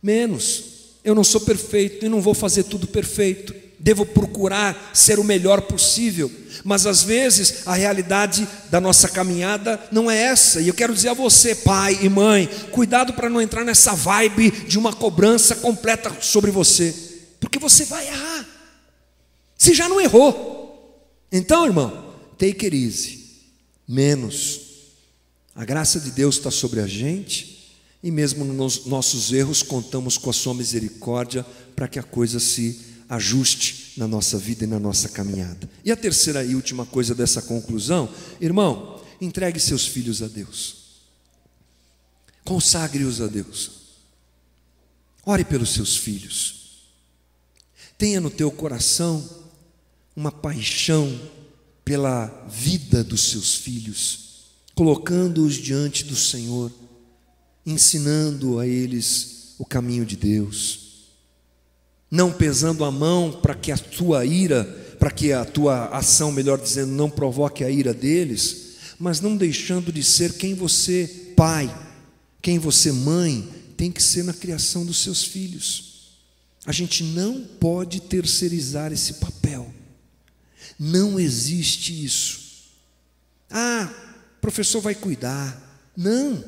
Menos, 0.03 0.70
eu 1.03 1.15
não 1.15 1.25
sou 1.25 1.41
perfeito 1.41 2.05
e 2.05 2.09
não 2.09 2.21
vou 2.21 2.35
fazer 2.35 2.65
tudo 2.65 2.87
perfeito. 2.87 3.55
Devo 3.79 4.05
procurar 4.05 4.91
ser 4.93 5.19
o 5.19 5.25
melhor 5.25 5.63
possível, 5.63 6.31
mas 6.63 6.85
às 6.85 7.03
vezes 7.03 7.67
a 7.67 7.73
realidade 7.75 8.47
da 8.71 8.79
nossa 8.79 9.09
caminhada 9.09 9.81
não 9.91 10.11
é 10.11 10.19
essa. 10.25 10.61
E 10.61 10.69
eu 10.69 10.75
quero 10.75 10.95
dizer 10.95 11.09
a 11.09 11.15
você, 11.15 11.55
pai 11.55 11.99
e 12.03 12.09
mãe, 12.09 12.47
cuidado 12.71 13.15
para 13.15 13.31
não 13.31 13.41
entrar 13.41 13.65
nessa 13.65 13.95
vibe 13.95 14.51
de 14.51 14.79
uma 14.79 14.93
cobrança 14.93 15.57
completa 15.57 16.15
sobre 16.21 16.51
você, 16.51 16.95
porque 17.41 17.59
você 17.59 17.87
vai 17.87 18.07
errar. 18.07 18.47
Se 19.57 19.73
já 19.73 19.89
não 19.89 20.01
errou. 20.01 20.69
Então, 21.33 21.65
irmão, 21.65 22.15
take 22.37 22.67
it 22.67 22.77
easy. 22.77 23.21
Menos. 23.89 24.61
A 25.55 25.65
graça 25.65 25.99
de 25.99 26.11
Deus 26.11 26.37
está 26.37 26.51
sobre 26.51 26.81
a 26.81 26.87
gente 26.87 27.60
e 28.03 28.11
mesmo 28.11 28.45
nos 28.45 28.87
nossos 28.87 29.33
erros, 29.33 29.63
contamos 29.63 30.17
com 30.17 30.31
a 30.31 30.33
Sua 30.33 30.55
misericórdia 30.55 31.45
para 31.77 31.89
que 31.89 31.99
a 31.99 32.03
coisa 32.03 32.41
se 32.41 32.81
ajuste 33.09 33.95
na 33.97 34.07
nossa 34.07 34.39
vida 34.39 34.65
e 34.65 34.67
na 34.67 34.79
nossa 34.79 35.09
caminhada. 35.09 35.69
E 35.85 35.91
a 35.91 35.97
terceira 35.97 36.45
e 36.45 36.55
última 36.55 36.87
coisa 36.87 37.15
dessa 37.15 37.43
conclusão, 37.43 38.09
irmão, 38.41 39.03
entregue 39.21 39.61
seus 39.61 39.87
filhos 39.87 40.23
a 40.23 40.29
Deus, 40.29 40.77
consagre-os 42.45 43.21
a 43.21 43.27
Deus, 43.27 43.73
ore 45.27 45.45
pelos 45.45 45.71
seus 45.75 45.97
filhos, 45.97 46.85
tenha 47.99 48.21
no 48.21 48.31
teu 48.31 48.51
coração 48.51 49.29
uma 50.17 50.33
paixão 50.33 51.21
pela 51.85 52.27
vida 52.49 53.05
dos 53.05 53.31
seus 53.31 53.57
filhos, 53.57 54.21
colocando-os 54.75 55.57
diante 55.57 56.05
do 56.05 56.17
Senhor 56.17 56.73
ensinando 57.71 58.59
a 58.59 58.67
eles 58.67 59.55
o 59.59 59.65
caminho 59.65 60.05
de 60.05 60.17
Deus. 60.17 60.89
não 62.11 62.33
pesando 62.33 62.85
a 62.85 62.91
mão 62.91 63.39
para 63.41 63.55
que 63.55 63.71
a 63.71 63.79
tua 63.79 64.25
ira, 64.27 64.65
para 64.99 65.11
que 65.13 65.33
a 65.33 65.45
tua 65.45 65.87
ação, 65.97 66.33
melhor 66.33 66.59
dizendo, 66.59 66.91
não 66.93 67.09
provoque 67.09 67.63
a 67.63 67.71
ira 67.71 67.95
deles, 67.95 68.71
mas 68.99 69.21
não 69.21 69.37
deixando 69.37 69.93
de 69.93 70.03
ser 70.03 70.33
quem 70.35 70.53
você, 70.55 71.33
pai, 71.37 71.73
quem 72.43 72.59
você, 72.59 72.91
mãe, 72.91 73.49
tem 73.77 73.93
que 73.93 74.03
ser 74.03 74.25
na 74.25 74.35
criação 74.35 74.85
dos 74.85 74.99
seus 74.99 75.25
filhos. 75.25 76.11
A 76.67 76.73
gente 76.73 77.05
não 77.05 77.43
pode 77.61 78.01
terceirizar 78.01 78.93
esse 78.93 79.15
papel. 79.15 79.73
Não 80.79 81.19
existe 81.19 82.05
isso. 82.05 82.41
Ah, 83.49 83.89
professor 84.41 84.81
vai 84.81 84.95
cuidar. 84.95 85.91
Não. 85.97 86.45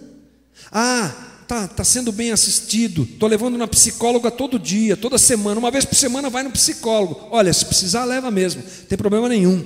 Ah, 0.70 1.12
tá, 1.46 1.68
tá 1.68 1.84
sendo 1.84 2.11
bem 2.11 2.30
assistido, 2.30 3.03
estou 3.03 3.28
levando 3.28 3.59
na 3.59 3.68
psicóloga 3.68 4.30
todo 4.30 4.59
dia, 4.59 4.96
toda 4.96 5.18
semana, 5.18 5.59
uma 5.59 5.70
vez 5.70 5.84
por 5.84 5.94
semana 5.94 6.30
vai 6.30 6.42
no 6.42 6.50
psicólogo. 6.50 7.28
Olha, 7.30 7.53
se 7.53 7.64
precisar, 7.66 8.05
leva 8.05 8.30
mesmo, 8.30 8.62
não 8.62 8.86
tem 8.86 8.96
problema 8.96 9.28
nenhum. 9.28 9.62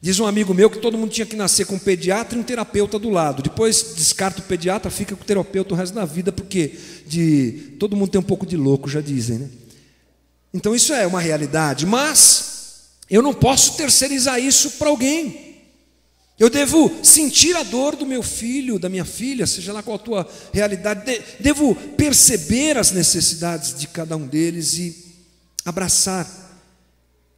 Diz 0.00 0.20
um 0.20 0.26
amigo 0.26 0.54
meu 0.54 0.70
que 0.70 0.78
todo 0.78 0.96
mundo 0.96 1.10
tinha 1.10 1.26
que 1.26 1.34
nascer 1.34 1.66
com 1.66 1.74
um 1.74 1.78
pediatra 1.78 2.38
e 2.38 2.40
um 2.40 2.44
terapeuta 2.44 3.00
do 3.00 3.10
lado. 3.10 3.42
Depois 3.42 3.94
descarta 3.96 4.40
o 4.40 4.44
pediatra, 4.44 4.92
fica 4.92 5.16
com 5.16 5.22
o 5.22 5.26
terapeuta 5.26 5.74
o 5.74 5.76
resto 5.76 5.92
da 5.92 6.04
vida, 6.04 6.30
porque 6.30 6.78
de 7.04 7.74
todo 7.80 7.96
mundo 7.96 8.10
tem 8.10 8.20
um 8.20 8.24
pouco 8.24 8.46
de 8.46 8.56
louco, 8.56 8.88
já 8.88 9.00
dizem, 9.00 9.38
né? 9.38 9.48
Então 10.54 10.74
isso 10.74 10.92
é 10.92 11.04
uma 11.04 11.20
realidade, 11.20 11.84
mas 11.84 12.90
eu 13.10 13.22
não 13.22 13.34
posso 13.34 13.76
terceirizar 13.76 14.38
isso 14.38 14.72
para 14.72 14.88
alguém. 14.88 15.47
Eu 16.38 16.48
devo 16.48 16.90
sentir 17.02 17.56
a 17.56 17.64
dor 17.64 17.96
do 17.96 18.06
meu 18.06 18.22
filho, 18.22 18.78
da 18.78 18.88
minha 18.88 19.04
filha, 19.04 19.46
seja 19.46 19.72
lá 19.72 19.82
qual 19.82 19.96
a 19.96 19.98
tua 19.98 20.28
realidade, 20.52 21.20
devo 21.40 21.74
perceber 21.74 22.78
as 22.78 22.92
necessidades 22.92 23.76
de 23.76 23.88
cada 23.88 24.16
um 24.16 24.24
deles 24.24 24.74
e 24.74 24.96
abraçar 25.64 26.48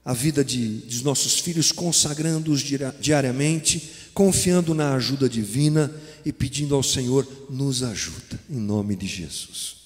a 0.05 0.13
vida 0.13 0.45
de, 0.45 0.81
dos 0.81 1.03
nossos 1.03 1.39
filhos, 1.39 1.73
consagrando-os 1.73 2.61
diariamente, 3.01 3.91
confiando 4.13 4.75
na 4.75 4.95
ajuda 4.95 5.29
divina 5.29 5.91
e 6.25 6.31
pedindo 6.31 6.75
ao 6.75 6.83
Senhor, 6.83 7.27
nos 7.49 7.83
ajuda, 7.83 8.39
em 8.51 8.59
nome 8.59 8.97
de 8.97 9.07
Jesus. 9.07 9.77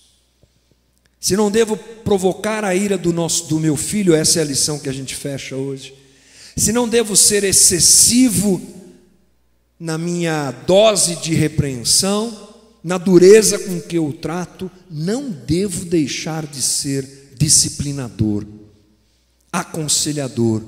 Se 1.21 1.37
não 1.37 1.51
devo 1.51 1.77
provocar 1.77 2.65
a 2.65 2.75
ira 2.75 2.99
do, 2.99 3.13
nosso, 3.13 3.47
do 3.47 3.61
meu 3.61 3.77
filho, 3.77 4.13
essa 4.13 4.41
é 4.41 4.43
a 4.43 4.47
lição 4.47 4.79
que 4.79 4.89
a 4.89 4.93
gente 4.93 5.15
fecha 5.15 5.57
hoje. 5.57 5.95
Se 6.57 6.73
não 6.73 6.89
devo 6.89 7.17
ser 7.17 7.45
excessivo 7.45 8.61
na 9.79 9.99
minha 9.99 10.51
dose 10.67 11.17
de 11.17 11.35
repreensão, 11.35 12.55
na 12.83 12.99
dureza 12.99 13.59
com 13.59 13.81
que 13.81 13.97
eu 13.97 14.13
trato, 14.13 14.71
não 14.91 15.31
devo 15.31 15.85
deixar 15.85 16.47
de 16.47 16.61
ser 16.61 17.35
disciplinador, 17.37 18.47
aconselhador 19.51 20.63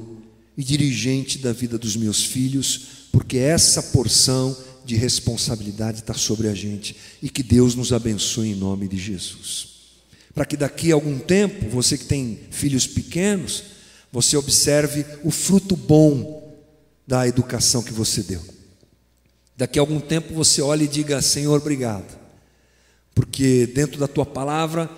e 0.57 0.65
dirigente 0.65 1.39
da 1.39 1.53
vida 1.53 1.77
dos 1.77 1.97
meus 1.97 2.25
filhos, 2.25 3.09
porque 3.13 3.37
essa 3.37 3.83
porção 3.83 4.57
de 4.85 4.97
responsabilidade 4.97 6.01
está 6.01 6.15
sobre 6.15 6.49
a 6.49 6.55
gente 6.55 6.97
e 7.23 7.29
que 7.29 7.43
Deus 7.43 7.75
nos 7.75 7.93
abençoe 7.93 8.53
em 8.53 8.55
nome 8.55 8.89
de 8.89 8.97
Jesus. 8.97 9.77
Para 10.35 10.45
que 10.45 10.57
daqui 10.57 10.93
a 10.93 10.95
algum 10.95 11.19
tempo, 11.19 11.69
você 11.69 11.99
que 11.99 12.05
tem 12.05 12.39
filhos 12.51 12.87
pequenos, 12.87 13.65
você 14.13 14.37
observe 14.37 15.05
o 15.25 15.31
fruto 15.31 15.77
bom 15.77 16.55
da 17.07 17.27
educação 17.27 17.83
que 17.83 17.93
você 17.93 18.23
deu. 18.23 18.56
Daqui 19.57 19.79
a 19.79 19.83
algum 19.83 19.99
tempo 19.99 20.35
você 20.35 20.61
olha 20.61 20.85
e 20.85 20.89
diga: 20.89 21.23
Senhor, 21.23 21.57
obrigado, 21.57 22.19
porque 23.15 23.67
dentro 23.75 23.99
da 23.99 24.07
tua 24.07 24.27
palavra, 24.27 24.91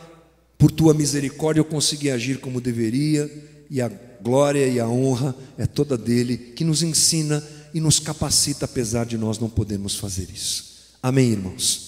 por 0.56 0.70
tua 0.70 0.92
misericórdia, 0.92 1.61
eu 1.61 1.64
consegui 1.64 2.11
agir 2.11 2.40
como 2.40 2.61
deveria, 2.61 3.30
e 3.70 3.80
a 3.80 3.88
glória 4.20 4.66
e 4.66 4.80
a 4.80 4.88
honra 4.88 5.34
é 5.56 5.66
toda 5.66 5.96
dele, 5.96 6.36
que 6.36 6.64
nos 6.64 6.82
ensina 6.82 7.42
e 7.72 7.80
nos 7.80 8.00
capacita, 8.00 8.64
apesar 8.64 9.06
de 9.06 9.16
nós 9.16 9.38
não 9.38 9.48
podermos 9.48 9.96
fazer 9.96 10.28
isso. 10.34 10.96
Amém, 11.02 11.30
irmãos? 11.30 11.88